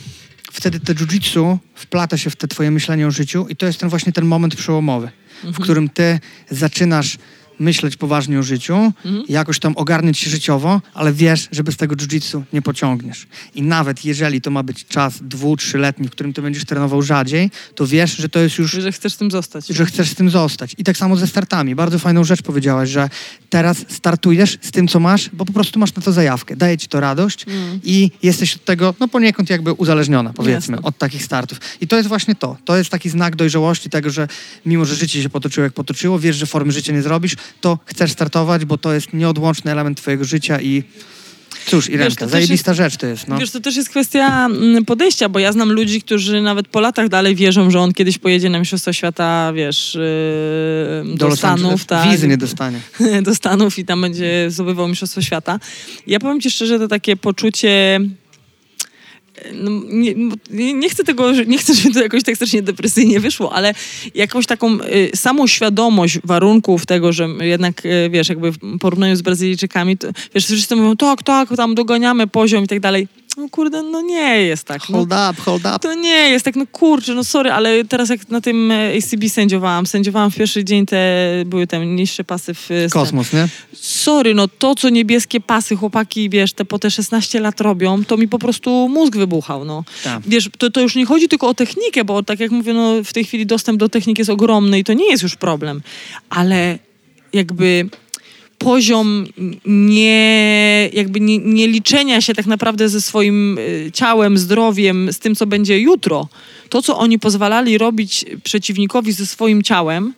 wtedy 0.52 0.80
te 0.80 0.94
jiu-jitsu 0.94 1.58
wplata 1.74 2.18
się 2.18 2.30
w 2.30 2.36
te 2.36 2.48
twoje 2.48 2.70
myślenie 2.70 3.06
o 3.06 3.10
życiu 3.10 3.46
i 3.48 3.56
to 3.56 3.66
jest 3.66 3.80
ten 3.80 3.88
właśnie 3.88 4.12
ten 4.12 4.24
moment 4.24 4.56
przełomowy, 4.56 5.10
mhm. 5.36 5.54
w 5.54 5.58
którym 5.58 5.88
ty 5.88 6.20
zaczynasz 6.50 7.18
myśleć 7.58 7.96
poważnie 7.96 8.38
o 8.38 8.42
życiu, 8.42 8.76
mhm. 8.76 9.24
jakoś 9.28 9.58
tam 9.58 9.76
ogarnąć 9.76 10.18
się 10.18 10.30
życiowo, 10.30 10.80
ale 10.94 11.12
wiesz, 11.12 11.48
że 11.52 11.64
bez 11.64 11.76
tego 11.76 11.96
jiu-jitsu 11.96 12.42
nie 12.52 12.62
pociągniesz. 12.62 13.26
I 13.54 13.62
nawet 13.62 14.04
jeżeli 14.04 14.40
to 14.40 14.50
ma 14.50 14.62
być 14.62 14.86
czas 14.86 15.18
dwu, 15.22 15.56
trzyletni, 15.56 16.08
w 16.08 16.10
którym 16.10 16.32
ty 16.32 16.42
będziesz 16.42 16.64
trenował 16.64 17.02
rzadziej, 17.02 17.50
to 17.74 17.86
wiesz, 17.86 18.16
że 18.16 18.28
to 18.28 18.38
jest 18.38 18.58
już... 18.58 18.70
Że 18.70 18.92
chcesz 18.92 19.14
z 19.14 19.16
tym 19.16 19.30
zostać. 19.30 19.66
Że 19.66 19.86
chcesz 19.86 20.10
z 20.10 20.14
tym 20.14 20.30
zostać. 20.30 20.74
I 20.78 20.84
tak 20.84 20.96
samo 20.96 21.16
ze 21.16 21.26
startami. 21.26 21.74
Bardzo 21.74 21.98
fajną 21.98 22.24
rzecz 22.24 22.42
powiedziałaś, 22.42 22.90
że 22.90 23.08
teraz 23.50 23.84
startujesz 23.88 24.58
z 24.60 24.70
tym, 24.70 24.88
co 24.88 25.00
masz, 25.00 25.30
bo 25.32 25.44
po 25.44 25.52
prostu 25.52 25.78
masz 25.78 25.94
na 25.94 26.02
to 26.02 26.12
zajawkę. 26.12 26.56
Daje 26.56 26.78
ci 26.78 26.88
to 26.88 27.00
radość 27.00 27.46
mm. 27.48 27.80
i 27.84 28.10
jesteś 28.22 28.56
od 28.56 28.64
tego, 28.64 28.94
no 29.00 29.08
poniekąd 29.08 29.50
jakby 29.50 29.72
uzależniona, 29.72 30.32
powiedzmy, 30.32 30.76
Jasne. 30.76 30.88
od 30.88 30.98
takich 30.98 31.24
startów. 31.24 31.60
I 31.80 31.86
to 31.86 31.96
jest 31.96 32.08
właśnie 32.08 32.34
to. 32.34 32.56
To 32.64 32.76
jest 32.76 32.90
taki 32.90 33.10
znak 33.10 33.36
dojrzałości 33.36 33.90
tego, 33.90 34.10
że 34.10 34.28
mimo, 34.66 34.84
że 34.84 34.94
życie 34.94 35.22
się 35.22 35.28
potoczyło 35.28 35.64
jak 35.64 35.72
potoczyło, 35.72 36.18
wiesz, 36.18 36.36
że 36.36 36.46
formy 36.46 36.72
życia 36.72 36.92
nie 36.92 37.02
zrobisz, 37.02 37.36
to 37.60 37.78
chcesz 37.84 38.12
startować, 38.12 38.64
bo 38.64 38.78
to 38.78 38.92
jest 38.92 39.12
nieodłączny 39.12 39.72
element 39.72 39.98
twojego 39.98 40.24
życia 40.24 40.60
i 40.60 40.82
Cóż, 41.66 41.90
Irenka, 41.90 42.24
wiesz, 42.24 42.32
zajebista 42.32 42.70
jest, 42.70 42.78
rzecz 42.78 42.96
to 42.96 43.06
jest. 43.06 43.28
No. 43.28 43.38
Wiesz, 43.38 43.50
to 43.50 43.60
też 43.60 43.76
jest 43.76 43.88
kwestia 43.88 44.46
mm, 44.46 44.84
podejścia, 44.84 45.28
bo 45.28 45.38
ja 45.38 45.52
znam 45.52 45.72
ludzi, 45.72 46.02
którzy 46.02 46.42
nawet 46.42 46.68
po 46.68 46.80
latach 46.80 47.08
dalej 47.08 47.34
wierzą, 47.34 47.70
że 47.70 47.80
on 47.80 47.92
kiedyś 47.92 48.18
pojedzie 48.18 48.50
na 48.50 48.58
Mistrzostwa 48.58 48.92
Świata, 48.92 49.52
wiesz, 49.54 49.94
yy, 51.04 51.16
do, 51.16 51.28
do 51.28 51.36
Stanów. 51.36 51.84
Tak, 51.84 52.10
Wizy 52.10 52.28
nie 52.28 52.36
dostanie. 52.36 52.80
do 53.22 53.34
Stanów 53.34 53.78
i 53.78 53.84
tam 53.84 54.00
będzie 54.00 54.46
zdobywał 54.50 54.88
Mistrzostwo 54.88 55.22
Świata. 55.22 55.60
Ja 56.06 56.20
powiem 56.20 56.40
ci 56.40 56.50
szczerze, 56.50 56.78
to 56.78 56.88
takie 56.88 57.16
poczucie 57.16 58.00
no, 59.54 59.70
nie, 60.50 60.74
nie, 60.74 60.88
chcę 60.88 61.04
tego, 61.04 61.32
nie 61.32 61.58
chcę, 61.58 61.74
żeby 61.74 61.94
to 61.94 62.02
jakoś 62.02 62.22
tak 62.22 62.36
strasznie 62.36 62.62
depresyjnie 62.62 63.20
wyszło, 63.20 63.52
ale 63.52 63.74
jakąś 64.14 64.46
taką 64.46 64.78
y, 64.80 65.10
samą 65.14 65.46
świadomość 65.46 66.18
warunków 66.24 66.86
tego, 66.86 67.12
że 67.12 67.28
jednak, 67.40 67.86
y, 67.86 68.10
wiesz, 68.10 68.28
jakby 68.28 68.52
w 68.52 68.78
porównaniu 68.80 69.16
z 69.16 69.22
Brazylijczykami, 69.22 69.98
to, 69.98 70.08
wiesz, 70.34 70.44
wszyscy 70.44 70.76
mówią, 70.76 70.96
tak, 70.96 71.22
tak, 71.22 71.48
tam 71.56 71.74
doganiamy 71.74 72.26
poziom 72.26 72.64
i 72.64 72.66
tak 72.66 72.80
dalej 72.80 73.08
no 73.36 73.48
kurde, 73.48 73.82
no 73.82 74.02
nie 74.02 74.42
jest 74.42 74.64
tak. 74.64 74.88
No. 74.88 74.96
Hold 74.96 75.08
no, 75.08 75.30
up, 75.30 75.42
hold 75.42 75.62
up. 75.66 75.78
To 75.78 75.94
nie 75.94 76.28
jest 76.30 76.44
tak, 76.44 76.56
no 76.56 76.66
kurczę, 76.72 77.14
no 77.14 77.24
sorry, 77.24 77.52
ale 77.52 77.84
teraz 77.84 78.08
jak 78.08 78.28
na 78.28 78.40
tym 78.40 78.70
e, 78.70 78.92
ACB 78.96 79.28
sędziowałam, 79.28 79.86
sędziowałam 79.86 80.30
w 80.30 80.36
pierwszy 80.36 80.64
dzień 80.64 80.86
te, 80.86 80.98
były 81.46 81.66
te 81.66 81.86
niższe 81.86 82.24
pasy 82.24 82.54
w... 82.54 82.70
E, 82.70 82.88
Kosmos, 82.88 83.32
nie? 83.32 83.48
Sorry, 83.72 84.34
no 84.34 84.48
to, 84.48 84.74
co 84.74 84.88
niebieskie 84.88 85.40
pasy 85.40 85.76
chłopaki, 85.76 86.30
wiesz, 86.30 86.52
te 86.52 86.64
po 86.64 86.78
te 86.78 86.90
16 86.90 87.40
lat 87.40 87.60
robią, 87.60 88.04
to 88.04 88.16
mi 88.16 88.28
po 88.28 88.38
prostu 88.38 88.88
mózg 88.88 89.16
wybuchał, 89.16 89.64
no. 89.64 89.84
Tak. 90.04 90.22
Wiesz, 90.26 90.50
to, 90.58 90.70
to 90.70 90.80
już 90.80 90.94
nie 90.94 91.06
chodzi 91.06 91.28
tylko 91.28 91.48
o 91.48 91.54
technikę, 91.54 92.04
bo 92.04 92.22
tak 92.22 92.40
jak 92.40 92.50
mówię, 92.50 92.72
no 92.72 93.04
w 93.04 93.12
tej 93.12 93.24
chwili 93.24 93.46
dostęp 93.46 93.78
do 93.78 93.88
techniki 93.88 94.20
jest 94.20 94.30
ogromny 94.30 94.78
i 94.78 94.84
to 94.84 94.92
nie 94.92 95.10
jest 95.10 95.22
już 95.22 95.36
problem, 95.36 95.82
ale 96.30 96.78
jakby 97.32 97.88
poziom 98.66 99.26
nie, 99.66 100.90
jakby 100.92 101.20
nie, 101.20 101.38
nie, 101.38 101.68
liczenia 101.68 102.20
się 102.20 102.34
tak 102.34 102.46
naprawdę 102.46 102.88
ze 102.88 103.00
swoim 103.00 103.58
y, 103.58 103.90
ciałem, 103.92 104.38
zdrowiem, 104.38 105.12
z 105.12 105.18
tym, 105.18 105.34
co 105.34 105.46
będzie 105.46 105.80
jutro. 105.80 106.28
To, 106.68 106.82
co 106.82 106.98
oni 106.98 107.18
pozwalali 107.18 107.78
robić 107.78 108.24
przeciwnikowi 108.44 109.12
ze 109.12 109.26
swoim 109.26 109.62
ciałem, 109.62 110.14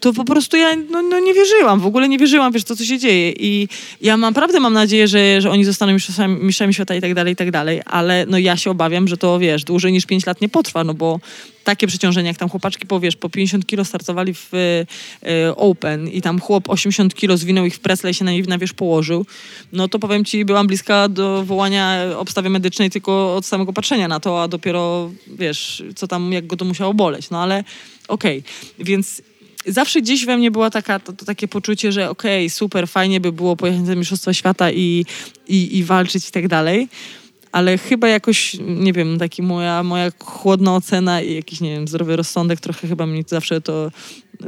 to 0.00 0.12
po 0.12 0.24
prostu 0.24 0.56
ja 0.56 0.76
no, 0.76 1.02
no, 1.02 1.18
nie 1.18 1.34
wierzyłam, 1.34 1.80
w 1.80 1.86
ogóle 1.86 2.08
nie 2.08 2.18
wierzyłam, 2.18 2.52
wiesz, 2.52 2.64
to, 2.64 2.76
co 2.76 2.84
się 2.84 2.98
dzieje. 2.98 3.32
I 3.32 3.68
ja 4.00 4.16
naprawdę 4.16 4.60
mam 4.60 4.72
nadzieję, 4.72 5.08
że, 5.08 5.40
że 5.40 5.50
oni 5.50 5.64
zostaną 5.64 5.92
mistrzami, 5.92 6.44
mistrzami 6.44 6.74
świata 6.74 6.94
i 6.94 7.00
tak 7.00 7.14
dalej, 7.14 7.32
i 7.32 7.36
tak 7.36 7.50
dalej, 7.50 7.80
ale 7.86 8.26
no 8.28 8.38
ja 8.38 8.56
się 8.56 8.70
obawiam, 8.70 9.08
że 9.08 9.16
to, 9.16 9.38
wiesz, 9.38 9.64
dłużej 9.64 9.92
niż 9.92 10.06
5 10.06 10.26
lat 10.26 10.40
nie 10.40 10.48
potrwa, 10.48 10.84
no 10.84 10.94
bo 10.94 11.20
takie 11.64 11.86
przeciążenie, 11.86 12.28
jak 12.28 12.36
tam 12.36 12.48
chłopaczki, 12.48 12.86
powiesz, 12.86 13.16
po 13.16 13.30
50 13.30 13.66
kilo 13.66 13.84
startowali 13.84 14.34
w 14.34 14.54
y, 14.54 15.56
Open 15.56 16.08
i 16.08 16.22
tam 16.22 16.40
chłop 16.40 16.68
80 16.68 17.14
kilo 17.14 17.36
zwinął 17.36 17.66
ich 17.66 17.74
w 17.74 17.80
presle 17.80 18.10
i 18.10 18.14
się 18.14 18.24
na, 18.24 18.32
na 18.48 18.58
wierzch 18.58 18.74
położył, 18.74 19.26
no 19.72 19.88
to 19.88 19.98
powiem 19.98 20.24
ci, 20.24 20.44
byłam 20.44 20.66
bliska 20.66 21.08
do 21.08 21.44
wołania 21.44 22.04
obstawy 22.16 22.50
medycznej 22.50 22.90
tylko 22.90 23.36
od 23.36 23.46
samego 23.46 23.72
patrzenia 23.72 24.08
na 24.08 24.20
to, 24.20 24.42
a 24.42 24.48
dopiero, 24.48 25.10
wiesz, 25.26 25.82
co 25.96 26.08
tam, 26.08 26.32
jak 26.32 26.46
go 26.46 26.56
to 26.56 26.64
musiało 26.64 26.94
boleć, 26.94 27.30
no 27.30 27.42
ale 27.42 27.64
okej, 28.08 28.38
okay. 28.38 28.84
więc 28.84 29.22
zawsze 29.66 30.00
gdzieś 30.02 30.26
we 30.26 30.36
mnie 30.36 30.50
było 30.50 30.70
taka, 30.70 30.98
to, 30.98 31.12
to 31.12 31.24
takie 31.24 31.48
poczucie, 31.48 31.92
że 31.92 32.10
okej, 32.10 32.44
okay, 32.46 32.50
super, 32.50 32.88
fajnie 32.88 33.20
by 33.20 33.32
było 33.32 33.56
pojechać 33.56 33.86
na 33.86 33.94
Mistrzostwa 33.94 34.34
Świata 34.34 34.70
i, 34.70 35.06
i, 35.48 35.78
i 35.78 35.84
walczyć 35.84 36.28
i 36.28 36.32
tak 36.32 36.48
dalej. 36.48 36.88
Ale 37.52 37.78
chyba 37.78 38.08
jakoś, 38.08 38.56
nie 38.60 38.92
wiem, 38.92 39.18
taki 39.18 39.42
moja, 39.42 39.82
moja 39.82 40.10
chłodna 40.24 40.76
ocena 40.76 41.22
i 41.22 41.34
jakiś, 41.34 41.60
nie 41.60 41.70
wiem, 41.70 41.88
zdrowy 41.88 42.16
rozsądek 42.16 42.60
trochę 42.60 42.88
chyba 42.88 43.06
mi 43.06 43.24
zawsze 43.26 43.60
to 43.60 43.90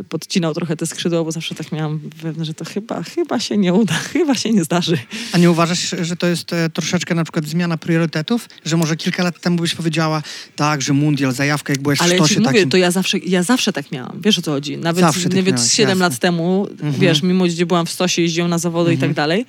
podcinał 0.09 0.55
trochę 0.55 0.77
te 0.77 0.87
skrzydła, 0.87 1.25
bo 1.25 1.33
zawsze 1.33 1.55
tak 1.55 1.73
miałam 1.73 2.01
pewne, 2.23 2.45
że 2.45 2.55
to 2.55 2.65
chyba, 2.65 3.03
chyba 3.03 3.41
się 3.41 3.57
nie 3.57 3.75
uda, 3.75 3.95
chyba 4.13 4.35
się 4.35 4.53
nie 4.53 4.65
zdarzy. 4.65 4.99
A 5.33 5.39
nie 5.39 5.51
uważasz, 5.51 5.95
że 6.01 6.17
to 6.17 6.27
jest 6.27 6.53
e, 6.53 6.71
troszeczkę 6.71 7.15
na 7.15 7.25
przykład 7.25 7.45
zmiana 7.45 7.77
priorytetów? 7.77 8.49
Że 8.65 8.77
może 8.77 8.97
kilka 8.97 9.23
lat 9.23 9.41
temu 9.41 9.57
byś 9.57 9.75
powiedziała, 9.75 10.23
tak, 10.57 10.83
że 10.83 10.93
mundial, 10.93 11.33
zajawka, 11.33 11.73
jak 11.73 11.83
byłeś 11.83 12.01
Ale 12.01 12.15
w 12.15 12.17
sztosie 12.17 12.35
ja 12.35 12.41
mówię, 12.41 12.67
to 12.67 12.77
ja 12.77 12.91
zawsze, 12.91 13.19
ja 13.19 13.43
zawsze 13.43 13.73
tak 13.73 13.93
miałam. 13.93 14.21
Wiesz 14.25 14.39
o 14.39 14.43
co 14.43 14.51
chodzi? 14.51 14.77
Nawet, 14.77 15.05
zawsze 15.05 15.29
tak 15.29 15.35
nawet 15.35 15.67
7 15.67 15.89
jasne. 15.89 16.05
lat 16.05 16.19
temu, 16.19 16.67
mhm. 16.71 16.95
wiesz, 16.95 17.23
mimo 17.23 17.45
gdzie 17.45 17.67
byłam 17.67 17.87
w 17.87 17.91
stosie, 17.91 18.23
jeździłam 18.23 18.51
na 18.51 18.59
zawody 18.59 18.91
mhm. 18.91 18.99
i 18.99 19.01
tak 19.01 19.11
mhm. 19.11 19.15
dalej, 19.15 19.47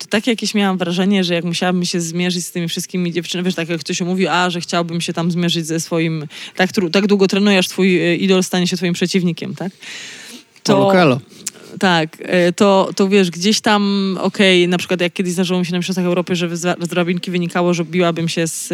to 0.00 0.06
takie 0.06 0.30
jakieś 0.30 0.54
miałam 0.54 0.78
wrażenie, 0.78 1.24
że 1.24 1.34
jak 1.34 1.44
musiałabym 1.44 1.84
się 1.84 2.00
zmierzyć 2.00 2.46
z 2.46 2.52
tymi 2.52 2.68
wszystkimi 2.68 3.12
dziewczynami, 3.12 3.44
wiesz, 3.44 3.54
tak 3.54 3.68
jak 3.68 3.80
ktoś 3.80 4.00
mówi, 4.00 4.28
a, 4.28 4.50
że 4.50 4.60
chciałbym 4.60 5.00
się 5.00 5.12
tam 5.12 5.30
zmierzyć 5.30 5.66
ze 5.66 5.80
swoim, 5.80 6.26
tak, 6.56 6.70
tak 6.92 7.06
długo 7.06 7.28
trenujesz, 7.28 7.68
twój 7.68 8.00
e, 8.00 8.16
idol 8.16 8.42
stanie 8.42 8.66
się 8.66 8.76
twoim 8.76 8.94
przeciwnikiem, 8.94 9.54
tak? 9.54 9.72
To, 10.62 11.78
tak, 11.78 12.16
e, 12.20 12.52
to, 12.52 12.90
to 12.96 13.08
wiesz, 13.08 13.30
gdzieś 13.30 13.60
tam, 13.60 14.16
okej, 14.20 14.62
okay, 14.62 14.68
na 14.68 14.78
przykład 14.78 15.00
jak 15.00 15.12
kiedyś 15.12 15.32
zdarzyło 15.32 15.60
mi 15.60 15.66
się 15.66 15.72
na 15.72 15.78
Mistrzostwach 15.78 16.06
Europy, 16.06 16.36
że 16.36 16.56
z, 16.56 16.88
drabinki 16.88 17.30
wynikało, 17.30 17.74
że 17.74 17.84
biłabym 17.84 18.28
się 18.28 18.46
z 18.46 18.70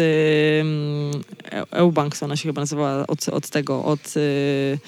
um, 0.63 1.23
Eubank, 1.71 2.15
ona 2.21 2.35
się 2.35 2.49
chyba 2.49 2.61
nazywała, 2.61 3.07
od, 3.07 3.29
od 3.29 3.49
tego, 3.49 3.85
od... 3.85 4.17
Y, 4.17 4.79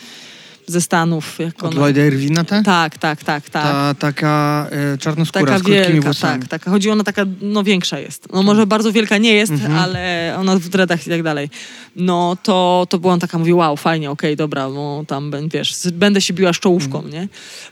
ze 0.69 0.82
Stanów. 0.82 1.39
Jak 1.39 1.63
Od 1.63 1.75
Lloyda 1.75 2.05
Irwina, 2.05 2.43
tak? 2.43 2.65
Tak, 2.65 2.97
tak, 2.97 3.23
tak. 3.23 3.49
tak. 3.49 3.63
Ta 3.63 3.93
taka 3.93 4.67
e, 4.71 4.97
czarnoskóra 4.97 5.45
taka 5.45 5.60
z 5.60 5.63
krótkimi 5.63 5.88
wielka, 5.88 6.01
włosami. 6.01 6.39
Tak, 6.39 6.49
taka. 6.49 6.71
Chodzi 6.71 6.89
ona 6.89 7.03
taka, 7.03 7.25
no 7.41 7.63
większa 7.63 7.99
jest. 7.99 8.27
No 8.34 8.43
może 8.43 8.67
bardzo 8.67 8.91
wielka 8.91 9.17
nie 9.17 9.34
jest, 9.34 9.51
mhm. 9.51 9.75
ale 9.75 10.36
ona 10.39 10.55
w 10.55 10.69
dreadach 10.69 11.08
i 11.08 11.10
tak 11.10 11.23
dalej. 11.23 11.49
No 11.95 12.38
to, 12.43 12.88
to 12.89 12.99
była 12.99 13.17
taka, 13.17 13.39
mówi, 13.39 13.53
wow, 13.53 13.77
fajnie, 13.77 14.12
okej, 14.12 14.29
okay, 14.29 14.36
dobra, 14.36 14.69
no 14.69 15.03
tam, 15.08 15.32
wiesz, 15.53 15.73
będę 15.93 16.21
się 16.21 16.34
biła 16.34 16.53
z 16.53 16.60
czołówką, 16.60 17.03
mhm. 17.03 17.13
nie? 17.13 17.27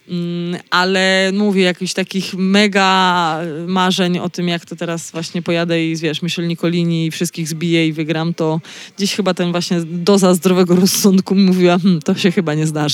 Mm, 0.09 0.61
ale 0.69 1.31
mówię, 1.33 1.63
jakichś 1.63 1.93
takich 1.93 2.33
mega 2.33 3.39
marzeń 3.67 4.19
o 4.19 4.29
tym, 4.29 4.47
jak 4.47 4.65
to 4.65 4.75
teraz 4.75 5.11
właśnie 5.11 5.41
pojadę 5.41 5.85
i, 5.85 5.95
wiesz, 5.95 6.21
Michel 6.21 6.47
Nicolini 6.47 7.05
i 7.05 7.11
wszystkich 7.11 7.47
zbiję 7.47 7.87
i 7.87 7.93
wygram, 7.93 8.33
to 8.33 8.61
gdzieś 8.97 9.15
chyba 9.15 9.33
ten 9.33 9.51
właśnie 9.51 9.81
doza 9.81 10.33
zdrowego 10.33 10.75
rozsądku 10.75 11.35
mówiła, 11.35 11.79
hm, 11.79 11.99
to 12.01 12.15
się 12.15 12.31
chyba 12.31 12.53
nie 12.53 12.67
zdarzy. 12.67 12.86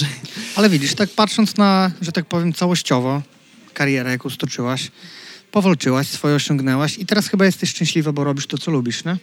Ale 0.55 0.69
widzisz, 0.69 0.95
tak 0.95 1.09
patrząc 1.09 1.57
na, 1.57 1.91
że 2.01 2.11
tak 2.11 2.25
powiem, 2.25 2.53
całościowo 2.53 3.21
karierę, 3.73 4.11
jaką 4.11 4.29
stoczyłaś, 4.29 4.91
powalczyłaś, 5.51 6.07
swoje 6.07 6.35
osiągnęłaś 6.35 6.97
i 6.97 7.05
teraz 7.05 7.27
chyba 7.27 7.45
jesteś 7.45 7.69
szczęśliwa, 7.69 8.11
bo 8.11 8.23
robisz 8.23 8.47
to, 8.47 8.57
co 8.57 8.71
lubisz, 8.71 9.05
nie? 9.05 9.17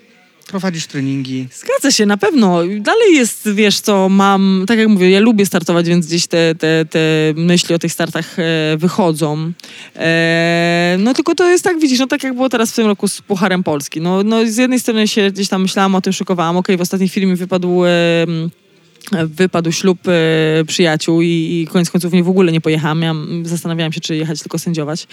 prowadzisz 0.51 0.87
treningi. 0.87 1.49
Zgadza 1.53 1.91
się, 1.91 2.07
na 2.07 2.17
pewno. 2.17 2.61
Dalej 2.81 3.15
jest, 3.15 3.49
wiesz 3.55 3.81
co, 3.81 4.09
mam, 4.09 4.65
tak 4.69 4.79
jak 4.79 4.89
mówię, 4.89 5.11
ja 5.11 5.21
lubię 5.21 5.47
startować, 5.47 5.89
więc 5.89 6.07
gdzieś 6.07 6.27
te, 6.27 6.55
te, 6.55 6.85
te 6.85 6.99
myśli 7.37 7.75
o 7.75 7.79
tych 7.79 7.93
startach 7.93 8.39
e, 8.39 8.77
wychodzą. 8.77 9.53
E, 9.97 10.97
no 10.99 11.15
tylko 11.15 11.35
to 11.35 11.49
jest 11.49 11.65
tak, 11.65 11.81
widzisz, 11.81 11.99
no 11.99 12.07
tak 12.07 12.25
jak 12.25 12.35
było 12.35 12.49
teraz 12.49 12.73
w 12.73 12.75
tym 12.75 12.87
roku 12.87 13.09
z 13.09 13.21
Pucharem 13.21 13.63
Polski. 13.63 14.01
No, 14.01 14.23
no 14.23 14.47
z 14.47 14.57
jednej 14.57 14.81
strony 14.81 15.09
się 15.09 15.31
gdzieś 15.31 15.49
tam 15.49 15.63
myślałam 15.63 15.95
o 15.95 16.01
tym, 16.01 16.13
szykowałam, 16.13 16.57
okej, 16.57 16.77
w 16.77 16.81
ostatniej 16.81 17.09
chwili 17.09 17.27
mi 17.27 17.37
wypadł... 17.37 17.85
E, 17.85 17.91
wypadł 19.25 19.73
ślub 19.73 19.99
e, 20.09 20.65
przyjaciół 20.65 21.23
i, 21.23 21.27
i 21.27 21.67
koniec 21.73 21.91
końców 21.91 22.13
nie 22.13 22.23
w 22.23 22.29
ogóle 22.29 22.53
nie 22.53 22.61
pojechałam. 22.61 23.01
Miałam, 23.01 23.43
zastanawiałam 23.47 23.93
się, 23.93 24.01
czy 24.01 24.17
jechać 24.17 24.41
tylko 24.41 24.59
sędziować. 24.59 25.07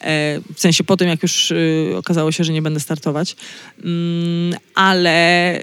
E, 0.00 0.40
w 0.54 0.60
sensie 0.60 0.84
po 0.84 0.96
tym, 0.96 1.08
jak 1.08 1.22
już 1.22 1.50
y, 1.50 1.92
okazało 1.96 2.32
się, 2.32 2.44
że 2.44 2.52
nie 2.52 2.62
będę 2.62 2.80
startować. 2.80 3.36
Mm, 3.84 4.54
ale 4.74 5.60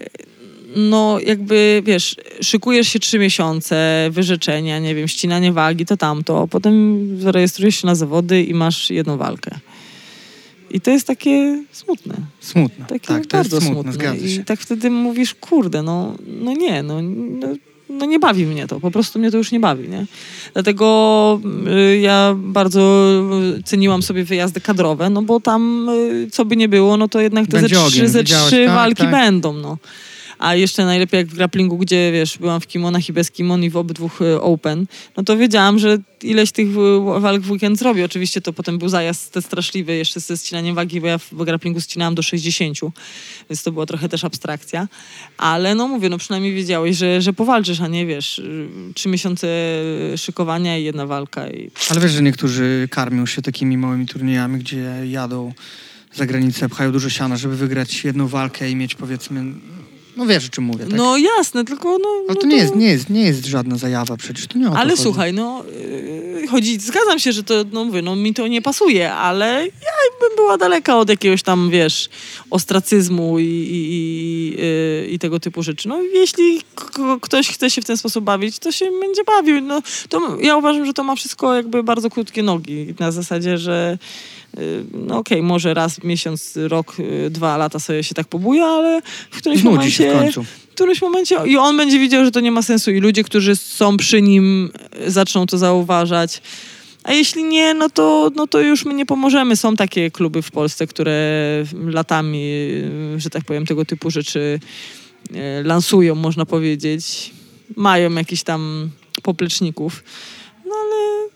no 0.75 1.19
jakby, 1.19 1.81
wiesz, 1.85 2.15
szykujesz 2.41 2.87
się 2.87 2.99
trzy 2.99 3.19
miesiące, 3.19 4.09
wyrzeczenia, 4.11 4.79
nie 4.79 4.95
wiem, 4.95 5.07
ścinanie 5.07 5.51
wagi, 5.51 5.85
to 5.85 5.97
tamto, 5.97 6.47
potem 6.47 7.05
zarejestrujesz 7.19 7.81
się 7.81 7.87
na 7.87 7.95
zawody 7.95 8.43
i 8.43 8.53
masz 8.53 8.89
jedną 8.89 9.17
walkę. 9.17 9.59
I 10.69 10.81
to 10.81 10.91
jest 10.91 11.07
takie 11.07 11.63
smutne. 11.71 12.15
Smutne, 12.39 12.85
Takie 12.85 13.07
tak, 13.07 13.25
to 13.25 13.37
bardzo 13.37 13.55
jest 13.55 13.67
smutne, 13.67 13.93
smutne. 13.93 14.09
zgadza 14.09 14.41
I 14.41 14.45
tak 14.45 14.59
wtedy 14.59 14.89
mówisz, 14.89 15.35
kurde, 15.35 15.83
no, 15.83 16.15
no 16.27 16.53
nie, 16.53 16.83
no, 16.83 17.01
no, 17.01 17.47
no 17.89 18.05
nie 18.05 18.19
bawi 18.19 18.45
mnie 18.45 18.67
to, 18.67 18.79
po 18.79 18.91
prostu 18.91 19.19
mnie 19.19 19.31
to 19.31 19.37
już 19.37 19.51
nie 19.51 19.59
bawi, 19.59 19.89
nie? 19.89 20.05
Dlatego 20.53 21.41
y, 21.67 21.97
ja 21.97 22.35
bardzo 22.37 23.11
ceniłam 23.65 24.03
sobie 24.03 24.23
wyjazdy 24.23 24.61
kadrowe, 24.61 25.09
no 25.09 25.21
bo 25.21 25.39
tam 25.39 25.89
y, 25.89 26.27
co 26.31 26.45
by 26.45 26.55
nie 26.55 26.69
było, 26.69 26.97
no 26.97 27.07
to 27.07 27.21
jednak 27.21 27.47
te 27.47 27.51
ze 27.51 27.61
Będzie 27.61 27.75
trzy, 27.75 27.85
ogień, 27.85 28.07
ze 28.07 28.23
trzy 28.23 28.65
tak, 28.65 28.75
walki 28.75 29.01
tak. 29.03 29.11
będą, 29.11 29.53
no. 29.53 29.77
A 30.39 30.55
jeszcze 30.55 30.85
najlepiej 30.85 31.17
jak 31.17 31.27
w 31.27 31.35
grapplingu, 31.35 31.77
gdzie 31.77 32.11
wiesz, 32.11 32.37
byłam 32.37 32.61
w 32.61 32.67
kimonach 32.67 33.09
i 33.09 33.13
bez 33.13 33.31
kimon 33.31 33.63
i 33.63 33.69
w 33.69 33.77
obydwu 33.77 34.09
y, 34.21 34.41
open, 34.41 34.85
no 35.17 35.23
to 35.23 35.37
wiedziałam, 35.37 35.79
że 35.79 35.97
ileś 36.23 36.51
tych 36.51 36.67
y, 36.67 37.19
walk 37.19 37.41
w 37.41 37.51
weekend 37.51 37.79
zrobię. 37.79 38.05
Oczywiście 38.05 38.41
to 38.41 38.53
potem 38.53 38.77
był 38.77 38.89
zajazd 38.89 39.33
te 39.33 39.41
straszliwy 39.41 39.95
jeszcze 39.95 40.19
ze 40.19 40.37
ścinaniem 40.37 40.75
wagi, 40.75 41.01
bo 41.01 41.07
ja 41.07 41.17
w 41.17 41.33
grapplingu 41.33 41.81
ścinałam 41.81 42.15
do 42.15 42.21
60, 42.21 42.77
więc 43.49 43.63
to 43.63 43.71
była 43.71 43.85
trochę 43.85 44.09
też 44.09 44.23
abstrakcja. 44.23 44.87
Ale 45.37 45.75
no 45.75 45.87
mówię, 45.87 46.09
no 46.09 46.17
przynajmniej 46.17 46.53
wiedziałeś, 46.53 46.97
że, 46.97 47.21
że 47.21 47.33
powalczysz, 47.33 47.81
a 47.81 47.87
nie 47.87 48.05
wiesz, 48.05 48.39
y, 48.39 48.67
trzy 48.93 49.09
miesiące 49.09 49.47
szykowania 50.17 50.77
i 50.77 50.83
jedna 50.83 51.05
walka. 51.05 51.49
I... 51.49 51.71
Ale 51.89 51.99
wiesz, 51.99 52.11
że 52.11 52.21
niektórzy 52.21 52.87
karmią 52.91 53.25
się 53.25 53.41
takimi 53.41 53.77
małymi 53.77 54.05
turniejami, 54.05 54.59
gdzie 54.59 54.93
jadą 55.05 55.53
za 56.13 56.25
granicę, 56.25 56.69
pchają 56.69 56.91
dużo 56.91 57.09
siana, 57.09 57.37
żeby 57.37 57.55
wygrać 57.55 58.03
jedną 58.03 58.27
walkę 58.27 58.69
i 58.69 58.75
mieć 58.75 58.95
powiedzmy... 58.95 59.43
No 60.19 60.25
wiesz, 60.25 60.45
o 60.45 60.49
czym 60.49 60.63
mówię, 60.63 60.85
tak? 60.85 60.97
No 60.97 61.17
jasne, 61.17 61.65
tylko 61.65 61.97
no... 61.97 62.09
Ale 62.17 62.35
no 62.35 62.35
to 62.35 62.47
nie 62.47 62.57
jest, 62.57 62.75
nie, 62.75 62.87
jest, 62.87 63.09
nie 63.09 63.21
jest 63.21 63.45
żadna 63.45 63.77
zajawa 63.77 64.17
przecież, 64.17 64.47
to 64.47 64.57
nie 64.57 64.67
o 64.67 64.71
to 64.71 64.77
Ale 64.77 64.89
chodzi. 64.89 65.03
słuchaj, 65.03 65.33
no 65.33 65.63
yy, 66.41 66.47
chodzi, 66.47 66.79
zgadzam 66.79 67.19
się, 67.19 67.31
że 67.31 67.43
to, 67.43 67.53
no 67.71 67.85
mówię, 67.85 68.01
no 68.01 68.15
mi 68.15 68.33
to 68.33 68.47
nie 68.47 68.61
pasuje, 68.61 69.13
ale 69.13 69.65
ja 69.65 69.91
bym 70.19 70.35
była 70.35 70.57
daleka 70.57 70.97
od 70.97 71.09
jakiegoś 71.09 71.43
tam, 71.43 71.69
wiesz, 71.69 72.09
ostracyzmu 72.49 73.39
i, 73.39 73.43
i, 73.43 73.91
i, 73.91 74.55
yy, 74.61 75.07
i 75.11 75.19
tego 75.19 75.39
typu 75.39 75.63
rzeczy. 75.63 75.87
No 75.87 76.01
jeśli 76.01 76.61
ktoś 77.21 77.49
chce 77.49 77.69
się 77.69 77.81
w 77.81 77.85
ten 77.85 77.97
sposób 77.97 78.23
bawić, 78.23 78.59
to 78.59 78.71
się 78.71 78.85
będzie 79.01 79.23
bawił. 79.23 79.61
No, 79.61 79.81
to 80.09 80.37
ja 80.41 80.57
uważam, 80.57 80.85
że 80.85 80.93
to 80.93 81.03
ma 81.03 81.15
wszystko 81.15 81.55
jakby 81.55 81.83
bardzo 81.83 82.09
krótkie 82.09 82.43
nogi. 82.43 82.95
Na 82.99 83.11
zasadzie, 83.11 83.57
że 83.57 83.97
yy, 84.57 84.85
no 84.93 85.17
okej, 85.17 85.41
może 85.41 85.73
raz 85.73 86.03
miesiąc, 86.03 86.53
rok, 86.67 86.99
yy, 86.99 87.29
dwa 87.29 87.57
lata 87.57 87.79
sobie 87.79 88.03
się 88.03 88.15
tak 88.15 88.27
pobuja, 88.27 88.65
ale 88.65 89.01
w 89.31 89.37
którymś 89.37 89.61
Znudzi 89.61 89.75
momencie 89.75 90.08
się 90.31 90.43
w 90.43 90.73
którymś 90.73 91.01
momencie 91.01 91.37
i 91.45 91.57
on 91.57 91.77
będzie 91.77 91.99
widział, 91.99 92.25
że 92.25 92.31
to 92.31 92.39
nie 92.39 92.51
ma 92.51 92.61
sensu 92.61 92.91
i 92.91 92.99
ludzie, 92.99 93.23
którzy 93.23 93.55
są 93.55 93.97
przy 93.97 94.21
nim 94.21 94.71
e, 94.91 95.11
zaczną 95.11 95.45
to 95.45 95.57
zauważać. 95.57 96.41
A 97.03 97.13
jeśli 97.13 97.43
nie, 97.43 97.73
no 97.73 97.89
to, 97.89 98.31
no 98.35 98.47
to 98.47 98.59
już 98.59 98.85
my 98.85 98.93
nie 98.93 99.05
pomożemy. 99.05 99.55
Są 99.55 99.75
takie 99.75 100.11
kluby 100.11 100.41
w 100.41 100.51
Polsce, 100.51 100.87
które 100.87 101.15
latami, 101.85 102.51
e, 103.15 103.19
że 103.19 103.29
tak 103.29 103.45
powiem, 103.45 103.65
tego 103.65 103.85
typu 103.85 104.11
rzeczy 104.11 104.59
e, 105.33 105.63
lansują, 105.63 106.15
można 106.15 106.45
powiedzieć. 106.45 107.31
Mają 107.75 108.13
jakiś 108.13 108.43
tam 108.43 108.89
popleczników. 109.23 110.03
No 110.65 110.71
ale, 110.75 111.29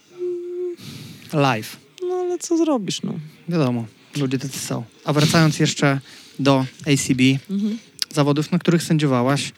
Live, 1.41 1.77
no 2.09 2.15
ale 2.15 2.39
co 2.39 2.57
zrobisz, 2.57 3.01
no. 3.01 3.13
wiadomo, 3.49 3.85
ludzie 4.17 4.39
tacy 4.39 4.59
są. 4.59 4.83
A 5.05 5.13
wracając 5.13 5.59
jeszcze 5.59 5.99
do 6.39 6.65
ACB, 6.87 7.21
Mhm. 7.49 7.77
Zawodów, 8.13 8.51
na 8.51 8.59
których 8.59 8.83
sędziowałaś, 8.83 9.51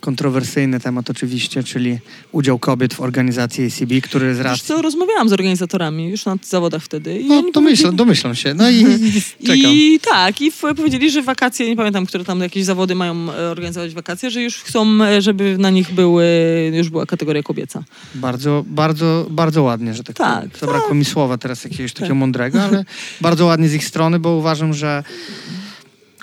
kontrowersyjny 0.00 0.80
temat 0.80 1.10
oczywiście, 1.10 1.62
czyli 1.64 1.98
udział 2.32 2.58
kobiet 2.58 2.94
w 2.94 3.00
organizacji 3.00 3.66
ACB, 3.66 4.06
który 4.08 4.34
z 4.34 4.40
racji... 4.40 4.64
co, 4.64 4.82
rozmawiałam 4.82 5.28
z 5.28 5.32
organizatorami 5.32 6.08
już 6.08 6.24
na 6.26 6.36
zawodach 6.42 6.82
wtedy. 6.82 7.18
I 7.20 7.28
No, 7.28 7.42
domyślam, 7.54 7.96
domyślam 7.96 8.34
się. 8.34 8.54
No 8.54 8.70
i, 8.70 8.74
i 8.80 9.22
czekam. 9.46 9.70
I 9.72 10.00
tak, 10.10 10.40
i 10.40 10.52
powiedzieli, 10.76 11.10
że 11.10 11.22
wakacje, 11.22 11.68
nie 11.68 11.76
pamiętam, 11.76 12.06
które 12.06 12.24
tam 12.24 12.40
jakieś 12.40 12.64
zawody 12.64 12.94
mają 12.94 13.32
e, 13.32 13.50
organizować 13.50 13.94
wakacje, 13.94 14.30
że 14.30 14.42
już 14.42 14.56
chcą, 14.56 15.02
e, 15.04 15.22
żeby 15.22 15.56
na 15.58 15.70
nich 15.70 15.92
były, 15.94 16.26
już 16.74 16.88
była 16.88 17.06
kategoria 17.06 17.42
kobieca. 17.42 17.82
Bardzo, 18.14 18.64
bardzo, 18.66 19.26
bardzo 19.30 19.62
ładnie, 19.62 19.94
że 19.94 20.04
tak, 20.04 20.16
Tak, 20.16 20.36
powiem. 20.36 20.50
Zabrakło 20.60 20.88
tak. 20.88 20.98
mi 20.98 21.04
słowa 21.04 21.38
teraz 21.38 21.64
jakiegoś 21.64 21.92
takiego 21.92 22.08
Tak. 22.14 22.18
mądrego, 22.18 22.62
ale 22.62 22.84
bardzo 23.20 23.46
ładnie 23.46 23.68
z 23.68 23.74
ich 23.74 23.84
strony, 23.84 24.18
bo 24.18 24.30
uważam, 24.36 24.74
że 24.74 25.04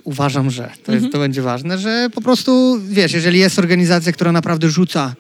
uważam, 0.09 0.51
że 0.51 0.63
to, 0.63 0.91
jest, 0.91 1.05
Mhm. 1.05 1.11
to 1.11 1.19
będzie 1.19 1.41
ważne, 1.41 1.77
że 1.77 2.09
po 2.15 2.21
prostu, 2.21 2.79
wiesz, 2.89 3.13
jeżeli 3.13 3.39
jest 3.39 3.59
organizacja, 3.59 4.11
która 4.11 4.31
naprawdę 4.31 4.69
rzuca 4.69 5.15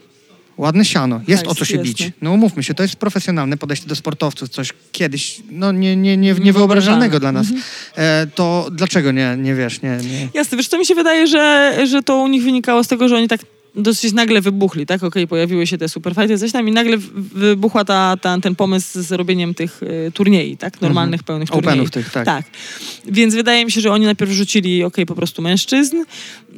ładne 0.57 0.85
siano, 0.85 1.21
jest 1.27 1.47
o 1.47 1.55
co 1.55 1.65
się 1.65 1.75
jasne. 1.77 1.89
bić. 1.89 2.11
No 2.21 2.31
umówmy 2.31 2.63
się, 2.63 2.73
to 2.73 2.83
jest 2.83 2.95
profesjonalne 2.95 3.57
podejście 3.57 3.87
do 3.87 3.95
sportowców, 3.95 4.49
coś 4.49 4.73
kiedyś, 4.91 5.41
no 5.51 5.71
nie, 5.71 5.95
nie, 5.95 6.17
nie, 6.17 6.17
Niewyobrażalne. 6.17 6.45
niewyobrażalnego 6.45 7.19
dla 7.19 7.31
nas. 7.31 7.47
Mhm. 7.47 7.63
E, 7.95 8.27
to 8.35 8.69
dlaczego 8.71 9.11
nie, 9.11 9.35
nie 9.37 9.55
wiesz, 9.55 9.81
nie, 9.81 9.97
nie... 10.11 10.27
Jasne, 10.33 10.57
wiesz, 10.57 10.67
to 10.69 10.77
mi 10.77 10.85
się 10.85 10.95
wydaje, 10.95 11.27
że, 11.27 11.73
że 11.87 12.03
to 12.03 12.17
u 12.17 12.27
nich 12.27 12.43
wynikało 12.43 12.83
z 12.83 12.87
tego, 12.87 13.07
że 13.09 13.15
oni 13.17 13.27
tak 13.27 13.41
dosyć 13.75 14.13
nagle 14.13 14.41
wybuchli, 14.41 14.85
tak? 14.85 15.03
Okej, 15.03 15.27
pojawiły 15.27 15.67
się 15.67 15.77
te 15.77 15.89
superfighty, 15.89 16.37
coś 16.37 16.51
tam 16.51 16.67
i 16.69 16.71
nagle 16.71 16.97
wybuchła 17.33 17.85
ta, 17.85 18.17
ta, 18.21 18.39
ten 18.39 18.55
pomysł 18.55 19.01
z 19.01 19.11
robieniem 19.11 19.53
tych 19.53 19.81
e, 20.07 20.11
turniej, 20.11 20.57
tak? 20.57 20.81
Normalnych, 20.81 21.23
pełnych 21.23 21.49
turniej. 21.49 21.69
Openów 21.73 21.91
tych, 21.91 22.09
tak. 22.11 22.25
Tak. 22.25 22.45
Więc 23.05 23.35
wydaje 23.35 23.65
mi 23.65 23.71
się, 23.71 23.81
że 23.81 23.91
oni 23.91 24.05
najpierw 24.05 24.31
rzucili, 24.31 24.83
okej, 24.83 25.05
po 25.05 25.15
prostu 25.15 25.41
mężczyzn, 25.41 25.97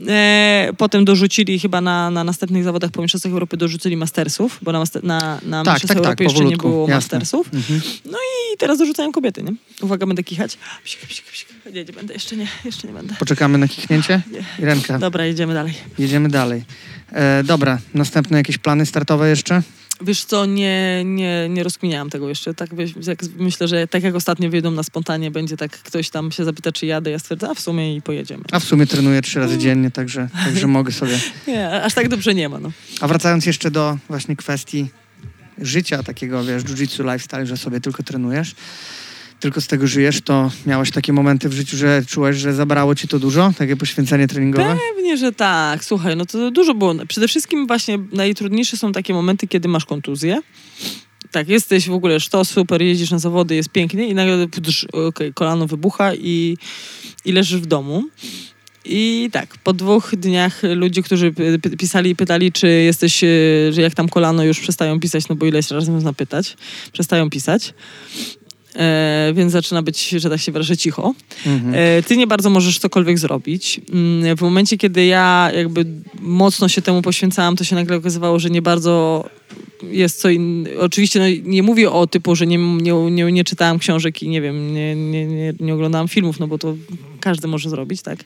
e, 0.08 0.70
potem 0.78 1.06
dorzucili 1.06 1.60
chyba 1.60 1.82
na, 1.82 2.10
na 2.12 2.24
następnych 2.24 2.64
zawodach 2.64 2.92
po 2.92 3.02
Mistrzostwach 3.02 3.34
Europy 3.34 3.58
dorzucili 3.58 3.98
mastersów, 3.98 4.60
bo 4.62 4.72
na, 4.72 4.80
master, 4.80 5.04
na, 5.04 5.40
na 5.46 5.64
Tak, 5.64 5.74
Mistrzostwach 5.74 5.88
tak, 5.88 5.96
tak, 5.98 6.06
Europy 6.06 6.24
jeszcze 6.24 6.46
nie 6.46 6.58
było 6.58 6.82
jasne. 6.82 6.96
mastersów. 6.96 7.50
Mhm. 7.54 7.82
No 8.06 8.18
i 8.18 8.58
teraz 8.58 8.78
dorzucają 8.78 9.12
kobiety, 9.12 9.44
nie? 9.44 9.54
Uwaga, 9.82 10.06
będę 10.06 10.24
kichać. 10.24 10.58
Psik, 10.84 11.00
psik, 11.00 11.26
psik. 11.26 11.48
Nie, 11.74 11.84
nie 11.86 11.94
będę, 11.94 12.14
jeszcze 12.14 12.36
nie, 12.36 12.48
jeszcze 12.66 12.88
nie 12.88 12.94
będę. 12.94 13.16
Poczekamy 13.20 13.58
na 13.58 13.68
kichnięcie? 13.68 14.22
Nie. 14.32 14.44
Irenka, 14.60 15.00
Dobra, 15.00 15.26
jedziemy 15.26 15.54
dalej. 15.54 15.74
jedziemy 16.00 16.30
dalej. 16.30 16.64
E, 17.12 17.44
dobra, 17.44 17.78
następne 17.94 18.38
jakieś 18.38 18.58
plany 18.58 18.86
startowe 18.86 19.30
jeszcze? 19.30 19.62
Wiesz 20.02 20.26
co, 20.26 20.46
nie, 20.46 21.04
nie, 21.06 21.50
nie 21.50 21.64
rozkminiałam 21.64 22.10
tego 22.10 22.30
jeszcze. 22.30 22.54
Tak 22.54 22.70
jak, 23.08 23.20
myślę, 23.38 23.68
że 23.68 23.88
tak 23.88 24.04
jak 24.04 24.16
ostatnio 24.16 24.50
wyjdą 24.50 24.72
na 24.72 24.84
spontanie, 24.84 25.32
będzie 25.32 25.58
tak, 25.58 25.72
ktoś 25.72 26.10
tam 26.10 26.32
się 26.32 26.46
zapyta, 26.46 26.72
czy 26.72 26.86
jadę, 26.86 27.12
ja 27.12 27.20
stwierdzę, 27.20 27.50
a 27.50 27.54
w 27.54 27.60
sumie 27.60 27.96
i 27.96 28.02
pojedziemy. 28.02 28.44
A 28.52 28.60
w 28.60 28.64
sumie 28.64 28.88
trenuję 28.88 29.22
trzy 29.22 29.40
razy 29.40 29.58
dziennie, 29.58 29.92
także, 29.92 30.30
także 30.46 30.68
mogę 30.78 30.92
sobie. 30.92 31.20
Nie, 31.48 31.84
aż 31.84 31.94
tak 31.94 32.10
dobrze 32.10 32.36
nie 32.36 32.50
ma, 32.50 32.60
no. 32.60 32.72
A 33.02 33.08
wracając 33.08 33.46
jeszcze 33.46 33.72
do 33.72 33.98
właśnie 34.10 34.36
kwestii 34.36 34.88
życia 35.58 36.04
takiego, 36.04 36.44
wiesz, 36.44 36.64
jiu-jitsu 36.64 37.04
lifestyle, 37.04 37.46
że 37.46 37.58
sobie 37.58 37.82
tylko 37.82 38.04
trenujesz, 38.04 38.56
tylko 39.42 39.62
z 39.62 39.68
tego 39.68 39.88
żyjesz, 39.88 40.22
to 40.22 40.52
miałeś 40.66 40.92
takie 40.92 41.14
momenty 41.14 41.50
w 41.50 41.54
życiu, 41.54 41.78
że 41.78 42.04
czułeś, 42.08 42.38
że 42.38 42.54
zabrało 42.54 42.96
ci 42.96 43.08
to 43.08 43.20
dużo, 43.20 43.54
takie 43.58 43.76
poświęcenie 43.76 44.28
treningowe? 44.28 44.78
Pewnie, 44.96 45.18
że 45.18 45.32
tak. 45.32 45.86
Słuchaj, 45.86 46.18
no 46.18 46.26
to 46.26 46.52
dużo 46.52 46.74
było. 46.74 46.96
Przede 47.08 47.28
wszystkim 47.28 47.68
właśnie 47.68 48.00
najtrudniejsze 48.12 48.78
są 48.78 48.92
takie 48.92 49.14
momenty, 49.14 49.48
kiedy 49.48 49.68
masz 49.68 49.86
kontuzję. 49.86 50.42
Tak, 51.32 51.50
jesteś 51.50 51.90
w 51.90 51.94
ogóle 51.94 52.20
sztos, 52.20 52.50
super, 52.50 52.82
jeździsz 52.82 53.12
na 53.12 53.20
zawody, 53.20 53.56
jest 53.56 53.70
pięknie 53.70 54.08
i 54.08 54.14
nagle 54.14 54.48
pudrz, 54.48 54.86
okej, 54.94 55.34
kolano 55.34 55.68
wybucha 55.68 56.16
i, 56.16 56.58
i 57.26 57.32
leżysz 57.32 57.62
w 57.62 57.66
domu. 57.66 58.04
I 58.86 59.30
tak, 59.32 59.58
po 59.58 59.74
dwóch 59.74 60.16
dniach 60.16 60.62
ludzie, 60.76 61.04
którzy 61.04 61.34
pisali 61.80 62.10
i 62.10 62.16
pytali, 62.16 62.52
czy 62.52 62.68
jesteś, 62.68 63.24
e, 63.24 63.28
że 63.70 63.82
jak 63.82 63.94
tam 63.94 64.10
kolano 64.10 64.44
już 64.44 64.60
przestają 64.60 65.00
pisać, 65.00 65.28
no 65.28 65.36
bo 65.36 65.46
ileś 65.46 65.72
razy 65.72 65.92
można 65.92 66.14
pytać, 66.14 66.58
przestają 66.94 67.30
pisać. 67.30 67.74
E, 68.76 69.32
więc 69.36 69.52
zaczyna 69.52 69.82
być, 69.82 70.10
że 70.10 70.30
tak 70.30 70.40
się 70.42 70.52
wyrażę, 70.52 70.78
cicho. 70.78 71.14
Mhm. 71.46 71.74
E, 71.76 72.04
Ty 72.04 72.18
nie 72.18 72.28
bardzo 72.28 72.50
możesz 72.50 72.80
cokolwiek 72.80 73.20
zrobić. 73.20 73.82
Mm, 73.94 74.38
W 74.38 74.42
momencie, 74.42 74.78
kiedy 74.78 75.06
ja 75.06 75.52
jakby 75.56 75.86
mocno 76.20 76.68
się 76.68 76.82
temu 76.82 77.02
poświęcałam, 77.02 77.56
to 77.56 77.64
się 77.64 77.76
nagle 77.76 77.98
okazywało, 77.98 78.40
że 78.40 78.50
nie 78.50 78.62
bardzo 78.62 79.26
jest 79.90 80.22
co 80.22 80.30
innego. 80.30 80.82
Oczywiście 80.82 81.20
no, 81.20 81.26
nie 81.44 81.64
mówię 81.64 81.92
o 81.92 82.08
typu, 82.08 82.36
że 82.36 82.48
nie, 82.48 82.58
nie, 82.58 83.12
nie, 83.12 83.32
nie 83.32 83.44
czytałam 83.44 83.80
książek 83.80 84.24
i 84.24 84.30
nie 84.30 84.42
wiem, 84.42 84.74
nie, 84.74 84.96
nie, 84.96 85.26
nie, 85.26 85.54
nie 85.60 85.74
oglądałam 85.74 86.08
filmów, 86.08 86.40
no 86.40 86.48
bo 86.48 86.58
to 86.58 86.76
każdy 87.20 87.48
może 87.48 87.70
zrobić, 87.70 88.02
tak? 88.02 88.20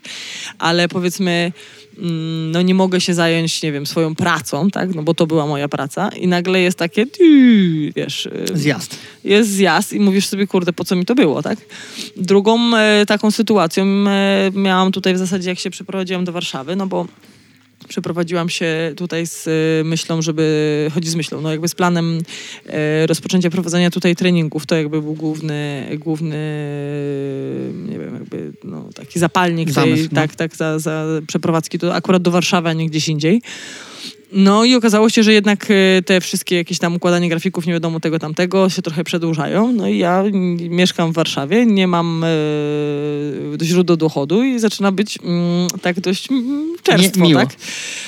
Ale 0.60 0.88
powiedzmy, 0.88 1.52
mm, 1.98 2.52
no 2.52 2.62
nie 2.62 2.76
mogę 2.76 3.02
się 3.02 3.14
zająć, 3.14 3.62
nie 3.62 3.72
wiem, 3.72 3.86
swoją 3.86 4.16
pracą, 4.16 4.70
tak? 4.70 4.96
No 4.96 5.04
bo 5.04 5.14
to 5.14 5.28
była 5.28 5.48
moja 5.48 5.68
praca 5.68 6.10
i 6.10 6.28
nagle 6.28 6.60
jest 6.62 6.78
takie, 6.78 7.06
wiesz... 7.96 8.30
Zjazd. 8.54 8.98
Jest 9.24 9.50
zjazd 9.50 9.94
i 9.94 10.00
mówisz 10.00 10.28
sobie, 10.28 10.48
kurde, 10.48 10.74
po 10.74 10.86
co 10.86 10.96
mi 10.96 11.06
to 11.06 11.16
było, 11.16 11.42
tak? 11.42 11.60
Drugą 12.18 12.76
e, 12.76 13.06
taką 13.06 13.32
sytuacją 13.32 13.86
e, 13.86 14.52
miałam 14.54 14.92
tutaj 14.92 15.14
w 15.14 15.18
zasadzie, 15.18 15.50
jak 15.50 15.60
się 15.60 15.70
przeprowadziłam 15.70 16.26
do 16.26 16.32
Warszawy, 16.32 16.76
no 16.76 16.88
bo 16.88 17.08
przeprowadziłam 17.88 18.50
się 18.50 18.94
tutaj 18.98 19.28
z 19.28 19.48
y, 19.48 19.84
myślą, 19.86 20.22
żeby, 20.22 20.92
chodzi 20.94 21.10
z 21.10 21.16
myślą, 21.16 21.42
no 21.42 21.52
jakby 21.52 21.68
z 21.68 21.76
planem 21.76 22.22
e, 22.66 23.08
rozpoczęcia 23.08 23.50
prowadzenia 23.50 23.90
tutaj 23.92 24.16
treningów. 24.16 24.66
To 24.66 24.76
jakby 24.76 25.02
był 25.02 25.14
główny, 25.14 25.90
główny 26.00 26.36
nie 27.90 28.00
wiem, 28.00 28.14
jakby 28.14 28.54
no, 28.64 28.90
taki 28.96 29.20
zapalnik 29.20 29.72
Zamysł, 29.72 29.96
tej, 29.96 30.10
no. 30.12 30.22
tak, 30.22 30.36
tak, 30.36 30.56
za, 30.56 30.80
za 30.80 31.06
przeprowadzki 31.28 31.80
to 31.80 31.96
akurat 31.96 32.22
do 32.22 32.32
Warszawy, 32.32 32.70
a 32.70 32.74
nie 32.74 32.90
gdzieś 32.90 33.08
indziej. 33.08 33.42
No 34.32 34.66
i 34.66 34.76
okazało 34.76 35.10
się, 35.10 35.24
że 35.24 35.34
jednak 35.34 35.68
e, 35.70 36.02
te 36.02 36.22
wszystkie 36.22 36.56
jakieś 36.56 36.80
tam 36.80 36.96
układanie 36.96 37.30
grafików, 37.30 37.66
nie 37.66 37.74
wiadomo 37.74 38.00
tego, 38.00 38.20
tamtego, 38.20 38.70
się 38.70 38.82
trochę 38.82 39.04
przedłużają. 39.04 39.72
No 39.72 39.88
i 39.88 39.98
ja 39.98 40.24
mieszkam 40.70 41.12
w 41.12 41.16
Warszawie, 41.16 41.66
nie 41.66 41.88
mam 41.88 42.24
e, 42.24 42.28
źródła 43.66 43.96
dochodu 43.96 44.44
i 44.44 44.60
zaczyna 44.60 44.92
być 44.92 45.18
mm, 45.24 45.68
tak 45.82 46.00
dość 46.00 46.32
mm, 46.32 46.76
czerstwo, 46.84 47.26
Nie- 47.26 47.36
tak? 47.36 47.50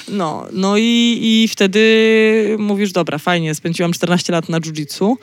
No, 0.07 0.45
no 0.51 0.77
i, 0.77 1.19
i 1.21 1.47
wtedy 1.47 2.55
mówisz, 2.59 2.91
dobra, 2.91 3.17
fajnie, 3.17 3.55
spędziłam 3.55 3.93
14 3.93 4.33
lat 4.33 4.49
na 4.49 4.59
jiu-jitsu. 4.59 5.15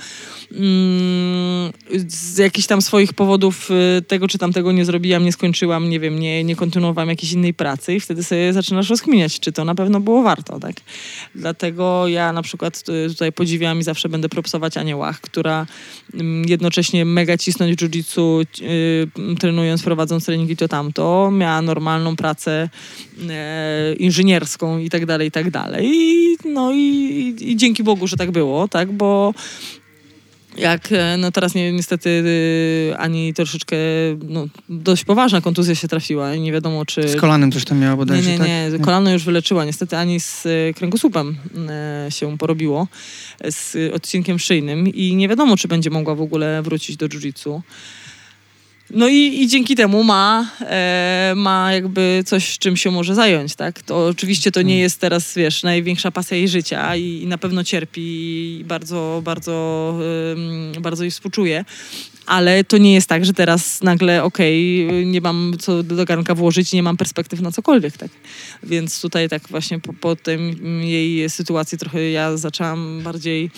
Mm, 0.57 1.73
z 2.09 2.39
jakichś 2.39 2.67
tam 2.67 2.83
swoich 2.83 3.13
powodów 3.13 3.71
y, 3.71 4.03
tego 4.03 4.29
czy 4.29 4.39
tamtego 4.39 4.73
nie 4.73 4.85
zrobiłam, 4.85 5.25
nie 5.25 5.33
skończyłam, 5.33 5.91
nie 5.91 6.01
wiem, 6.01 6.19
nie, 6.19 6.45
nie 6.45 6.57
kontynuowałam 6.57 7.09
jakiejś 7.09 7.33
innej 7.33 7.55
pracy 7.55 7.95
i 7.95 8.01
wtedy 8.01 8.25
sobie 8.25 8.53
zaczynasz 8.53 8.91
rozkminiać, 8.91 9.41
czy 9.41 9.53
to 9.53 9.65
na 9.65 9.75
pewno 9.75 10.01
było 10.01 10.23
warto, 10.23 10.61
tak? 10.61 10.77
Dlatego 11.35 12.09
ja 12.09 12.33
na 12.33 12.43
przykład 12.43 12.83
y, 12.89 13.09
tutaj 13.09 13.33
podziwiam 13.33 13.79
i 13.79 13.83
zawsze 13.83 14.09
będę 14.09 14.29
propsować 14.29 14.77
Anię 14.77 14.97
Łach, 14.97 15.21
która 15.21 15.67
mm, 16.15 16.45
jednocześnie 16.49 17.05
mega 17.05 17.39
cisnąć 17.39 17.77
jiu-jitsu, 17.77 18.47
y, 18.63 19.37
trenując, 19.39 19.83
prowadząc 19.83 20.27
treningi 20.27 20.57
to 20.57 20.69
tamto, 20.69 21.31
miała 21.31 21.63
normalną 21.63 22.17
pracę 22.17 22.69
e, 23.31 23.95
inżynierską 23.95 24.79
i 24.79 24.91
tak 24.91 25.07
dalej, 25.07 25.29
i 25.29 25.31
tak 25.31 25.51
dalej. 25.51 25.93
No 26.45 26.73
i, 26.73 27.37
i 27.41 27.57
dzięki 27.57 27.83
Bogu, 27.83 28.07
że 28.07 28.17
tak 28.17 28.31
było, 28.31 28.69
tak? 28.69 28.93
Bo 28.93 29.35
jak 30.57 30.93
e, 30.93 31.17
no 31.17 31.33
teraz 31.33 31.55
nie, 31.55 31.73
niestety 31.73 32.11
y, 32.91 32.97
Ani 32.99 33.35
troszeczkę 33.35 33.77
no, 34.29 34.47
dość 34.69 35.05
poważna 35.05 35.41
kontuzja 35.41 35.75
się 35.75 35.89
trafiła 35.89 36.35
i 36.35 36.41
nie 36.41 36.53
wiadomo 36.53 36.85
czy... 36.85 37.09
Z 37.09 37.17
kolanem 37.17 37.53
coś 37.53 37.65
tam 37.65 37.79
miała 37.79 37.93
Nie, 37.93 37.97
bodajże, 37.97 38.31
nie, 38.31 38.39
tak? 38.39 38.47
nie, 38.47 38.79
kolano 38.79 39.11
już 39.11 39.25
wyleczyła. 39.25 39.65
Niestety 39.65 39.97
Ani 39.97 40.21
z 40.21 40.47
e, 40.47 40.75
kręgosłupem 40.75 41.37
e, 41.69 42.11
się 42.11 42.39
porobiło, 42.39 42.89
e, 43.41 43.53
z 43.53 43.77
odcinkiem 43.95 44.39
szyjnym 44.39 44.89
i 44.89 45.17
nie 45.17 45.29
wiadomo, 45.29 45.57
czy 45.57 45.69
będzie 45.69 45.91
mogła 45.91 46.15
w 46.15 46.21
ogóle 46.21 46.63
wrócić 46.63 46.97
do 46.97 47.09
jiu-jitsu. 47.09 47.61
No 48.91 49.09
i, 49.09 49.43
i 49.43 49.49
dzięki 49.49 49.77
temu 49.77 50.05
ma, 50.05 50.51
e, 50.61 51.33
ma 51.37 51.73
jakby 51.73 52.23
coś, 52.27 52.59
czym 52.59 52.77
się 52.77 52.91
może 52.91 53.15
zająć, 53.15 53.55
tak? 53.55 53.83
To 53.83 54.07
oczywiście 54.07 54.53
to 54.53 54.63
nie 54.63 54.79
jest 54.79 55.01
teraz, 55.01 55.35
wiesz, 55.35 55.63
największa 55.63 56.11
pasja 56.11 56.37
jej 56.37 56.49
życia 56.49 56.97
i, 56.97 57.23
i 57.23 57.27
na 57.27 57.39
pewno 57.39 57.65
cierpi 57.65 58.03
i 58.61 58.65
bardzo, 58.65 59.21
bardzo, 59.25 59.95
bardzo 60.81 61.05
jej 61.05 61.11
współczuję. 61.11 61.65
Ale 62.27 62.65
to 62.65 62.79
nie 62.79 62.95
jest 62.95 63.09
tak, 63.09 63.25
że 63.25 63.33
teraz 63.33 63.83
nagle, 63.83 64.25
okej, 64.25 64.89
nie 65.07 65.21
mam 65.21 65.53
co 65.61 65.83
do 65.83 66.05
garnka 66.05 66.35
włożyć, 66.35 66.73
nie 66.73 66.83
mam 66.83 66.97
perspektyw 66.97 67.41
na 67.41 67.53
cokolwiek, 67.53 67.97
tak? 67.97 68.11
Więc 68.63 69.01
tutaj 69.01 69.29
tak 69.29 69.49
właśnie 69.49 69.81
po, 69.81 69.93
po 69.93 70.17
tym 70.17 70.57
jej 70.83 71.31
sytuacji 71.31 71.79
trochę 71.79 72.11
ja 72.11 72.37
zaczęłam 72.37 73.01
bardziej 73.03 73.51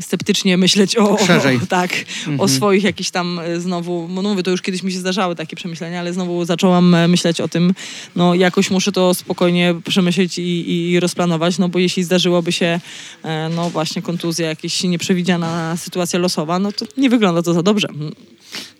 sceptycznie 0.00 0.56
myśleć 0.56 0.96
o, 0.96 1.10
o, 1.10 1.26
Szerzej. 1.26 1.56
o 1.56 1.66
tak, 1.80 1.90
o 2.26 2.30
Mhm. 2.30 2.48
swoich 2.48 2.84
jakichś 2.84 3.10
tam 3.10 3.38
e, 3.38 3.60
znowu, 3.60 4.08
no 4.10 4.22
mówię, 4.22 4.42
to 4.42 4.50
już 4.50 4.62
kiedyś 4.62 4.82
mi 4.82 4.92
się 4.92 4.98
zdarzały 4.98 5.36
takie 5.36 5.56
przemyślenia, 5.56 6.00
ale 6.00 6.12
znowu 6.12 6.44
zaczęłam 6.44 6.94
e, 6.94 7.08
myśleć 7.08 7.40
o 7.40 7.48
tym, 7.48 7.74
no 8.16 8.34
jakoś 8.34 8.70
muszę 8.70 8.92
to 8.92 9.14
spokojnie 9.14 9.74
przemyśleć 9.88 10.38
i, 10.38 10.90
i 10.90 11.00
rozplanować, 11.00 11.58
no 11.58 11.68
bo 11.68 11.78
jeśli 11.78 12.04
zdarzyłoby 12.04 12.52
się, 12.52 12.80
e, 13.22 13.48
no 13.56 13.70
właśnie 13.70 14.02
kontuzja, 14.02 14.48
jakaś 14.48 14.82
nieprzewidziana 14.84 15.76
sytuacja 15.76 16.18
losowa, 16.18 16.58
no 16.58 16.72
to 16.72 16.86
nie 16.96 17.10
wygląda 17.10 17.42
to 17.42 17.54
za 17.54 17.62
dobrze. 17.62 17.88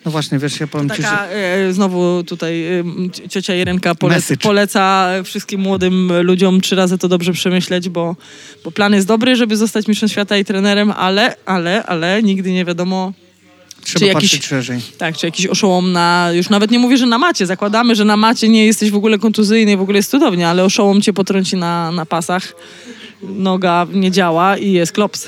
No 0.04 0.10
właśnie, 0.10 0.38
wiesz, 0.38 0.60
ja 0.60 0.66
powiem 0.66 0.90
ci, 0.90 0.96
że... 0.96 1.02
Taka 1.02 1.26
e, 1.26 1.72
znowu 1.72 2.24
tutaj 2.24 2.64
e, 2.64 2.84
ci- 3.12 3.28
ciocia 3.28 3.52
polec, 3.98 4.16
Message. 4.18 4.42
poleca 4.42 5.08
wszystkim 5.24 5.60
młodym 5.60 6.12
ludziom 6.22 6.60
trzy 6.60 6.76
razy 6.76 6.98
to 6.98 7.08
dobrze 7.08 7.32
przemyśleć, 7.32 7.88
bo, 7.88 8.16
bo 8.64 8.70
plan 8.70 8.94
jest 8.94 9.06
dobry, 9.06 9.36
żeby 9.36 9.56
zostać 9.56 9.88
mistrzem 9.88 10.08
świata 10.08 10.36
i 10.36 10.44
trenerem, 10.44 10.90
ale, 10.90 11.36
ale, 11.46 11.82
ale 11.84 12.22
nigdy 12.22 12.52
nie 12.52 12.64
wiadomo, 12.64 13.12
Trzeba 13.84 13.98
czy 14.00 14.06
jakiś- 14.06 14.46
szerzej. 14.46 14.80
tak, 14.98 15.16
czy 15.16 15.26
jakiś 15.26 15.46
oszołom 15.46 15.92
na, 15.92 16.28
już 16.32 16.50
nawet 16.50 16.70
nie 16.70 16.78
mówię, 16.78 16.96
że 16.96 17.06
na 17.06 17.18
macie, 17.18 17.46
zakładamy, 17.46 17.94
że 17.94 18.04
na 18.04 18.16
macie 18.16 18.48
nie 18.48 18.66
jesteś 18.66 18.90
w 18.90 18.96
ogóle 18.96 19.18
kontuzyjny 19.18 19.76
w 19.76 19.80
ogóle 19.80 19.98
jest 19.98 20.10
cudownie, 20.10 20.48
ale 20.48 20.64
oszołom 20.64 21.02
cię 21.02 21.12
potrąci 21.12 21.56
na, 21.56 21.92
na 21.92 22.06
pasach, 22.06 22.52
noga 23.22 23.86
nie 23.92 24.10
działa 24.10 24.56
i 24.56 24.72
jest 24.72 24.92
klops. 24.92 25.26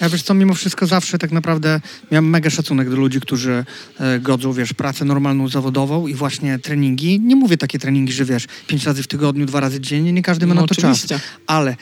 Ja 0.00 0.08
wiesz 0.08 0.22
co, 0.22 0.34
mimo 0.34 0.54
wszystko 0.54 0.86
zawsze 0.86 1.18
tak 1.18 1.32
naprawdę 1.32 1.80
miałem 2.10 2.30
mega 2.30 2.50
szacunek 2.50 2.90
do 2.90 2.96
ludzi, 2.96 3.20
którzy 3.20 3.64
e, 4.00 4.20
godzą, 4.20 4.52
wiesz, 4.52 4.72
pracę 4.72 5.04
normalną, 5.04 5.48
zawodową 5.48 6.06
i 6.06 6.14
właśnie 6.14 6.58
treningi. 6.58 7.20
Nie 7.20 7.36
mówię 7.36 7.56
takie 7.56 7.78
treningi, 7.78 8.12
że 8.12 8.24
wiesz, 8.24 8.46
pięć 8.66 8.84
razy 8.84 9.02
w 9.02 9.06
tygodniu, 9.06 9.46
dwa 9.46 9.60
razy 9.60 9.80
dziennie, 9.80 10.12
nie 10.12 10.22
każdy 10.22 10.46
ma 10.46 10.54
No 10.54 10.60
na 10.60 10.66
to 10.66 10.74
czas. 10.74 10.84
oczywiście. 10.84 11.20
Ale 11.46 11.76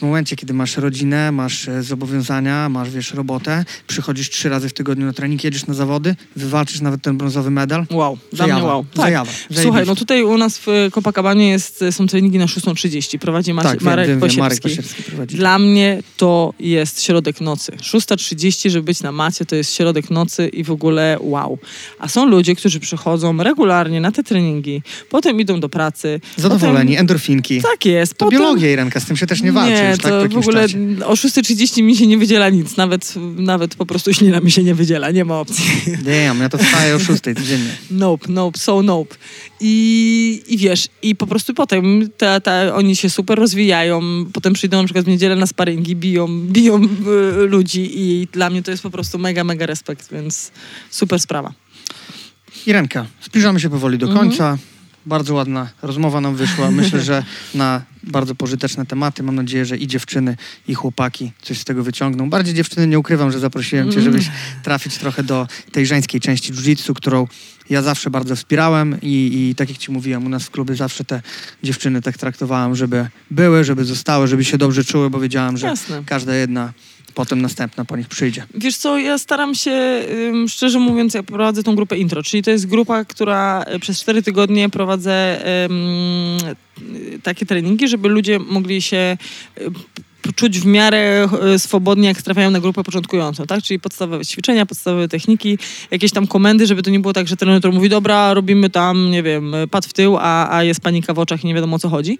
w 0.00 0.02
momencie, 0.02 0.36
kiedy 0.36 0.54
masz 0.54 0.76
rodzinę, 0.76 1.32
masz 1.32 1.68
e, 1.68 1.82
zobowiązania, 1.82 2.68
masz, 2.68 2.90
wiesz, 2.90 3.14
robotę, 3.14 3.64
przychodzisz 3.86 4.30
trzy 4.30 4.48
razy 4.48 4.68
w 4.68 4.72
tygodniu 4.72 5.06
na 5.06 5.12
trening, 5.12 5.44
jedziesz 5.44 5.66
na 5.66 5.74
zawody, 5.74 6.14
wywalczysz 6.36 6.80
nawet 6.80 7.02
ten 7.02 7.18
brązowy 7.18 7.50
medal. 7.50 7.86
Wow, 7.90 8.18
dla 8.32 8.46
mnie 8.46 8.64
wow. 8.64 8.84
Tak. 8.94 9.04
zajawa, 9.04 9.30
Słuchaj, 9.62 9.86
no 9.86 9.94
tutaj 9.94 10.22
u 10.22 10.38
nas 10.38 10.58
w 10.58 10.66
Copacabanie 10.92 11.50
jest, 11.50 11.84
są 11.90 12.06
treningi 12.06 12.38
na 12.38 12.46
6.30. 12.46 13.18
Prowadzi 13.18 13.54
Macie, 13.54 13.68
tak, 13.68 13.82
Marek, 13.82 14.08
wiem, 14.08 14.20
wiem, 14.20 14.38
Marek 14.38 14.58
prowadzi. 15.06 15.36
Dla 15.36 15.58
mnie 15.58 16.02
to 16.16 16.54
jest 16.60 17.02
środek 17.02 17.40
nocy. 17.40 17.72
6.30, 17.72 18.70
żeby 18.70 18.84
być 18.84 19.02
na 19.02 19.12
macie, 19.12 19.44
to 19.44 19.56
jest 19.56 19.74
środek 19.74 20.10
nocy 20.10 20.48
i 20.48 20.64
w 20.64 20.70
ogóle 20.70 21.16
wow. 21.20 21.58
A 21.98 22.08
są 22.08 22.26
ludzie, 22.26 22.54
którzy 22.54 22.80
przychodzą 22.80 23.42
regularnie 23.42 24.00
na 24.00 24.12
te 24.12 24.22
treningi, 24.22 24.82
potem 25.08 25.40
idą 25.40 25.60
do 25.60 25.68
pracy. 25.68 26.20
Zadowoleni, 26.36 26.96
endorfinki. 26.96 27.56
Potem, 27.56 27.70
tak 27.70 27.86
jest. 27.86 28.14
To 28.14 28.24
potem, 28.24 28.40
biologia, 28.40 28.72
Irenka, 28.72 29.00
z 29.00 29.04
tym 29.04 29.16
się 29.16 29.26
też 29.26 29.42
nie 29.42 29.52
walczy 29.52 29.89
tak, 29.98 30.12
to 30.12 30.20
w 30.20 30.22
jakimś 30.22 30.46
ogóle 30.46 30.62
czasie. 30.62 30.78
o 31.06 31.12
6.30 31.14 31.82
mi 31.82 31.96
się 31.96 32.06
nie 32.06 32.18
wydziela 32.18 32.48
nic. 32.50 32.76
Nawet, 32.76 33.14
nawet 33.36 33.74
po 33.74 33.86
prostu 33.86 34.14
ślina 34.14 34.40
mi 34.40 34.50
się 34.50 34.62
nie 34.64 34.74
wydziela. 34.74 35.10
Nie 35.10 35.24
ma 35.24 35.40
opcji. 35.40 35.64
Damn, 36.06 36.40
ja 36.40 36.48
to 36.48 36.58
wstaję 36.58 36.94
o 36.96 36.98
szóstej 36.98 37.34
codziennie. 37.34 37.76
Nope, 37.90 38.26
nope, 38.28 38.58
so 38.58 38.82
nope. 38.82 39.16
I, 39.60 40.42
I 40.48 40.56
wiesz, 40.58 40.88
i 41.02 41.16
po 41.16 41.26
prostu 41.26 41.54
potem 41.54 42.10
ta, 42.16 42.40
ta, 42.40 42.74
oni 42.74 42.96
się 42.96 43.10
super 43.10 43.38
rozwijają, 43.38 44.00
potem 44.32 44.52
przyjdą 44.52 44.78
na 44.78 44.84
przykład 44.84 45.04
w 45.04 45.08
niedzielę 45.08 45.36
na 45.36 45.46
sparingi, 45.46 45.96
biją, 45.96 46.28
biją 46.46 46.82
y, 46.84 47.46
ludzi 47.46 47.90
i 47.94 48.28
dla 48.32 48.50
mnie 48.50 48.62
to 48.62 48.70
jest 48.70 48.82
po 48.82 48.90
prostu 48.90 49.18
mega, 49.18 49.44
mega 49.44 49.66
respekt, 49.66 50.12
więc 50.12 50.50
super 50.90 51.20
sprawa. 51.20 51.52
Irenka, 52.66 53.06
zbliżamy 53.22 53.60
się 53.60 53.70
powoli 53.70 53.98
do 53.98 54.06
Mhm. 54.06 54.28
końca. 54.28 54.58
Bardzo 55.06 55.34
ładna 55.34 55.68
rozmowa 55.82 56.20
nam 56.20 56.36
wyszła. 56.36 56.70
Myślę, 56.70 57.00
że 57.02 57.24
na 57.54 57.82
bardzo 58.02 58.34
pożyteczne 58.34 58.86
tematy. 58.86 59.22
Mam 59.22 59.34
nadzieję, 59.34 59.64
że 59.64 59.76
i 59.76 59.86
dziewczyny, 59.86 60.36
i 60.68 60.74
chłopaki 60.74 61.32
coś 61.42 61.58
z 61.58 61.64
tego 61.64 61.82
wyciągną. 61.82 62.30
Bardziej 62.30 62.54
dziewczyny 62.54 62.86
nie 62.86 62.98
ukrywam, 62.98 63.32
że 63.32 63.38
zaprosiłem 63.38 63.92
cię, 63.92 64.00
żebyś 64.00 64.30
trafić 64.62 64.98
trochę 64.98 65.22
do 65.22 65.48
tej 65.72 65.86
żeńskiej 65.86 66.20
części 66.20 66.52
jiu-jitsu, 66.52 66.94
którą 66.94 67.26
ja 67.70 67.82
zawsze 67.82 68.10
bardzo 68.10 68.36
wspierałem 68.36 68.96
i, 69.02 69.48
i 69.50 69.54
tak 69.54 69.68
jak 69.68 69.78
ci 69.78 69.92
mówiłem, 69.92 70.26
u 70.26 70.28
nas 70.28 70.44
w 70.44 70.50
klubie 70.50 70.74
zawsze 70.74 71.04
te 71.04 71.22
dziewczyny 71.62 72.02
tak 72.02 72.18
traktowałem, 72.18 72.74
żeby 72.76 73.08
były, 73.30 73.64
żeby 73.64 73.84
zostały, 73.84 74.28
żeby 74.28 74.44
się 74.44 74.58
dobrze 74.58 74.84
czuły, 74.84 75.10
bo 75.10 75.20
wiedziałem, 75.20 75.56
że 75.56 75.66
Jasne. 75.66 76.02
każda 76.06 76.34
jedna 76.34 76.72
potem 77.20 77.42
następna 77.42 77.84
po 77.84 77.96
nich 77.96 78.08
przyjdzie. 78.08 78.46
Wiesz 78.54 78.76
co, 78.76 78.98
ja 78.98 79.18
staram 79.18 79.54
się, 79.54 80.04
szczerze 80.48 80.78
mówiąc, 80.78 81.14
ja 81.14 81.22
prowadzę 81.22 81.62
tą 81.62 81.74
grupę 81.74 81.98
intro, 81.98 82.22
czyli 82.22 82.42
to 82.42 82.50
jest 82.50 82.66
grupa, 82.66 83.04
która 83.04 83.64
y, 83.74 83.78
przez 83.78 84.00
cztery 84.00 84.22
tygodnie 84.22 84.68
prowadzę 84.68 85.40
y, 86.80 87.20
takie 87.22 87.46
treningi, 87.46 87.88
żeby 87.88 88.08
ludzie 88.08 88.38
mogli 88.38 88.82
się 88.82 89.16
y, 89.60 90.32
czuć 90.36 90.58
w 90.58 90.66
miarę 90.66 91.28
swobodnie, 91.58 92.08
jak 92.08 92.22
trafiają 92.22 92.50
na 92.50 92.60
grupę 92.60 92.84
początkującą, 92.84 93.46
tak? 93.46 93.62
Czyli 93.62 93.80
podstawowe 93.80 94.24
ćwiczenia, 94.24 94.66
podstawowe 94.66 95.08
techniki, 95.08 95.58
jakieś 95.90 96.12
tam 96.12 96.26
komendy, 96.26 96.66
żeby 96.66 96.82
to 96.82 96.90
nie 96.90 97.00
było 97.00 97.12
tak, 97.12 97.28
że 97.28 97.36
trener 97.36 97.72
mówi, 97.72 97.88
dobra, 97.88 98.34
robimy 98.34 98.70
tam, 98.70 99.10
nie 99.10 99.22
wiem, 99.22 99.54
pad 99.70 99.86
w 99.86 99.92
tył, 99.92 100.16
a, 100.20 100.56
a 100.56 100.64
jest 100.64 100.80
panika 100.80 101.14
w 101.14 101.18
oczach 101.18 101.44
i 101.44 101.46
nie 101.46 101.54
wiadomo 101.54 101.76
o 101.76 101.78
co 101.78 101.88
chodzi. 101.88 102.18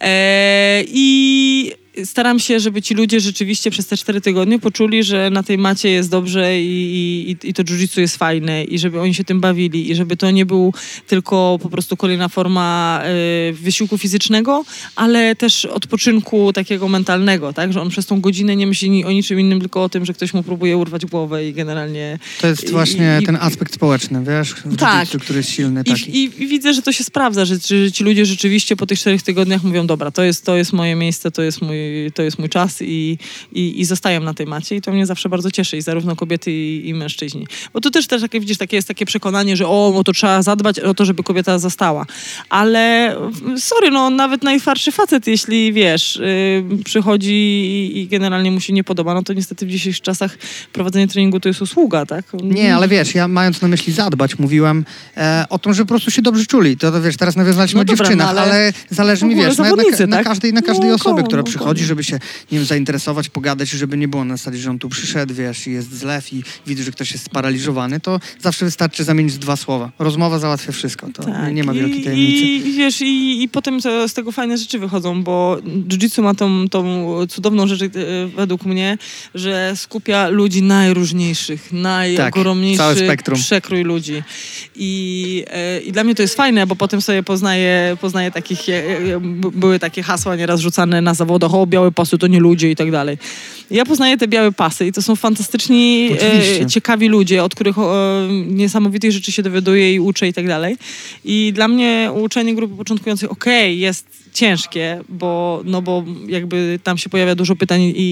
E, 0.00 0.82
I 0.86 1.81
staram 2.04 2.38
się, 2.38 2.60
żeby 2.60 2.82
ci 2.82 2.94
ludzie 2.94 3.20
rzeczywiście 3.20 3.70
przez 3.70 3.86
te 3.86 3.96
cztery 3.96 4.20
tygodnie 4.20 4.58
poczuli, 4.58 5.02
że 5.04 5.30
na 5.30 5.42
tej 5.42 5.58
macie 5.58 5.90
jest 5.90 6.10
dobrze 6.10 6.60
i, 6.60 7.36
i, 7.42 7.48
i 7.48 7.54
to 7.54 7.62
jiu-jitsu 7.64 8.00
jest 8.00 8.16
fajne 8.16 8.64
i 8.64 8.78
żeby 8.78 9.00
oni 9.00 9.14
się 9.14 9.24
tym 9.24 9.40
bawili 9.40 9.90
i 9.90 9.94
żeby 9.94 10.16
to 10.16 10.30
nie 10.30 10.46
był 10.46 10.74
tylko 11.06 11.58
po 11.62 11.68
prostu 11.68 11.96
kolejna 11.96 12.28
forma 12.28 13.02
y, 13.50 13.52
wysiłku 13.52 13.98
fizycznego, 13.98 14.64
ale 14.96 15.36
też 15.36 15.64
odpoczynku 15.64 16.52
takiego 16.52 16.88
mentalnego, 16.88 17.52
tak? 17.52 17.72
Że 17.72 17.80
on 17.80 17.88
przez 17.88 18.06
tą 18.06 18.20
godzinę 18.20 18.56
nie 18.56 18.66
myśli 18.66 19.04
o 19.04 19.12
niczym 19.12 19.40
innym, 19.40 19.60
tylko 19.60 19.82
o 19.82 19.88
tym, 19.88 20.04
że 20.04 20.12
ktoś 20.14 20.34
mu 20.34 20.42
próbuje 20.42 20.76
urwać 20.76 21.06
głowę 21.06 21.48
i 21.48 21.52
generalnie... 21.52 22.18
To 22.40 22.46
jest 22.46 22.70
właśnie 22.70 23.18
i- 23.22 23.26
ten 23.26 23.36
aspekt 23.40 23.74
społeczny, 23.74 24.24
wiesz, 24.24 24.54
Tak. 24.78 25.08
który 25.08 25.36
jest 25.38 25.50
silny 25.50 25.80
I, 25.86 25.90
taki. 25.90 26.22
I 26.22 26.28
widzę, 26.30 26.74
że 26.74 26.82
to 26.82 26.92
się 26.92 27.04
sprawdza, 27.04 27.44
że, 27.44 27.54
że 27.58 27.92
ci 27.92 28.04
ludzie 28.04 28.26
rzeczywiście 28.26 28.76
po 28.76 28.86
tych 28.86 28.98
czterech 28.98 29.22
tygodniach 29.22 29.62
mówią, 29.64 29.86
dobra, 29.86 30.10
to 30.10 30.22
jest, 30.22 30.44
to 30.44 30.56
jest 30.56 30.72
moje 30.72 30.94
miejsce, 30.94 31.30
to 31.30 31.42
jest 31.42 31.62
mój, 31.62 31.81
to 32.14 32.22
jest 32.22 32.38
mój 32.38 32.48
czas 32.48 32.82
i, 32.82 33.18
i, 33.52 33.80
i 33.80 33.84
zostają 33.84 34.20
na 34.20 34.34
tej 34.34 34.46
macie 34.46 34.76
i 34.76 34.80
to 34.80 34.92
mnie 34.92 35.06
zawsze 35.06 35.28
bardzo 35.28 35.50
cieszy 35.50 35.76
i 35.76 35.82
zarówno 35.82 36.16
kobiety 36.16 36.52
i, 36.52 36.88
i 36.88 36.94
mężczyźni. 36.94 37.46
Bo 37.72 37.80
to 37.80 37.90
też, 37.90 38.06
też 38.06 38.22
takie, 38.22 38.40
widzisz, 38.40 38.58
takie 38.58 38.76
jest 38.76 38.88
takie 38.88 39.06
przekonanie, 39.06 39.56
że 39.56 39.66
o, 39.68 39.92
no 39.94 40.04
to 40.04 40.12
trzeba 40.12 40.42
zadbać 40.42 40.80
o 40.80 40.94
to, 40.94 41.04
żeby 41.04 41.22
kobieta 41.22 41.58
została. 41.58 42.06
Ale 42.48 43.16
sorry, 43.56 43.90
no 43.90 44.10
nawet 44.10 44.42
najtwardszy 44.42 44.92
facet, 44.92 45.26
jeśli 45.26 45.72
wiesz, 45.72 46.16
yy, 46.70 46.84
przychodzi 46.84 47.32
i, 47.32 48.00
i 48.00 48.08
generalnie 48.08 48.50
mu 48.50 48.60
się 48.60 48.72
nie 48.72 48.84
podoba, 48.84 49.14
no 49.14 49.22
to 49.22 49.32
niestety 49.32 49.66
w 49.66 49.68
dzisiejszych 49.68 50.02
czasach 50.02 50.38
prowadzenie 50.72 51.08
treningu 51.08 51.40
to 51.40 51.48
jest 51.48 51.62
usługa, 51.62 52.06
tak? 52.06 52.24
Nie, 52.42 52.74
ale 52.74 52.88
wiesz, 52.88 53.14
ja 53.14 53.28
mając 53.28 53.62
na 53.62 53.68
myśli 53.68 53.92
zadbać, 53.92 54.38
mówiłem 54.38 54.84
e, 55.16 55.46
o 55.50 55.58
tym, 55.58 55.74
że 55.74 55.82
po 55.82 55.88
prostu 55.88 56.10
się 56.10 56.22
dobrze 56.22 56.46
czuli. 56.46 56.76
To, 56.76 56.92
to 56.92 57.02
wiesz, 57.02 57.16
teraz 57.16 57.36
nawiązaliśmy 57.36 57.78
No 57.78 57.82
o 57.82 57.84
dobra, 57.84 58.04
dziewczynach, 58.04 58.34
no 58.34 58.40
ale, 58.40 58.52
ale 58.52 58.72
zależy 58.90 59.26
mi, 59.26 59.34
wiesz, 59.34 59.58
na, 59.58 59.64
na, 59.64 59.70
zawodnicy, 59.70 60.06
na 60.06 60.16
tak? 60.16 60.26
każdej, 60.26 60.52
na 60.52 60.62
każdej 60.62 60.88
No, 60.88 60.94
osobie, 60.94 61.22
która 61.22 61.42
no, 61.42 61.52
przychodzi, 61.74 61.88
żeby 61.88 62.04
się, 62.04 62.18
nie 62.52 62.58
wiem, 62.58 62.66
zainteresować, 62.66 63.28
pogadać, 63.28 63.70
żeby 63.70 63.96
nie 63.96 64.08
było 64.08 64.24
na 64.24 64.36
zasadzie, 64.36 64.58
że 64.58 64.70
on 64.70 64.78
tu 64.78 64.88
przyszedł, 64.88 65.34
wiesz, 65.34 65.66
i 65.66 65.72
jest 65.72 65.92
zlew 65.98 66.32
i 66.32 66.42
widzi, 66.66 66.82
że 66.82 66.90
ktoś 66.92 67.12
jest 67.12 67.24
sparaliżowany, 67.24 68.00
to 68.00 68.20
zawsze 68.40 68.64
wystarczy 68.64 69.04
zamienić 69.04 69.38
dwa 69.38 69.56
słowa. 69.56 69.90
Rozmowa 69.98 70.38
załatwia 70.38 70.72
wszystko, 70.72 71.08
to 71.14 71.22
nie, 71.46 71.52
nie 71.52 71.64
ma 71.64 71.72
wielkiej 71.72 71.96
Tak, 71.96 72.04
tajemnicy. 72.04 72.44
I, 72.44 72.68
i 72.68 72.72
wiesz, 72.72 73.00
i, 73.00 73.42
i 73.42 73.48
potem 73.48 73.80
to, 73.80 74.08
z 74.08 74.14
tego 74.14 74.32
fajne 74.32 74.58
rzeczy 74.58 74.78
wychodzą, 74.78 75.22
bo 75.22 75.58
jiu-jitsu 75.88 76.22
ma 76.22 76.34
tą, 76.34 76.68
tą 76.68 76.82
cudowną 77.26 77.66
rzecz 77.66 77.82
e, 77.82 77.88
według 78.36 78.64
mnie, 78.64 78.98
że 79.34 79.72
skupia 79.76 80.28
ludzi 80.28 80.62
najróżniejszych, 80.62 81.72
najogromniejszy 81.72 82.78
całe 82.78 82.96
spektrum. 82.96 83.38
przekrój 83.38 83.84
ludzi. 83.84 84.22
I, 84.76 85.44
e, 85.50 85.80
I 85.80 85.92
dla 85.92 86.04
mnie 86.04 86.14
to 86.14 86.22
jest 86.22 86.34
fajne, 86.36 86.66
bo 86.66 86.76
potem 86.76 87.02
sobie 87.02 87.22
poznaję, 87.22 87.96
poznaję 88.00 88.30
takich, 88.30 88.68
e, 88.68 89.20
były 89.54 89.78
takie 89.78 90.02
hasła 90.02 90.36
nieraz 90.36 90.60
rzucane 90.60 91.00
na 91.00 91.14
zawodach, 91.14 91.54
o 91.62 91.66
białe 91.66 91.92
pasy 91.92 92.18
to 92.18 92.26
nie 92.26 92.40
ludzie 92.40 92.70
i 92.70 92.76
tak 92.76 92.90
dalej. 92.90 93.18
Ja 93.70 93.84
poznaję 93.84 94.18
te 94.18 94.28
białe 94.28 94.52
pasy 94.52 94.86
i 94.86 94.92
to 94.92 95.02
są 95.02 95.16
fantastyczni, 95.16 96.08
e, 96.62 96.66
ciekawi 96.66 97.08
ludzie, 97.08 97.44
od 97.44 97.54
których 97.54 97.78
e, 97.78 97.82
niesamowitych 98.46 99.12
rzeczy 99.12 99.32
się 99.32 99.42
dowiaduję 99.42 99.94
i 99.94 100.00
uczę 100.00 100.28
i 100.28 100.32
tak 100.32 100.46
dalej. 100.46 100.76
I 101.24 101.52
dla 101.54 101.68
mnie 101.68 102.10
uczenie 102.14 102.54
grupy 102.54 102.76
początkującej, 102.76 103.28
okej, 103.28 103.78
jest 103.78 104.06
ciężkie, 104.32 105.00
bo, 105.08 105.62
no 105.64 105.82
bo 105.82 106.04
jakby 106.26 106.78
tam 106.84 106.98
się 106.98 107.10
pojawia 107.10 107.34
dużo 107.34 107.56
pytań 107.56 107.82
i, 107.82 107.90
i, 107.90 108.02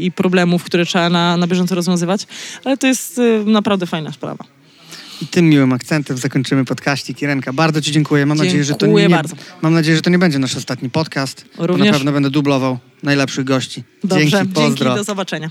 i- 0.00 0.06
i 0.06 0.12
problemów, 0.12 0.64
które 0.64 0.86
trzeba 0.86 1.10
na, 1.10 1.36
na 1.36 1.46
bieżąco 1.46 1.74
rozwiązywać, 1.74 2.26
ale 2.64 2.76
to 2.76 2.86
jest 2.86 3.18
e, 3.18 3.22
naprawdę 3.44 3.86
fajna 3.86 4.12
sprawa. 4.12 4.44
I 5.22 5.26
tym 5.26 5.48
miłym 5.48 5.72
akcentem 5.72 6.16
zakończymy 6.16 6.64
podkaścik. 6.64 7.22
Irenka, 7.22 7.52
bardzo 7.52 7.80
Ci 7.80 7.92
dziękuję. 7.92 8.26
Mam 8.26 8.38
nadzieję, 8.38 8.64
że 8.64 8.74
to 8.74 8.86
Dziękuję 8.86 9.08
nie. 9.08 9.22
Mam 9.62 9.74
nadzieję, 9.74 9.96
że 9.96 10.02
to 10.02 10.10
nie 10.10 10.18
będzie 10.18 10.38
nasz 10.38 10.56
ostatni 10.56 10.90
podcast. 10.90 11.44
Bo 11.56 11.66
Również. 11.66 11.86
na 11.86 11.92
pewno 11.92 12.12
będę 12.12 12.30
dublował 12.30 12.78
najlepszych 13.02 13.44
gości. 13.44 13.84
Dobrze, 14.04 14.26
Dzięki, 14.28 14.48
pozdro. 14.48 14.84
dzięki 14.86 14.98
do 14.98 15.04
zobaczenia. 15.04 15.50